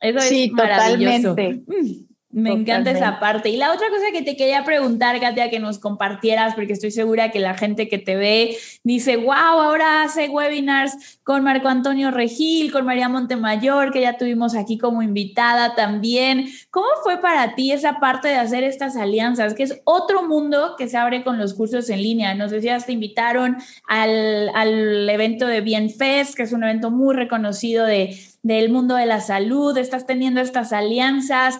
Eso 0.00 0.20
sí, 0.20 0.44
es 0.44 0.52
maravilloso. 0.52 1.28
Totalmente. 1.28 1.62
Mm. 1.68 2.09
Me 2.32 2.52
encanta 2.52 2.92
esa 2.92 3.18
parte. 3.18 3.48
Y 3.48 3.56
la 3.56 3.72
otra 3.72 3.88
cosa 3.88 4.04
que 4.12 4.22
te 4.22 4.36
quería 4.36 4.62
preguntar, 4.62 5.18
Katia, 5.18 5.50
que 5.50 5.58
nos 5.58 5.80
compartieras, 5.80 6.54
porque 6.54 6.74
estoy 6.74 6.92
segura 6.92 7.32
que 7.32 7.40
la 7.40 7.54
gente 7.54 7.88
que 7.88 7.98
te 7.98 8.14
ve 8.14 8.56
dice, 8.84 9.16
wow, 9.16 9.32
ahora 9.32 10.04
hace 10.04 10.28
webinars 10.28 11.18
con 11.24 11.42
Marco 11.42 11.66
Antonio 11.66 12.12
Regil, 12.12 12.70
con 12.70 12.84
María 12.84 13.08
Montemayor, 13.08 13.92
que 13.92 14.02
ya 14.02 14.16
tuvimos 14.16 14.54
aquí 14.54 14.78
como 14.78 15.02
invitada 15.02 15.74
también. 15.74 16.46
¿Cómo 16.70 16.86
fue 17.02 17.20
para 17.20 17.56
ti 17.56 17.72
esa 17.72 17.98
parte 17.98 18.28
de 18.28 18.36
hacer 18.36 18.62
estas 18.62 18.96
alianzas? 18.96 19.54
Que 19.54 19.64
es 19.64 19.80
otro 19.82 20.22
mundo 20.28 20.76
que 20.78 20.88
se 20.88 20.98
abre 20.98 21.24
con 21.24 21.36
los 21.36 21.54
cursos 21.54 21.90
en 21.90 22.00
línea. 22.00 22.36
Nos 22.36 22.52
decías, 22.52 22.86
te 22.86 22.92
invitaron 22.92 23.56
al, 23.88 24.50
al 24.54 25.10
evento 25.10 25.48
de 25.48 25.62
Bienfest, 25.62 26.36
que 26.36 26.44
es 26.44 26.52
un 26.52 26.62
evento 26.62 26.92
muy 26.92 27.16
reconocido 27.16 27.86
de, 27.86 28.16
del 28.44 28.70
mundo 28.70 28.94
de 28.94 29.06
la 29.06 29.20
salud. 29.20 29.76
Estás 29.76 30.06
teniendo 30.06 30.40
estas 30.40 30.72
alianzas 30.72 31.58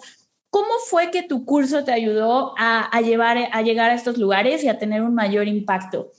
¿Cómo 0.51 0.79
fue 0.89 1.11
que 1.11 1.23
tu 1.23 1.45
curso 1.45 1.85
te 1.85 1.93
ayudó 1.93 2.53
a, 2.57 3.01
llevar, 3.01 3.37
a 3.53 3.61
llegar 3.61 3.89
a 3.89 3.95
estos 3.95 4.17
lugares 4.17 4.63
y 4.63 4.67
a 4.67 4.77
tener 4.77 5.01
un 5.01 5.15
mayor 5.15 5.47
impacto? 5.47 6.11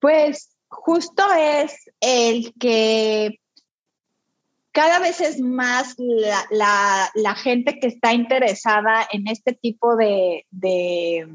Pues 0.00 0.56
justo 0.66 1.22
es 1.38 1.88
el 2.00 2.52
que 2.58 3.40
cada 4.72 4.98
vez 4.98 5.20
es 5.20 5.40
más 5.40 5.94
la, 6.50 7.34
gente 7.36 7.78
que 7.78 7.86
está 7.86 8.12
interesada 8.12 9.06
en 9.12 9.28
este 9.28 9.52
tipo 9.52 9.94
de, 9.94 10.44
de, 10.50 11.26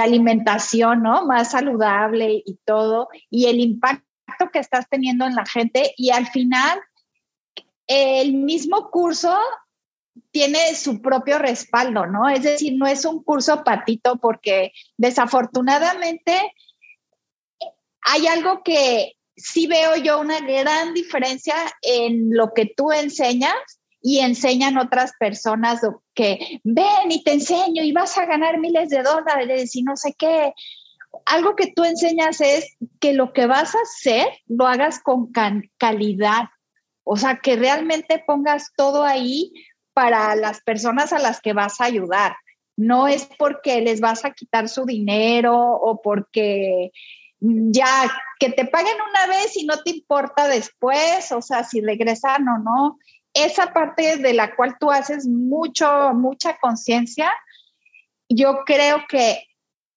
alimentación, 0.00 1.04
¿no? 1.04 1.24
Más 1.24 1.52
saludable 1.52 2.42
y 2.44 2.58
todo, 2.64 3.08
y 3.30 3.46
el 3.46 3.60
impacto 3.60 4.02
que 4.52 4.58
estás 4.58 4.88
teniendo 4.88 5.24
en 5.24 5.36
la 5.36 5.46
gente 5.46 5.94
y 5.96 6.10
al 6.10 6.26
final 6.26 6.80
el 7.86 8.34
mismo 8.34 8.90
curso 8.90 9.38
tiene 10.36 10.74
su 10.74 11.00
propio 11.00 11.38
respaldo, 11.38 12.04
¿no? 12.04 12.28
Es 12.28 12.42
decir, 12.42 12.74
no 12.76 12.86
es 12.86 13.06
un 13.06 13.22
curso 13.22 13.64
patito 13.64 14.16
porque 14.16 14.72
desafortunadamente 14.98 16.52
hay 18.02 18.26
algo 18.26 18.62
que 18.62 19.14
sí 19.34 19.66
veo 19.66 19.96
yo 19.96 20.20
una 20.20 20.40
gran 20.40 20.92
diferencia 20.92 21.54
en 21.80 22.36
lo 22.36 22.52
que 22.52 22.66
tú 22.66 22.92
enseñas 22.92 23.54
y 24.02 24.18
enseñan 24.18 24.76
otras 24.76 25.14
personas 25.18 25.80
que 26.12 26.60
ven 26.64 27.10
y 27.10 27.24
te 27.24 27.32
enseño 27.32 27.82
y 27.82 27.92
vas 27.92 28.18
a 28.18 28.26
ganar 28.26 28.60
miles 28.60 28.90
de 28.90 29.02
dólares 29.02 29.74
y 29.74 29.84
no 29.84 29.96
sé 29.96 30.14
qué. 30.18 30.52
Algo 31.24 31.56
que 31.56 31.72
tú 31.74 31.84
enseñas 31.84 32.42
es 32.42 32.76
que 33.00 33.14
lo 33.14 33.32
que 33.32 33.46
vas 33.46 33.74
a 33.74 33.78
hacer 33.78 34.26
lo 34.48 34.66
hagas 34.66 35.00
con 35.02 35.32
calidad, 35.78 36.50
o 37.04 37.16
sea, 37.16 37.38
que 37.38 37.56
realmente 37.56 38.22
pongas 38.26 38.72
todo 38.76 39.02
ahí 39.02 39.50
para 39.96 40.36
las 40.36 40.60
personas 40.60 41.14
a 41.14 41.18
las 41.18 41.40
que 41.40 41.54
vas 41.54 41.80
a 41.80 41.86
ayudar. 41.86 42.36
No 42.76 43.08
es 43.08 43.26
porque 43.38 43.80
les 43.80 43.98
vas 44.02 44.26
a 44.26 44.32
quitar 44.32 44.68
su 44.68 44.84
dinero 44.84 45.56
o 45.56 46.02
porque 46.02 46.92
ya 47.40 47.88
que 48.38 48.50
te 48.50 48.66
paguen 48.66 48.96
una 49.08 49.26
vez 49.26 49.56
y 49.56 49.64
no 49.64 49.82
te 49.82 49.92
importa 49.92 50.48
después, 50.48 51.32
o 51.32 51.40
sea, 51.40 51.64
si 51.64 51.80
regresan 51.80 52.46
o 52.46 52.58
no. 52.58 52.98
Esa 53.32 53.72
parte 53.72 54.18
de 54.18 54.34
la 54.34 54.54
cual 54.54 54.76
tú 54.78 54.90
haces 54.90 55.26
mucho, 55.26 56.12
mucha 56.12 56.58
conciencia, 56.58 57.32
yo 58.28 58.64
creo 58.66 59.02
que 59.08 59.46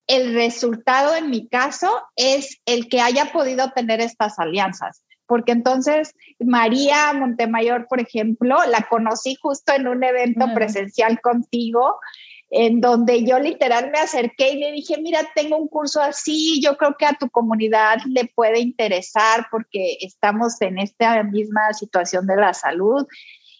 el 0.07 0.33
resultado 0.33 1.13
en 1.13 1.29
mi 1.29 1.49
caso 1.49 1.91
es 2.15 2.61
el 2.65 2.87
que 2.87 3.01
haya 3.01 3.33
podido 3.33 3.71
tener 3.71 3.99
estas 3.99 4.39
alianzas. 4.39 5.03
Porque 5.29 5.51
entonces 5.51 6.15
María 6.39 7.13
Montemayor, 7.13 7.87
por 7.87 8.01
ejemplo, 8.01 8.57
la 8.67 8.87
conocí 8.89 9.35
justo 9.35 9.73
en 9.73 9.87
un 9.87 10.03
evento 10.03 10.47
presencial 10.55 11.21
contigo, 11.21 11.99
en 12.49 12.81
donde 12.81 13.23
yo 13.23 13.37
literal 13.37 13.91
me 13.91 13.99
acerqué 13.99 14.53
y 14.53 14.57
le 14.57 14.71
dije, 14.71 14.99
mira, 14.99 15.19
tengo 15.35 15.55
un 15.55 15.67
curso 15.67 16.01
así, 16.01 16.59
yo 16.63 16.77
creo 16.77 16.95
que 16.97 17.05
a 17.05 17.13
tu 17.13 17.29
comunidad 17.29 17.99
le 18.07 18.25
puede 18.25 18.59
interesar 18.59 19.45
porque 19.51 19.97
estamos 20.01 20.59
en 20.61 20.79
esta 20.79 21.21
misma 21.21 21.73
situación 21.73 22.25
de 22.25 22.35
la 22.35 22.55
salud. 22.55 23.05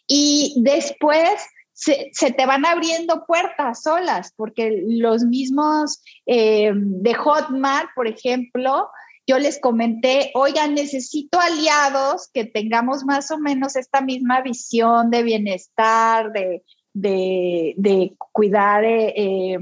Y 0.08 0.56
después 0.64 1.30
se, 1.74 2.34
te 2.36 2.46
van 2.48 2.66
abriendo 2.66 3.26
puertas 3.28 3.84
solas, 3.84 4.34
porque 4.36 4.84
los 4.88 5.24
mismos 5.24 6.02
eh, 6.26 6.72
de 6.74 7.14
Hotmart, 7.14 7.90
por 7.94 8.08
ejemplo, 8.08 8.90
yo 9.30 9.38
les 9.38 9.60
comenté, 9.60 10.32
oigan, 10.34 10.74
necesito 10.74 11.40
aliados 11.40 12.32
que 12.34 12.46
tengamos 12.46 13.06
más 13.06 13.30
o 13.30 13.38
menos 13.38 13.76
esta 13.76 14.02
misma 14.02 14.42
visión 14.42 15.12
de 15.12 15.22
bienestar, 15.22 16.32
de, 16.32 16.64
de, 16.96 18.16
cuidar 18.32 18.84
eh, 18.86 19.60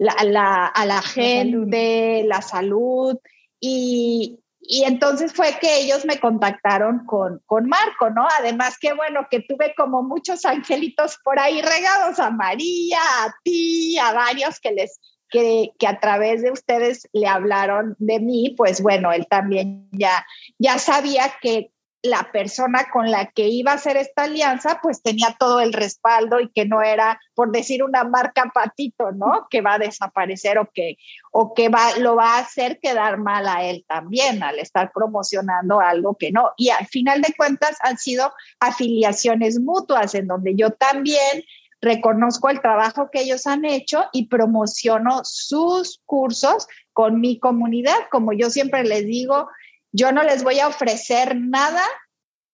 a 0.00 0.24
la 0.24 1.02
gente, 1.02 2.24
la 2.24 2.42
salud. 2.42 3.16
Y, 3.60 4.40
y 4.60 4.82
entonces 4.82 5.32
fue 5.32 5.56
que 5.60 5.78
ellos 5.82 6.04
me 6.04 6.18
contactaron 6.18 7.06
con, 7.06 7.40
con 7.46 7.68
Marco, 7.68 8.10
¿no? 8.10 8.26
Además 8.40 8.76
que 8.80 8.92
bueno, 8.92 9.28
que 9.30 9.38
tuve 9.40 9.72
como 9.76 10.02
muchos 10.02 10.44
angelitos 10.44 11.16
por 11.22 11.38
ahí 11.38 11.62
regados, 11.62 12.18
a 12.18 12.30
María, 12.30 12.98
a 12.98 13.34
ti, 13.44 13.96
a 13.98 14.12
varios 14.12 14.58
que 14.58 14.72
les, 14.72 14.98
que, 15.30 15.72
que, 15.78 15.86
a 15.86 16.00
través 16.00 16.42
de 16.42 16.50
ustedes 16.50 17.08
le 17.12 17.26
hablaron 17.26 17.96
de 17.98 18.20
mí, 18.20 18.54
pues 18.56 18.80
bueno, 18.82 19.12
él 19.12 19.26
también 19.28 19.88
ya, 19.92 20.26
ya 20.58 20.78
sabía 20.78 21.32
que 21.40 21.70
la 22.02 22.30
persona 22.32 22.88
con 22.92 23.10
la 23.10 23.26
que 23.26 23.48
iba 23.48 23.72
a 23.72 23.74
hacer 23.74 23.96
esta 23.96 24.24
alianza, 24.24 24.78
pues 24.82 25.02
tenía 25.02 25.36
todo 25.38 25.60
el 25.60 25.72
respaldo 25.72 26.40
y 26.40 26.48
que 26.50 26.64
no 26.64 26.80
era, 26.80 27.20
por 27.34 27.50
decir 27.50 27.82
una 27.82 28.04
marca 28.04 28.50
patito, 28.54 29.10
¿no? 29.12 29.48
Que 29.50 29.62
va 29.62 29.74
a 29.74 29.78
desaparecer 29.78 30.58
o 30.58 30.70
que, 30.72 30.96
o 31.32 31.54
que 31.54 31.68
va, 31.68 31.98
lo 31.98 32.14
va 32.14 32.36
a 32.36 32.40
hacer 32.40 32.78
quedar 32.78 33.18
mal 33.18 33.48
a 33.48 33.64
él 33.64 33.84
también 33.88 34.42
al 34.42 34.58
estar 34.60 34.92
promocionando 34.92 35.80
algo 35.80 36.16
que 36.16 36.30
no. 36.30 36.52
Y 36.56 36.70
al 36.70 36.86
final 36.86 37.20
de 37.20 37.34
cuentas 37.36 37.76
han 37.80 37.98
sido 37.98 38.32
afiliaciones 38.60 39.58
mutuas 39.58 40.14
en 40.14 40.28
donde 40.28 40.54
yo 40.54 40.70
también 40.70 41.44
reconozco 41.80 42.50
el 42.50 42.60
trabajo 42.60 43.10
que 43.10 43.22
ellos 43.22 43.46
han 43.46 43.64
hecho 43.64 44.06
y 44.12 44.26
promociono 44.26 45.20
sus 45.24 46.00
cursos 46.04 46.66
con 46.92 47.20
mi 47.20 47.38
comunidad. 47.38 47.96
Como 48.10 48.32
yo 48.32 48.50
siempre 48.50 48.84
les 48.84 49.04
digo, 49.06 49.48
yo 49.92 50.12
no 50.12 50.22
les 50.22 50.42
voy 50.42 50.60
a 50.60 50.68
ofrecer 50.68 51.36
nada 51.36 51.82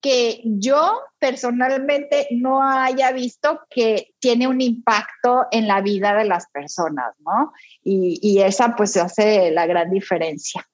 que 0.01 0.43
yo 0.45 1.01
personalmente 1.19 2.29
no 2.31 2.63
haya 2.63 3.11
visto 3.13 3.61
que 3.71 4.13
tiene 4.19 4.47
un 4.47 4.61
impacto 4.61 5.47
en 5.51 5.67
la 5.67 5.81
vida 5.81 6.15
de 6.15 6.27
las 6.27 6.47
personas, 6.51 7.15
¿no? 7.21 7.53
Y, 7.83 8.19
y 8.21 8.43
esa 8.43 8.77
pues 8.77 8.99
hace 8.99 9.51
la 9.51 9.65
gran 9.65 9.91
diferencia. 9.91 10.69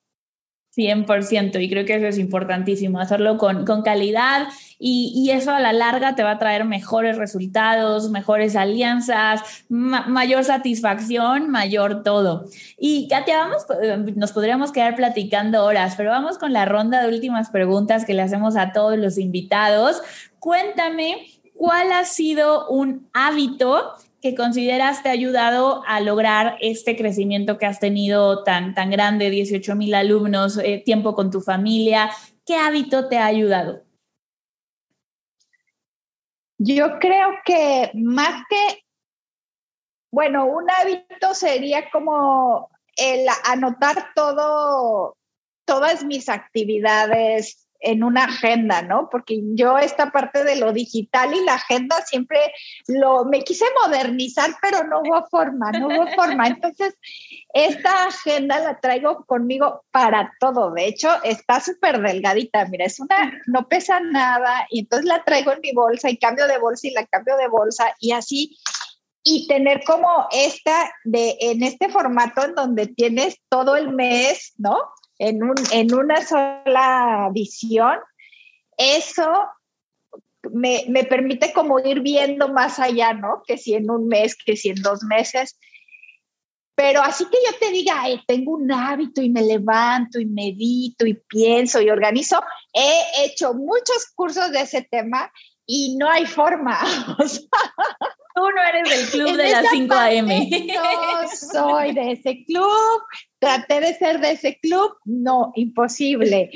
100%, 0.77 1.61
y 1.61 1.69
creo 1.69 1.85
que 1.85 1.97
eso 1.97 2.07
es 2.07 2.19
importantísimo, 2.19 3.01
hacerlo 3.01 3.39
con, 3.39 3.65
con 3.65 3.83
calidad 3.83 4.49
y, 4.83 5.31
eso 5.31 5.53
a 5.53 5.61
la 5.61 5.75
larga 5.75 6.15
te 6.15 6.23
va 6.23 6.33
a 6.33 6.39
traer 6.39 6.65
mejores 6.65 7.19
resultados, 7.19 8.11
mejores 8.11 8.57
alianzas, 8.57 9.43
mayor 9.69 10.43
satisfacción, 10.43 11.51
mayor 11.51 12.03
todo. 12.03 12.47
Y 12.79 13.07
Katia, 13.09 13.41
vamos, 13.41 13.67
eh, 13.83 13.99
nos 14.17 14.33
podríamos 14.33 14.73
quedar 14.73 14.97
platicando 14.97 15.65
horas, 15.65 15.95
pero 15.99 16.11
vamos 16.11 16.39
con 16.39 16.55
la 16.55 16.65
ronda 16.65 17.03
de 17.03 17.09
últimas 17.09 17.51
preguntas 17.51 18.07
que 18.07 18.15
le 18.15 18.23
hacemos 18.23 18.57
a 18.57 18.73
todos 18.73 18.97
los 18.97 19.19
invitados. 19.19 20.01
Cuéntame, 20.39 21.27
¿cuál 21.55 21.93
ha 21.93 22.07
sido 22.07 22.67
un 22.71 23.07
hábito 23.13 23.93
que 24.21 24.35
consideras 24.35 25.03
te 25.03 25.09
ha 25.09 25.13
ayudado 25.13 25.83
a 25.87 26.01
lograr 26.01 26.57
este 26.61 26.97
crecimiento 26.97 27.59
que 27.59 27.67
has 27.67 27.81
tenido 27.81 28.45
tan, 28.45 28.75
tan 28.75 28.91
grande, 28.91 29.31
18 29.31 29.75
mil 29.77 29.95
alumnos, 29.95 30.59
eh, 30.59 30.83
tiempo 30.85 31.15
con 31.15 31.31
tu 31.31 31.41
familia? 31.41 32.11
¿Qué 32.45 32.57
hábito 32.57 33.09
te 33.09 33.19
ha 33.19 33.27
ayudado? 33.27 33.85
Yo 36.59 36.99
creo 36.99 37.31
que 37.45 37.91
más 37.95 38.43
que, 38.51 38.85
bueno, 40.13 40.45
un 40.45 40.71
hábito 40.71 41.33
sería 41.33 41.91
como 41.91 42.69
el 42.97 43.27
anotar 43.45 44.13
todo, 44.15 45.17
todas 45.65 46.05
mis 46.05 46.29
actividades 46.29 47.70
en 47.81 48.05
una 48.05 48.25
agenda, 48.25 48.83
¿no? 48.83 49.09
Porque 49.11 49.41
yo 49.55 49.79
esta 49.79 50.11
parte 50.11 50.45
de 50.45 50.57
lo 50.57 50.73
digital 50.73 51.35
y 51.35 51.45
la 51.45 51.55
agenda 51.55 51.97
siempre 52.07 52.39
lo 52.87 53.25
me 53.25 53.43
quise 53.43 53.65
modernizar, 53.85 54.51
pero 54.61 54.85
no 54.85 55.01
hubo 55.01 55.27
forma, 55.29 55.73
no 55.73 55.89
hubo 55.89 56.07
forma. 56.15 56.47
Entonces, 56.47 56.95
esta 57.55 58.07
agenda 58.07 58.59
la 58.61 58.79
traigo 58.81 59.25
conmigo 59.25 59.85
para 59.91 60.33
todo. 60.39 60.73
De 60.73 60.87
hecho, 60.87 61.11
está 61.25 61.61
súper 61.61 62.01
delgadita, 62.01 62.67
mira, 62.67 62.85
es 62.85 63.01
una, 63.01 63.41
no 63.47 63.69
pesa 63.69 64.01
nada 64.01 64.67
y 64.71 64.81
entonces 64.81 65.07
la 65.07 65.25
traigo 65.25 65.53
en 65.53 65.61
mi 65.61 65.73
bolsa 65.73 66.11
y 66.11 66.19
cambio 66.19 66.47
de 66.47 66.59
bolsa 66.59 66.87
y 66.87 66.93
la 66.93 67.07
cambio 67.07 67.37
de 67.37 67.49
bolsa 67.49 67.95
y 67.99 68.13
así 68.13 68.57
y 69.23 69.47
tener 69.47 69.83
como 69.85 70.27
esta 70.33 70.93
de 71.05 71.37
en 71.41 71.63
este 71.63 71.89
formato 71.89 72.45
en 72.45 72.55
donde 72.55 72.87
tienes 72.87 73.37
todo 73.49 73.77
el 73.77 73.93
mes, 73.93 74.55
¿no? 74.57 74.79
En, 75.21 75.43
un, 75.43 75.55
en 75.71 75.95
una 75.95 76.25
sola 76.25 77.31
visión, 77.33 77.99
eso 78.77 79.31
me, 80.51 80.87
me, 80.89 81.05
permite 81.05 81.53
como 81.53 81.79
ir 81.79 82.01
viendo 82.01 82.49
más 82.49 82.79
allá, 82.79 83.13
¿no? 83.13 83.43
Que 83.47 83.59
si 83.59 83.75
en 83.75 83.91
un 83.91 84.09
mes, 84.09 84.35
que 84.35 84.57
si 84.57 84.71
en 84.71 84.81
dos 84.81 85.03
meses. 85.03 85.59
Pero 86.75 87.03
así 87.03 87.27
que 87.27 87.37
yo 87.47 87.59
te 87.59 87.71
diga, 87.71 88.03
tengo 88.27 88.53
un 88.55 88.73
hábito 88.73 89.21
y 89.21 89.29
me 89.29 89.43
levanto 89.43 90.19
y 90.19 90.25
medito 90.25 91.07
y 91.07 91.13
pienso 91.29 91.83
y 91.83 91.91
organizo, 91.91 92.43
he 92.73 93.27
hecho 93.27 93.53
muchos 93.53 94.07
cursos 94.15 94.51
de 94.51 94.63
ese 94.63 94.89
tema 94.91 95.31
y 95.73 95.97
no 95.97 96.11
hay 96.11 96.27
forma. 96.27 96.79
Tú 98.35 98.43
no 98.43 98.63
eres 98.63 98.91
del 98.91 99.11
club 99.11 99.37
de 99.37 99.51
las 99.51 99.67
5 99.71 99.95
a.m. 99.95 100.51
No 100.75 101.29
soy 101.29 101.93
de 101.93 102.13
ese 102.13 102.45
club. 102.45 103.03
Traté 103.39 103.81
de 103.81 103.95
ser 103.95 104.21
de 104.21 104.33
ese 104.33 104.59
club. 104.59 104.97
No, 105.05 105.53
imposible. 105.55 106.51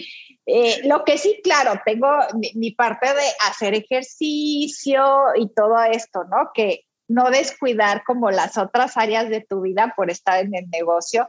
Eh, 0.47 0.81
lo 0.85 1.05
que 1.05 1.17
sí, 1.17 1.41
claro, 1.45 1.81
tengo 1.85 2.09
mi, 2.55 2.73
parte 2.73 3.07
de 3.07 3.27
hacer 3.49 3.75
ejercicio 3.75 5.05
y 5.37 5.49
todo 5.55 5.81
esto, 5.85 6.25
¿no? 6.25 6.51
Que 6.53 6.87
no 7.07 7.31
descuidar 7.31 8.03
como 8.05 8.31
las 8.31 8.59
otras 8.59 8.97
áreas 8.97 9.29
de 9.29 9.43
tu 9.43 9.61
vida 9.61 9.93
por 9.97 10.11
estar 10.11 10.45
en 10.45 10.55
el 10.55 10.69
negocio. 10.71 11.29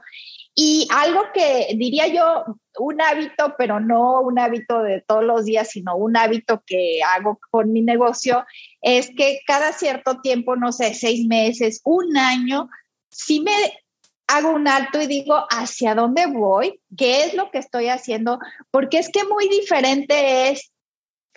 Y 0.57 0.87
algo 0.89 1.21
que 1.33 1.75
diría 1.75 2.07
yo, 2.07 2.45
un 2.79 3.01
hábito, 3.01 3.55
pero 3.57 3.81
no 3.81 4.21
un 4.21 4.39
hábito 4.39 4.81
de 4.81 5.01
todos 5.01 5.23
los 5.23 5.43
días, 5.43 5.69
sino 5.69 5.97
un 5.97 6.15
hábito 6.15 6.63
que 6.65 7.01
hago 7.03 7.39
con 7.51 7.73
mi 7.73 7.81
negocio, 7.81 8.45
es 8.81 9.11
que 9.17 9.41
cada 9.45 9.73
cierto 9.73 10.21
tiempo, 10.21 10.55
no 10.55 10.71
sé, 10.71 10.93
seis 10.93 11.27
meses, 11.27 11.81
un 11.83 12.17
año, 12.17 12.69
sí 13.09 13.41
me 13.41 13.51
hago 14.27 14.51
un 14.51 14.67
alto 14.67 15.01
y 15.01 15.07
digo, 15.07 15.45
¿hacia 15.49 15.93
dónde 15.93 16.25
voy? 16.27 16.79
¿Qué 16.97 17.25
es 17.25 17.33
lo 17.33 17.51
que 17.51 17.59
estoy 17.59 17.89
haciendo? 17.89 18.39
Porque 18.71 18.97
es 18.97 19.09
que 19.09 19.25
muy 19.25 19.49
diferente 19.49 20.49
es 20.49 20.71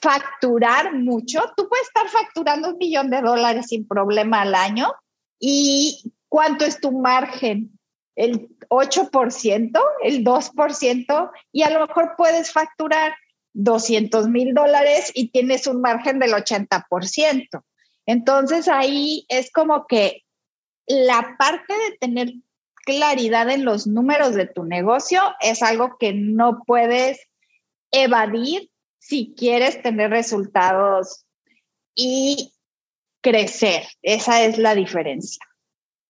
facturar 0.00 0.94
mucho. 0.94 1.40
Tú 1.56 1.68
puedes 1.68 1.86
estar 1.88 2.08
facturando 2.08 2.70
un 2.70 2.78
millón 2.78 3.10
de 3.10 3.20
dólares 3.20 3.66
sin 3.68 3.86
problema 3.86 4.42
al 4.42 4.54
año. 4.54 4.92
¿Y 5.38 6.12
cuánto 6.28 6.64
es 6.64 6.80
tu 6.80 6.92
margen? 6.92 7.77
El 8.18 8.48
8%, 8.68 9.80
el 10.02 10.24
2%, 10.24 11.30
y 11.52 11.62
a 11.62 11.70
lo 11.70 11.86
mejor 11.86 12.14
puedes 12.16 12.52
facturar 12.52 13.14
200 13.54 14.28
mil 14.28 14.54
dólares 14.54 15.12
y 15.14 15.30
tienes 15.30 15.68
un 15.68 15.80
margen 15.80 16.18
del 16.18 16.32
80%. 16.32 17.62
Entonces 18.06 18.68
ahí 18.68 19.24
es 19.28 19.52
como 19.52 19.86
que 19.86 20.24
la 20.86 21.36
parte 21.38 21.72
de 21.72 21.96
tener 21.98 22.32
claridad 22.84 23.50
en 23.50 23.64
los 23.64 23.86
números 23.86 24.34
de 24.34 24.46
tu 24.46 24.64
negocio 24.64 25.22
es 25.40 25.62
algo 25.62 25.96
que 25.98 26.12
no 26.12 26.64
puedes 26.66 27.20
evadir 27.92 28.70
si 28.98 29.32
quieres 29.36 29.80
tener 29.80 30.10
resultados 30.10 31.24
y 31.94 32.52
crecer. 33.20 33.84
Esa 34.02 34.42
es 34.42 34.58
la 34.58 34.74
diferencia. 34.74 35.44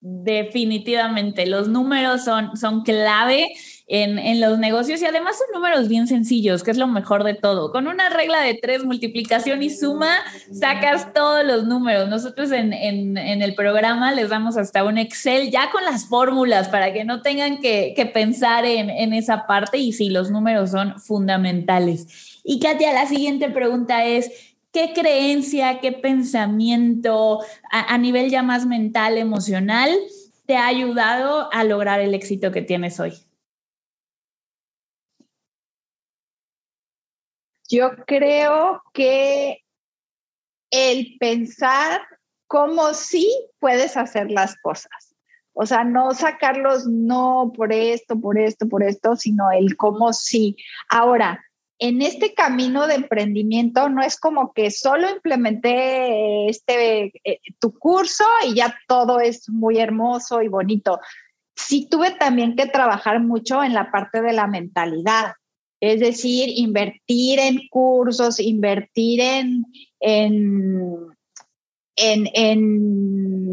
Definitivamente, 0.01 1.44
los 1.46 1.66
números 1.66 2.22
son, 2.24 2.57
son 2.57 2.82
clave 2.82 3.49
en, 3.88 4.16
en, 4.20 4.40
los 4.40 4.57
negocios 4.57 5.03
y 5.03 5.07
además 5.07 5.36
son 5.36 5.49
números 5.53 5.88
bien 5.88 6.07
sencillos, 6.07 6.62
que 6.62 6.70
es 6.70 6.76
lo 6.76 6.86
mejor 6.86 7.24
de 7.24 7.34
todo. 7.34 7.72
Con 7.72 7.88
una 7.88 8.09
regla 8.09 8.40
de 8.42 8.55
tres, 8.55 8.84
multiplicación 8.84 9.61
y 9.61 9.70
suma, 9.70 10.20
sacas 10.53 11.12
todos 11.12 11.44
los 11.44 11.64
números. 11.64 12.09
Nosotros 12.09 12.53
en, 12.53 12.72
en, 12.72 13.42
el 13.42 13.57
programa 13.57 14.12
les 14.12 14.28
damos 14.28 14.57
hasta 14.57 14.84
un 14.84 14.99
Excel 14.99 15.51
ya 15.51 15.72
con 15.72 15.84
las 15.84 16.07
fórmulas 16.07 16.68
para 16.68 16.92
que 16.92 17.05
no 17.05 17.20
tengan 17.22 17.59
que, 17.59 17.92
que 17.96 18.07
pensar 18.07 18.66
en, 18.66 18.90
en 18.90 19.12
esa 19.12 19.49
parte 19.49 19.78
y 19.78 19.92
sí, 19.92 20.11
los 20.11 20.30
números 20.30 20.70
son 20.70 21.01
fundamentales. 21.01 22.38
Y 22.44 22.61
Katia, 22.61 22.92
la 22.92 23.07
siguiente 23.07 23.51
pregunta 23.51 24.05
es, 24.05 24.47
¿qué 24.73 24.93
creencia, 24.95 25.81
qué 25.81 25.93
pensamiento 25.93 27.41
a, 27.71 27.99
nivel 27.99 28.31
ya 28.31 28.43
más 28.43 28.66
mental, 28.66 29.19
emocional, 29.19 29.91
te 30.47 30.57
ha 30.57 30.66
ayudado 30.66 31.53
a 31.53 31.64
lograr 31.64 32.01
el 32.01 32.14
éxito 32.14 32.53
que 32.53 32.62
tienes 32.62 33.01
hoy? 33.01 33.14
Yo 37.71 37.91
creo 38.07 38.83
que 38.95 39.62
el 40.71 41.16
pensar 41.19 42.01
cómo 42.47 42.95
sí 42.95 43.31
puedes 43.59 43.97
hacer 43.97 44.31
las 44.31 44.57
cosas. 44.57 45.14
O 45.53 45.66
sea, 45.66 45.85
no 45.85 46.12
sacarlos 46.12 46.87
no 46.87 47.53
por 47.55 47.73
esto, 47.73 48.19
por 48.19 48.39
esto, 48.39 48.69
por 48.69 48.83
esto, 48.83 49.16
sino 49.16 49.51
el 49.51 49.77
cómo 49.77 50.12
sí. 50.12 50.57
Ahora, 50.89 51.45
en 51.79 52.03
este 52.03 52.35
camino 52.35 52.87
de 52.87 52.95
emprendimiento 52.95 53.89
no 53.89 54.03
es 54.03 54.18
como 54.18 54.53
que 54.53 54.70
solo 54.70 55.09
implementé 55.11 56.49
este 56.49 57.12
eh, 57.24 57.41
tu 57.61 57.72
curso 57.79 58.24
y 58.47 58.55
ya 58.55 58.76
todo 58.89 59.20
es 59.20 59.49
muy 59.49 59.79
hermoso 59.79 60.43
y 60.43 60.49
bonito. 60.49 60.99
Sí 61.55 61.89
tuve 61.89 62.11
también 62.12 62.57
que 62.57 62.66
trabajar 62.66 63.20
mucho 63.20 63.62
en 63.62 63.74
la 63.74 63.91
parte 63.91 64.22
de 64.22 64.33
la 64.33 64.47
mentalidad, 64.47 65.35
es 65.81 66.01
decir, 66.01 66.49
invertir 66.49 67.39
en 67.39 67.68
cursos, 67.68 68.41
invertir 68.41 69.20
en, 69.20 69.64
en, 70.01 71.07
en 71.97 73.47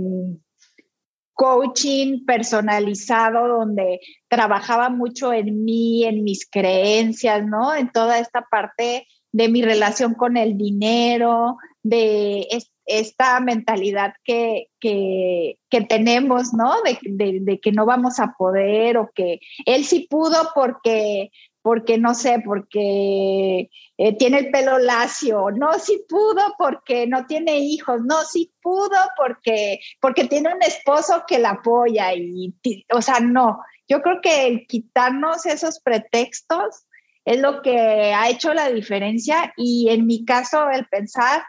coaching 1.36 2.26
personalizado 2.26 3.48
donde 3.48 4.00
trabajaba 4.28 4.90
mucho 4.90 5.34
en 5.34 5.64
mí, 5.64 6.06
en 6.06 6.24
mis 6.24 6.50
creencias, 6.50 7.46
¿no? 7.46 7.76
En 7.76 7.92
toda 7.92 8.20
esta 8.20 8.48
parte 8.50 9.06
de 9.32 9.50
mi 9.50 9.62
relación 9.62 10.14
con 10.14 10.38
el 10.38 10.58
dinero, 10.58 11.58
de 11.84 12.48
esta 12.86 13.40
mentalidad 13.42 14.14
que, 14.24 14.70
que, 14.80 15.58
tenemos, 15.90 16.54
¿no? 16.54 16.74
De, 16.84 17.40
de, 17.42 17.60
que 17.60 17.72
no 17.72 17.86
vamos 17.86 18.20
a 18.20 18.34
poder 18.38 18.98
o 18.98 19.12
que 19.14 19.40
él 19.66 19.84
sí 19.84 20.08
pudo 20.10 20.38
porque 20.56 21.32
porque 21.66 21.98
no 21.98 22.14
sé, 22.14 22.44
porque 22.46 23.72
eh, 23.98 24.18
tiene 24.20 24.38
el 24.38 24.52
pelo 24.52 24.78
lacio, 24.78 25.50
no, 25.50 25.80
si 25.80 26.06
pudo 26.08 26.54
porque 26.60 27.08
no 27.08 27.26
tiene 27.26 27.58
hijos, 27.58 28.02
no, 28.06 28.24
si 28.24 28.54
pudo 28.62 28.96
porque, 29.18 29.80
porque 30.00 30.26
tiene 30.26 30.54
un 30.54 30.62
esposo 30.62 31.24
que 31.28 31.40
la 31.40 31.50
apoya 31.50 32.14
y, 32.14 32.54
o 32.94 33.02
sea, 33.02 33.20
no, 33.20 33.64
yo 33.88 34.04
creo 34.04 34.22
que 34.22 34.46
el 34.46 34.68
quitarnos 34.68 35.48
esos 35.48 35.80
pretextos 35.80 36.86
es 37.26 37.42
lo 37.42 37.64
que 37.64 38.14
ha 38.14 38.30
hecho 38.30 38.54
la 38.54 38.70
diferencia 38.70 39.52
y 39.58 39.90
en 39.90 40.06
mi 40.06 40.24
caso 40.24 40.70
el 40.70 40.86
pensar 40.86 41.42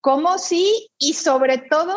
cómo 0.00 0.38
sí 0.38 0.90
y 0.98 1.14
sobre 1.14 1.58
todo 1.58 1.96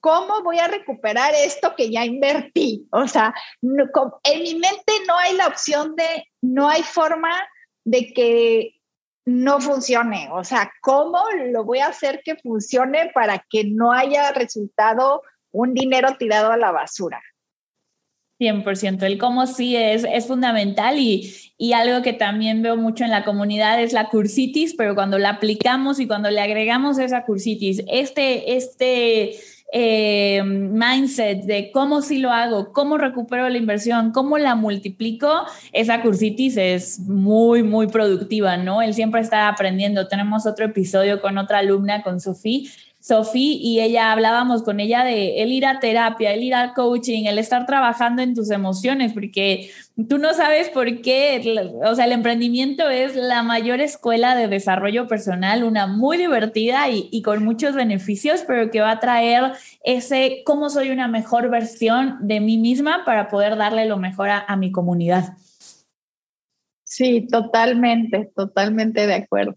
¿cómo 0.00 0.42
voy 0.42 0.58
a 0.58 0.68
recuperar 0.68 1.32
esto 1.34 1.74
que 1.76 1.90
ya 1.90 2.04
invertí? 2.04 2.86
O 2.90 3.06
sea, 3.06 3.34
en 3.62 4.42
mi 4.42 4.54
mente 4.54 4.92
no 5.06 5.16
hay 5.16 5.36
la 5.36 5.46
opción 5.46 5.94
de, 5.96 6.26
no 6.40 6.68
hay 6.68 6.82
forma 6.82 7.30
de 7.84 8.12
que 8.12 8.80
no 9.26 9.60
funcione. 9.60 10.28
O 10.32 10.44
sea, 10.44 10.72
¿cómo 10.80 11.22
lo 11.52 11.64
voy 11.64 11.78
a 11.78 11.88
hacer 11.88 12.22
que 12.24 12.36
funcione 12.36 13.10
para 13.14 13.44
que 13.48 13.64
no 13.64 13.92
haya 13.92 14.32
resultado 14.32 15.22
un 15.52 15.74
dinero 15.74 16.16
tirado 16.18 16.50
a 16.50 16.56
la 16.56 16.72
basura? 16.72 17.20
100%, 18.40 19.02
el 19.02 19.18
cómo 19.18 19.46
sí 19.46 19.76
es, 19.76 20.06
es 20.10 20.26
fundamental 20.26 20.98
y, 20.98 21.30
y, 21.58 21.74
algo 21.74 22.00
que 22.00 22.14
también 22.14 22.62
veo 22.62 22.74
mucho 22.74 23.04
en 23.04 23.10
la 23.10 23.22
comunidad 23.22 23.82
es 23.82 23.92
la 23.92 24.08
cursitis, 24.08 24.74
pero 24.78 24.94
cuando 24.94 25.18
la 25.18 25.28
aplicamos 25.28 26.00
y 26.00 26.06
cuando 26.06 26.30
le 26.30 26.40
agregamos 26.40 26.98
esa 26.98 27.26
cursitis, 27.26 27.82
este, 27.86 28.56
este 28.56 29.36
eh, 29.72 30.42
mindset 30.44 31.44
de 31.44 31.70
cómo 31.70 32.02
sí 32.02 32.18
lo 32.18 32.30
hago, 32.30 32.72
cómo 32.72 32.98
recupero 32.98 33.48
la 33.48 33.56
inversión, 33.56 34.10
cómo 34.12 34.38
la 34.38 34.54
multiplico, 34.54 35.44
esa 35.72 36.02
cursitis 36.02 36.56
es 36.56 37.00
muy, 37.00 37.62
muy 37.62 37.86
productiva, 37.86 38.56
¿no? 38.56 38.82
Él 38.82 38.94
siempre 38.94 39.20
está 39.20 39.48
aprendiendo. 39.48 40.08
Tenemos 40.08 40.46
otro 40.46 40.66
episodio 40.66 41.20
con 41.20 41.38
otra 41.38 41.58
alumna, 41.58 42.02
con 42.02 42.20
Sofía, 42.20 42.68
Sofía, 43.00 43.56
y 43.58 43.80
ella 43.80 44.12
hablábamos 44.12 44.62
con 44.62 44.78
ella 44.78 45.04
de 45.04 45.42
el 45.42 45.52
ir 45.52 45.64
a 45.64 45.80
terapia, 45.80 46.32
el 46.34 46.42
ir 46.42 46.54
al 46.54 46.74
coaching, 46.74 47.24
el 47.24 47.38
estar 47.38 47.64
trabajando 47.64 48.20
en 48.20 48.34
tus 48.34 48.50
emociones, 48.50 49.14
porque 49.14 49.70
tú 50.08 50.18
no 50.18 50.34
sabes 50.34 50.68
por 50.68 51.00
qué, 51.00 51.72
o 51.82 51.94
sea, 51.94 52.04
el 52.04 52.12
emprendimiento 52.12 52.90
es 52.90 53.16
la 53.16 53.42
mayor 53.42 53.80
escuela 53.80 54.36
de 54.36 54.48
desarrollo 54.48 55.08
personal, 55.08 55.64
una 55.64 55.86
muy 55.86 56.18
divertida 56.18 56.90
y, 56.90 57.22
con 57.22 57.42
muchos 57.42 57.74
beneficios, 57.74 58.44
pero 58.46 58.70
que 58.70 58.80
va 58.80 58.92
a 58.92 59.00
traer 59.00 59.52
ese 59.82 60.42
cómo 60.44 60.68
soy 60.68 60.90
una 60.90 61.08
mejor 61.08 61.48
versión 61.48 62.18
de 62.20 62.40
mí 62.40 62.58
misma 62.58 63.04
para 63.06 63.28
poder 63.28 63.56
darle 63.56 63.86
lo 63.86 63.96
mejor 63.96 64.28
a 64.30 64.56
mi 64.56 64.72
comunidad. 64.72 65.36
Sí, 66.90 67.28
totalmente, 67.30 68.32
totalmente 68.34 69.06
de 69.06 69.14
acuerdo. 69.14 69.54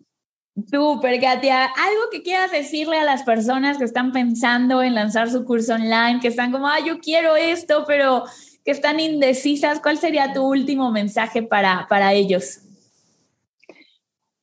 Súper, 0.55 1.19
Katia. 1.19 1.65
¿Algo 1.65 2.09
que 2.11 2.21
quieras 2.21 2.51
decirle 2.51 2.99
a 2.99 3.03
las 3.03 3.23
personas 3.23 3.79
que 3.79 3.85
están 3.85 4.11
pensando 4.11 4.83
en 4.83 4.93
lanzar 4.93 5.29
su 5.29 5.45
curso 5.45 5.73
online, 5.73 6.19
que 6.21 6.27
están 6.27 6.51
como, 6.51 6.67
ah, 6.67 6.79
yo 6.79 6.99
quiero 6.99 7.35
esto, 7.35 7.85
pero 7.87 8.23
que 8.63 8.71
están 8.71 8.99
indecisas? 8.99 9.79
¿Cuál 9.79 9.97
sería 9.97 10.31
tu 10.31 10.43
último 10.43 10.91
mensaje 10.91 11.41
para, 11.41 11.87
para 11.89 12.13
ellos? 12.13 12.59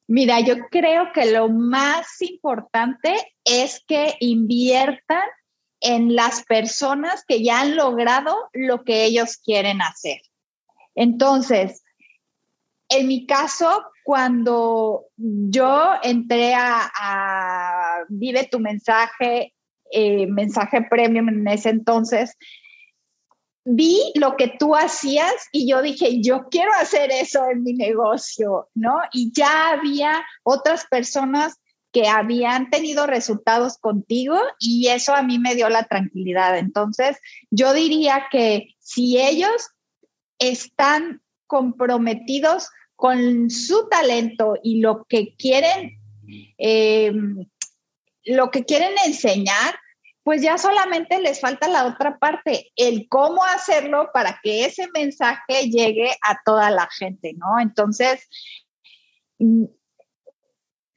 Mira, 0.08 0.40
yo 0.40 0.66
creo 0.68 1.12
que 1.14 1.30
lo 1.30 1.48
más 1.48 2.20
importante 2.20 3.14
es 3.44 3.80
que 3.86 4.16
inviertan 4.18 5.22
en 5.80 6.16
las 6.16 6.42
personas 6.42 7.24
que 7.24 7.44
ya 7.44 7.60
han 7.60 7.76
logrado 7.76 8.36
lo 8.52 8.82
que 8.82 9.04
ellos 9.04 9.36
quieren 9.36 9.80
hacer. 9.80 10.20
Entonces, 10.96 11.84
en 12.88 13.06
mi 13.06 13.24
caso, 13.26 13.84
cuando 14.04 15.06
yo 15.16 15.92
entré 16.02 16.54
a, 16.54 18.04
Vive 18.08 18.48
tu 18.50 18.58
mensaje, 18.58 19.54
eh, 19.92 20.26
mensaje 20.26 20.82
premium 20.82 21.28
en 21.28 21.46
ese 21.48 21.68
entonces, 21.68 22.36
vi 23.64 24.00
lo 24.14 24.36
que 24.36 24.52
tú 24.58 24.74
hacías 24.74 25.34
y 25.52 25.68
yo 25.68 25.82
dije, 25.82 26.20
yo 26.22 26.48
quiero 26.50 26.72
hacer 26.72 27.10
eso 27.12 27.48
en 27.48 27.62
mi 27.62 27.74
negocio, 27.74 28.68
¿no? 28.74 28.96
Y 29.12 29.32
ya 29.32 29.70
había 29.70 30.24
otras 30.42 30.86
personas 30.86 31.60
que 31.92 32.08
habían 32.08 32.70
tenido 32.70 33.06
resultados 33.06 33.78
contigo 33.78 34.38
y 34.58 34.88
eso 34.88 35.14
a 35.14 35.22
mí 35.22 35.38
me 35.38 35.54
dio 35.54 35.68
la 35.68 35.84
tranquilidad. 35.84 36.56
Entonces, 36.56 37.18
yo 37.50 37.72
diría 37.72 38.26
que 38.30 38.74
si 38.78 39.18
ellos 39.18 39.68
están 40.38 41.20
comprometidos 41.46 42.68
con 43.00 43.48
su 43.48 43.88
talento 43.88 44.56
y 44.62 44.80
lo 44.80 45.06
que 45.08 45.34
quieren, 45.34 45.98
eh, 46.58 47.10
lo 48.24 48.50
que 48.50 48.66
quieren 48.66 48.92
enseñar, 49.06 49.74
pues 50.22 50.42
ya 50.42 50.58
solamente 50.58 51.18
les 51.18 51.40
falta 51.40 51.66
la 51.66 51.86
otra 51.86 52.18
parte, 52.18 52.70
el 52.76 53.08
cómo 53.08 53.42
hacerlo 53.42 54.10
para 54.12 54.38
que 54.42 54.66
ese 54.66 54.86
mensaje 54.92 55.70
llegue 55.70 56.10
a 56.20 56.38
toda 56.44 56.68
la 56.70 56.88
gente, 56.90 57.32
¿no? 57.38 57.58
Entonces, 57.58 58.28
mm, 59.38 59.64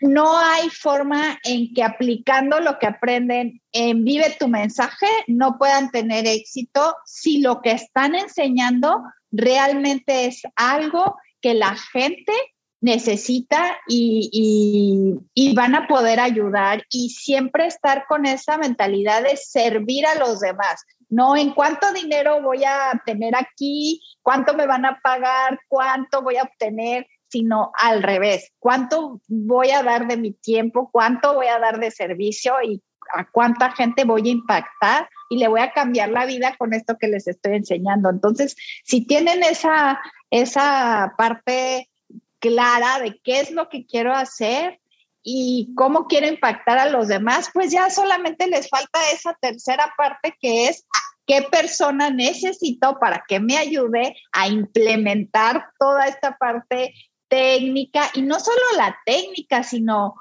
no 0.01 0.37
hay 0.37 0.69
forma 0.69 1.39
en 1.45 1.73
que 1.73 1.83
aplicando 1.83 2.59
lo 2.59 2.79
que 2.79 2.87
aprenden 2.87 3.61
en 3.71 4.03
Vive 4.03 4.35
tu 4.37 4.49
mensaje 4.49 5.07
no 5.27 5.57
puedan 5.57 5.89
tener 5.89 6.27
éxito 6.27 6.97
si 7.05 7.39
lo 7.39 7.61
que 7.61 7.71
están 7.71 8.13
enseñando 8.13 9.01
realmente 9.31 10.25
es 10.25 10.41
algo 10.57 11.15
que 11.43 11.53
la 11.53 11.75
gente 11.75 12.33
necesita 12.81 13.77
y, 13.87 15.19
van 15.55 15.75
a 15.75 15.87
poder 15.87 16.19
ayudar 16.19 16.83
y 16.89 17.09
siempre 17.09 17.67
estar 17.67 18.05
con 18.07 18.25
esa 18.25 18.57
mentalidad 18.57 19.23
de 19.23 19.37
servir 19.37 20.05
a 20.07 20.15
los 20.15 20.39
demás. 20.39 20.83
No 21.09 21.37
en 21.37 21.51
cuánto 21.51 21.93
dinero 21.93 22.41
voy 22.41 22.63
a 22.63 22.99
tener 23.05 23.35
aquí, 23.35 24.01
cuánto 24.21 24.55
me 24.55 24.65
van 24.65 24.85
a 24.85 24.99
pagar, 25.01 25.59
cuánto 25.67 26.23
voy 26.23 26.37
a 26.37 26.43
obtener, 26.43 27.05
sino 27.29 27.71
al 27.77 28.03
revés, 28.03 28.51
cuánto 28.59 29.21
voy 29.27 29.71
a 29.71 29.83
dar 29.83 30.07
de 30.07 30.17
mi 30.17 30.33
tiempo, 30.33 30.89
cuánto 30.91 31.35
voy 31.35 31.47
a 31.47 31.59
dar 31.59 31.79
de 31.79 31.91
servicio 31.91 32.55
y 32.63 32.81
a 33.15 33.25
cuánta 33.31 33.71
gente 33.71 34.05
voy 34.05 34.27
a 34.27 34.31
impactar 34.31 35.09
y 35.29 35.37
le 35.37 35.47
voy 35.47 35.61
a 35.61 35.71
cambiar 35.71 36.09
la 36.09 36.25
vida 36.25 36.55
con 36.57 36.73
esto 36.73 36.97
que 36.99 37.07
les 37.07 37.27
estoy 37.27 37.55
enseñando. 37.55 38.09
Entonces, 38.09 38.55
si 38.83 39.05
tienen 39.05 39.43
esa, 39.43 39.99
esa 40.33 41.13
parte 41.15 41.91
clara 42.39 42.99
de 42.99 43.21
qué 43.23 43.39
es 43.39 43.51
lo 43.51 43.69
que 43.69 43.85
quiero 43.85 44.13
hacer 44.13 44.81
y 45.21 45.71
cómo 45.75 46.07
quiero 46.07 46.27
impactar 46.27 46.79
a 46.79 46.89
los 46.89 47.07
demás, 47.07 47.51
pues 47.53 47.71
ya 47.71 47.91
solamente 47.91 48.47
les 48.47 48.67
falta 48.67 49.11
esa 49.13 49.37
tercera 49.39 49.93
parte 49.95 50.35
que 50.41 50.69
es 50.69 50.87
qué 51.27 51.43
persona 51.43 52.09
necesito 52.09 52.97
para 52.99 53.23
que 53.27 53.39
me 53.39 53.57
ayude 53.57 54.15
a 54.31 54.47
implementar 54.47 55.69
toda 55.77 56.07
esta 56.07 56.35
parte 56.35 56.95
técnica 57.27 58.09
y 58.15 58.23
no 58.23 58.39
solo 58.39 58.61
la 58.75 58.97
técnica, 59.05 59.61
sino 59.61 60.15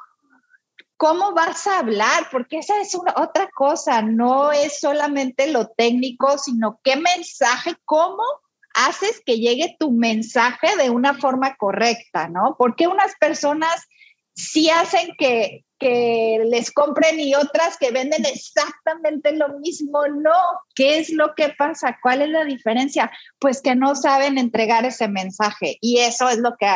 cómo 0.99 1.33
vas 1.33 1.67
a 1.67 1.79
hablar, 1.79 2.29
porque 2.31 2.59
esa 2.59 2.79
es 2.83 2.95
otra 3.17 3.49
cosa, 3.55 4.03
no 4.03 4.53
es 4.53 4.79
solamente 4.79 5.51
lo 5.51 5.69
técnico, 5.69 6.37
sino 6.37 6.79
qué 6.85 6.97
mensaje, 6.97 7.75
cómo 7.87 8.23
haces 8.75 9.23
que 9.25 9.39
llegue 9.39 9.77
tu 9.79 9.93
mensaje 9.93 10.77
de 10.77 10.91
una 10.91 11.15
forma 11.15 11.57
correcta, 11.57 12.29
¿no? 12.29 12.57
Porque 12.59 12.87
unas 12.87 13.15
personas 13.21 13.87
sí 14.35 14.71
hacen 14.71 15.11
que, 15.19 15.65
que 15.79 16.43
les 16.47 16.71
compren 16.73 17.21
y 17.21 17.35
otras 17.35 17.77
que 17.77 17.91
venden 17.91 18.25
exactamente 18.25 19.33
lo 19.33 19.59
mismo, 19.59 20.07
no. 20.09 20.33
¿Qué 20.75 20.99
es 20.99 21.11
lo 21.11 21.35
que 21.35 21.51
pasa? 21.57 21.99
¿Cuál 22.03 22.23
es 22.23 22.31
la 22.31 22.45
diferencia? 22.45 23.11
Pues 23.39 23.61
que 23.61 23.75
no 23.75 23.95
saben 23.95 24.39
entregar 24.39 24.85
ese 24.85 25.09
mensaje 25.09 25.79
y 25.81 25.99
eso 25.99 26.29
es 26.29 26.39
lo 26.39 26.57
que 26.57 26.67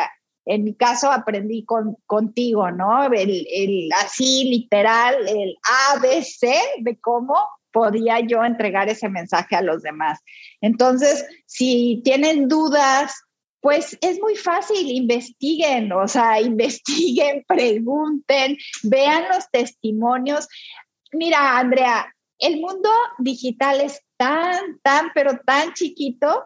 en 0.47 0.63
mi 0.63 0.75
caso 0.75 1.11
aprendí 1.11 1.65
con, 1.65 1.97
contigo, 2.07 2.71
¿no? 2.71 3.05
El, 3.07 3.47
el, 3.53 3.89
así 3.93 4.45
literal, 4.45 5.17
el 5.29 5.57
ABC 5.91 6.49
de 6.79 6.99
cómo 7.01 7.35
podía 7.77 8.21
yo 8.21 8.43
entregar 8.43 8.89
ese 8.89 9.11
mensaje 9.11 9.55
a 9.55 9.61
los 9.61 9.83
demás. 9.83 10.21
Entonces, 10.63 11.27
si 11.45 12.01
tienen 12.03 12.49
dudas, 12.49 13.13
pues 13.61 13.99
es 14.01 14.19
muy 14.19 14.35
fácil, 14.35 14.91
investiguen, 14.91 15.93
o 15.93 16.09
sea, 16.09 16.41
investiguen, 16.53 17.45
pregunten, 17.47 18.57
vean 18.83 19.25
los 19.29 19.51
testimonios. 19.51 20.49
Mira, 21.13 21.59
Andrea, 21.59 22.11
el 22.39 22.61
mundo 22.63 22.89
digital 23.19 23.83
es 23.83 24.03
tan, 24.17 24.81
tan, 24.83 25.11
pero 25.15 25.39
tan 25.45 25.75
chiquito 25.75 26.45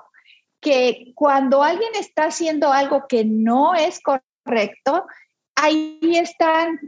que 0.60 1.12
cuando 1.14 1.62
alguien 1.62 1.92
está 1.94 2.24
haciendo 2.24 2.72
algo 2.72 3.04
que 3.08 3.24
no 3.24 3.76
es 3.76 4.00
correcto, 4.02 5.06
ahí 5.54 6.00
están 6.02 6.80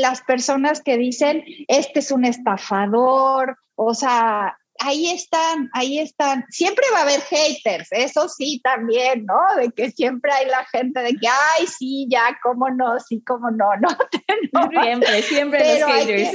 las 0.00 0.22
personas 0.22 0.82
que 0.82 0.96
dicen, 0.96 1.44
este 1.68 2.00
es 2.00 2.10
un 2.10 2.24
estafador, 2.24 3.56
o 3.74 3.94
sea, 3.94 4.56
ahí 4.80 5.08
están, 5.08 5.68
ahí 5.72 5.98
están. 5.98 6.44
Siempre 6.50 6.84
va 6.92 7.00
a 7.00 7.02
haber 7.02 7.20
haters, 7.20 7.88
eso 7.90 8.28
sí 8.28 8.60
también, 8.62 9.26
¿no? 9.26 9.60
De 9.60 9.70
que 9.70 9.90
siempre 9.90 10.32
hay 10.32 10.46
la 10.46 10.64
gente 10.66 11.00
de 11.00 11.10
que, 11.14 11.28
ay, 11.28 11.66
sí, 11.66 12.06
ya, 12.10 12.38
cómo 12.42 12.68
no, 12.70 12.98
sí, 13.00 13.22
cómo 13.26 13.50
no, 13.50 13.68
no. 13.80 13.88
Siempre, 14.82 15.22
siempre 15.22 15.80
los 15.80 15.90
haters. 15.90 16.30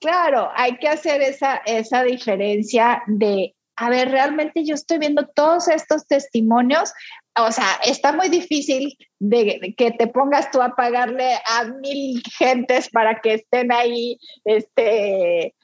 claro, 0.00 0.50
hay 0.54 0.76
que 0.78 0.88
hacer 0.88 1.22
esa, 1.22 1.56
esa 1.66 2.02
diferencia 2.02 3.02
de 3.06 3.54
a 3.76 3.88
ver, 3.88 4.10
realmente 4.10 4.64
yo 4.64 4.74
estoy 4.74 4.98
viendo 4.98 5.26
todos 5.26 5.68
estos 5.68 6.06
testimonios, 6.06 6.92
o 7.38 7.50
sea, 7.50 7.66
está 7.84 8.12
muy 8.12 8.28
difícil 8.28 8.96
de, 9.18 9.74
que 9.76 9.90
te 9.92 10.06
pongas 10.06 10.50
tú 10.50 10.60
a 10.60 10.76
pagarle 10.76 11.34
a 11.46 11.64
mil 11.64 12.22
gentes 12.38 12.90
para 12.90 13.20
que 13.20 13.34
estén 13.34 13.72
ahí, 13.72 14.18
este, 14.44 15.54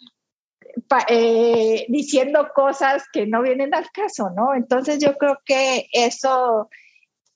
eh, 1.09 1.87
diciendo 1.89 2.49
cosas 2.55 3.05
que 3.13 3.27
no 3.27 3.43
vienen 3.43 3.75
al 3.75 3.91
caso, 3.91 4.31
¿no? 4.35 4.55
Entonces 4.55 4.99
yo 4.99 5.17
creo 5.19 5.39
que 5.45 5.87
eso, 5.93 6.71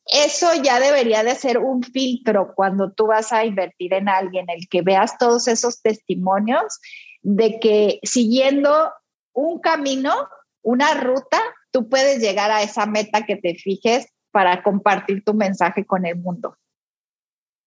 eso 0.07 0.55
ya 0.63 0.81
debería 0.81 1.23
de 1.23 1.35
ser 1.35 1.59
un 1.59 1.83
filtro 1.83 2.55
cuando 2.55 2.93
tú 2.93 3.09
vas 3.09 3.33
a 3.33 3.45
invertir 3.45 3.93
en 3.93 4.09
alguien, 4.09 4.47
el 4.49 4.69
que 4.69 4.81
veas 4.81 5.19
todos 5.19 5.49
esos 5.49 5.83
testimonios 5.83 6.81
de 7.21 7.61
que 7.61 8.01
siguiendo 8.03 8.91
un 9.35 9.61
camino 9.61 10.13
una 10.63 10.95
ruta, 10.95 11.41
tú 11.71 11.89
puedes 11.89 12.21
llegar 12.21 12.51
a 12.51 12.63
esa 12.63 12.87
meta 12.87 13.27
que 13.27 13.37
te 13.37 13.55
fijes 13.55 14.09
para 14.31 14.63
compartir 14.63 15.23
tu 15.25 15.35
mensaje 15.35 15.85
con 15.85 16.07
el 16.07 16.17
mundo. 16.17 16.57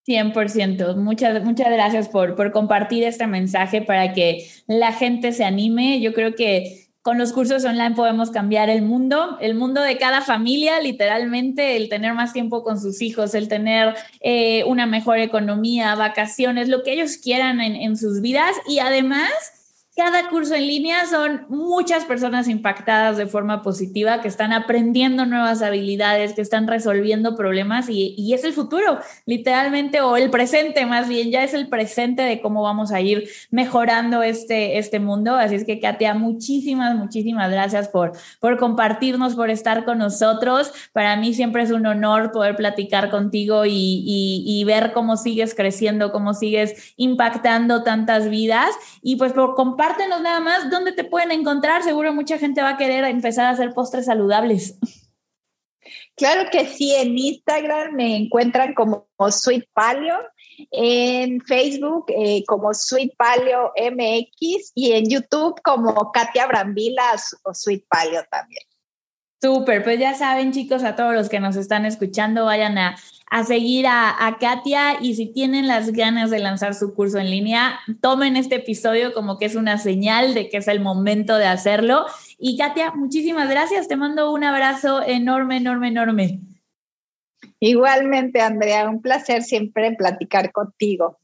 100%. 0.08 0.96
Muchas, 0.98 1.44
muchas 1.44 1.72
gracias 1.72 2.10
por, 2.10 2.36
por 2.36 2.52
compartir 2.52 3.04
este 3.04 3.28
mensaje 3.28 3.82
para 3.82 4.14
que 4.14 4.48
la 4.68 4.94
gente 4.94 5.32
se 5.32 5.44
anime. 5.44 6.00
Yo 6.00 6.14
creo 6.14 6.36
que 6.36 6.86
con 7.02 7.18
los 7.18 7.34
cursos 7.34 7.64
online 7.66 7.96
podemos 7.96 8.32
cambiar 8.32 8.70
el 8.70 8.82
mundo, 8.82 9.38
el 9.40 9.54
mundo 9.54 9.82
de 9.82 9.98
cada 9.98 10.22
familia, 10.22 10.80
literalmente, 10.80 11.78
el 11.78 11.88
tener 11.88 12.14
más 12.14 12.34
tiempo 12.34 12.64
con 12.64 12.80
sus 12.80 13.02
hijos, 13.02 13.36
el 13.36 13.48
tener 13.48 13.96
eh, 14.22 14.64
una 14.66 14.88
mejor 14.88 15.20
economía, 15.20 15.94
vacaciones, 15.96 16.68
lo 16.68 16.82
que 16.82 16.94
ellos 16.94 17.18
quieran 17.18 17.62
en, 17.62 17.76
en 17.76 17.96
sus 17.96 18.22
vidas 18.22 18.56
y 18.68 18.80
además 18.80 19.32
cada 19.96 20.28
curso 20.28 20.56
en 20.56 20.68
línea 20.68 21.06
son 21.06 21.46
muchas 21.48 22.04
personas 22.04 22.50
impactadas 22.50 23.16
de 23.16 23.28
forma 23.28 23.62
positiva 23.62 24.20
que 24.20 24.28
están 24.28 24.52
aprendiendo 24.52 25.26
nuevas 25.26 25.62
habilidades, 25.62 26.34
que 26.34 26.42
están 26.42 26.68
resolviendo 26.68 27.38
problemas 27.38 27.88
y, 27.88 28.34
es 28.34 28.44
el 28.44 28.52
futuro, 28.52 29.00
literalmente, 29.26 30.02
o 30.02 30.18
el 30.18 30.30
presente 30.30 30.86
más 30.86 31.08
bien, 31.08 31.32
ya 31.32 31.46
es 31.46 31.54
el 31.54 31.70
presente 31.70 32.24
de 32.24 32.42
cómo 32.42 32.62
vamos 32.62 32.92
a 32.92 33.00
ir 33.00 33.30
mejorando 33.52 34.22
este, 34.22 34.78
este 34.78 35.00
mundo. 35.00 35.36
Así 35.36 35.56
es 35.56 35.64
que, 35.64 35.80
Katia, 35.80 36.14
muchísimas, 36.14 36.94
muchísimas 36.98 37.50
gracias 37.50 37.88
por, 37.88 38.12
por 38.42 38.58
compartirnos, 38.58 39.36
por 39.36 39.50
estar 39.50 39.86
con 39.86 40.00
nosotros. 40.00 40.74
Para 40.92 41.16
mí 41.16 41.34
siempre 41.34 41.64
es 41.64 41.72
un 41.72 41.86
honor 41.86 42.34
poder 42.34 42.58
platicar 42.58 43.10
contigo 43.10 43.66
y, 43.66 44.04
y 44.06 44.64
ver 44.66 44.92
cómo 44.92 45.16
sigues 45.16 45.56
creciendo, 45.56 46.12
cómo 46.12 46.34
sigues 46.34 46.94
impactando 46.98 47.84
tantas 47.84 48.30
vidas 48.30 48.76
y 49.02 49.16
pues 49.16 49.32
por 49.32 49.56
compartir 49.56 49.85
compártenos 49.86 50.22
nada 50.22 50.40
más 50.40 50.70
dónde 50.70 50.92
te 50.92 51.04
pueden 51.04 51.32
encontrar. 51.32 51.84
Seguro 51.84 52.14
mucha 52.14 52.38
gente 52.38 52.62
va 52.62 52.70
a 52.70 52.78
querer 52.78 53.04
empezar 53.06 53.46
a 53.46 53.52
hacer 53.52 53.74
postres 53.74 54.06
saludables. 54.06 54.78
Claro 56.16 56.50
que 56.50 56.66
sí, 56.66 56.96
en 56.96 57.18
Instagram 57.18 57.94
me 57.94 58.16
encuentran 58.16 58.74
como 58.74 59.08
Sweet 59.30 59.66
Paleo, 59.74 60.18
en 60.72 61.42
Facebook 61.42 62.06
eh, 62.08 62.44
como 62.48 62.74
Sweet 62.74 63.16
Paleo 63.18 63.74
MX 63.76 64.72
y 64.74 64.94
en 64.94 65.10
YouTube 65.10 65.62
como 65.62 66.12
Katia 66.12 66.48
Brambila 66.48 67.16
o 67.44 67.54
Sweet 67.54 67.86
Paleo 67.90 68.24
también. 68.32 68.64
Súper, 69.42 69.84
pues 69.84 70.00
ya 70.00 70.16
saben 70.16 70.54
chicos, 70.54 70.84
a 70.84 70.96
todos 70.96 71.14
los 71.14 71.30
que 71.30 71.40
nos 71.40 71.58
están 71.58 71.86
escuchando, 71.86 72.46
vayan 72.46 72.78
a, 73.30 73.44
seguir 73.44 73.86
a, 73.88 74.38
Katia 74.40 75.02
y 75.02 75.16
si 75.16 75.32
tienen 75.32 75.68
las 75.68 75.92
ganas 75.92 76.30
de 76.30 76.40
lanzar 76.40 76.76
su 76.76 76.94
curso 76.94 77.18
en 77.18 77.30
línea, 77.30 77.80
tomen 78.02 78.38
este 78.38 78.56
episodio 78.56 79.14
como 79.14 79.38
que 79.38 79.46
es 79.46 79.56
una 79.56 79.78
señal 79.78 80.34
de 80.34 80.50
que 80.50 80.58
es 80.58 80.68
el 80.68 80.80
momento 80.80 81.38
de 81.38 81.48
hacerlo. 81.48 82.06
Y 82.38 82.58
Katia, 82.58 82.92
muchísimas 82.92 83.50
gracias, 83.50 83.88
te 83.88 83.96
mando 83.96 84.32
un 84.32 84.44
abrazo 84.44 85.02
enorme, 85.06 85.58
enorme, 85.58 85.90
enorme. 85.90 86.40
Igualmente, 87.60 88.42
Andrea, 88.42 88.90
un 88.90 89.02
placer 89.02 89.44
siempre 89.44 89.96
platicar 89.96 90.52
contigo. 90.52 91.20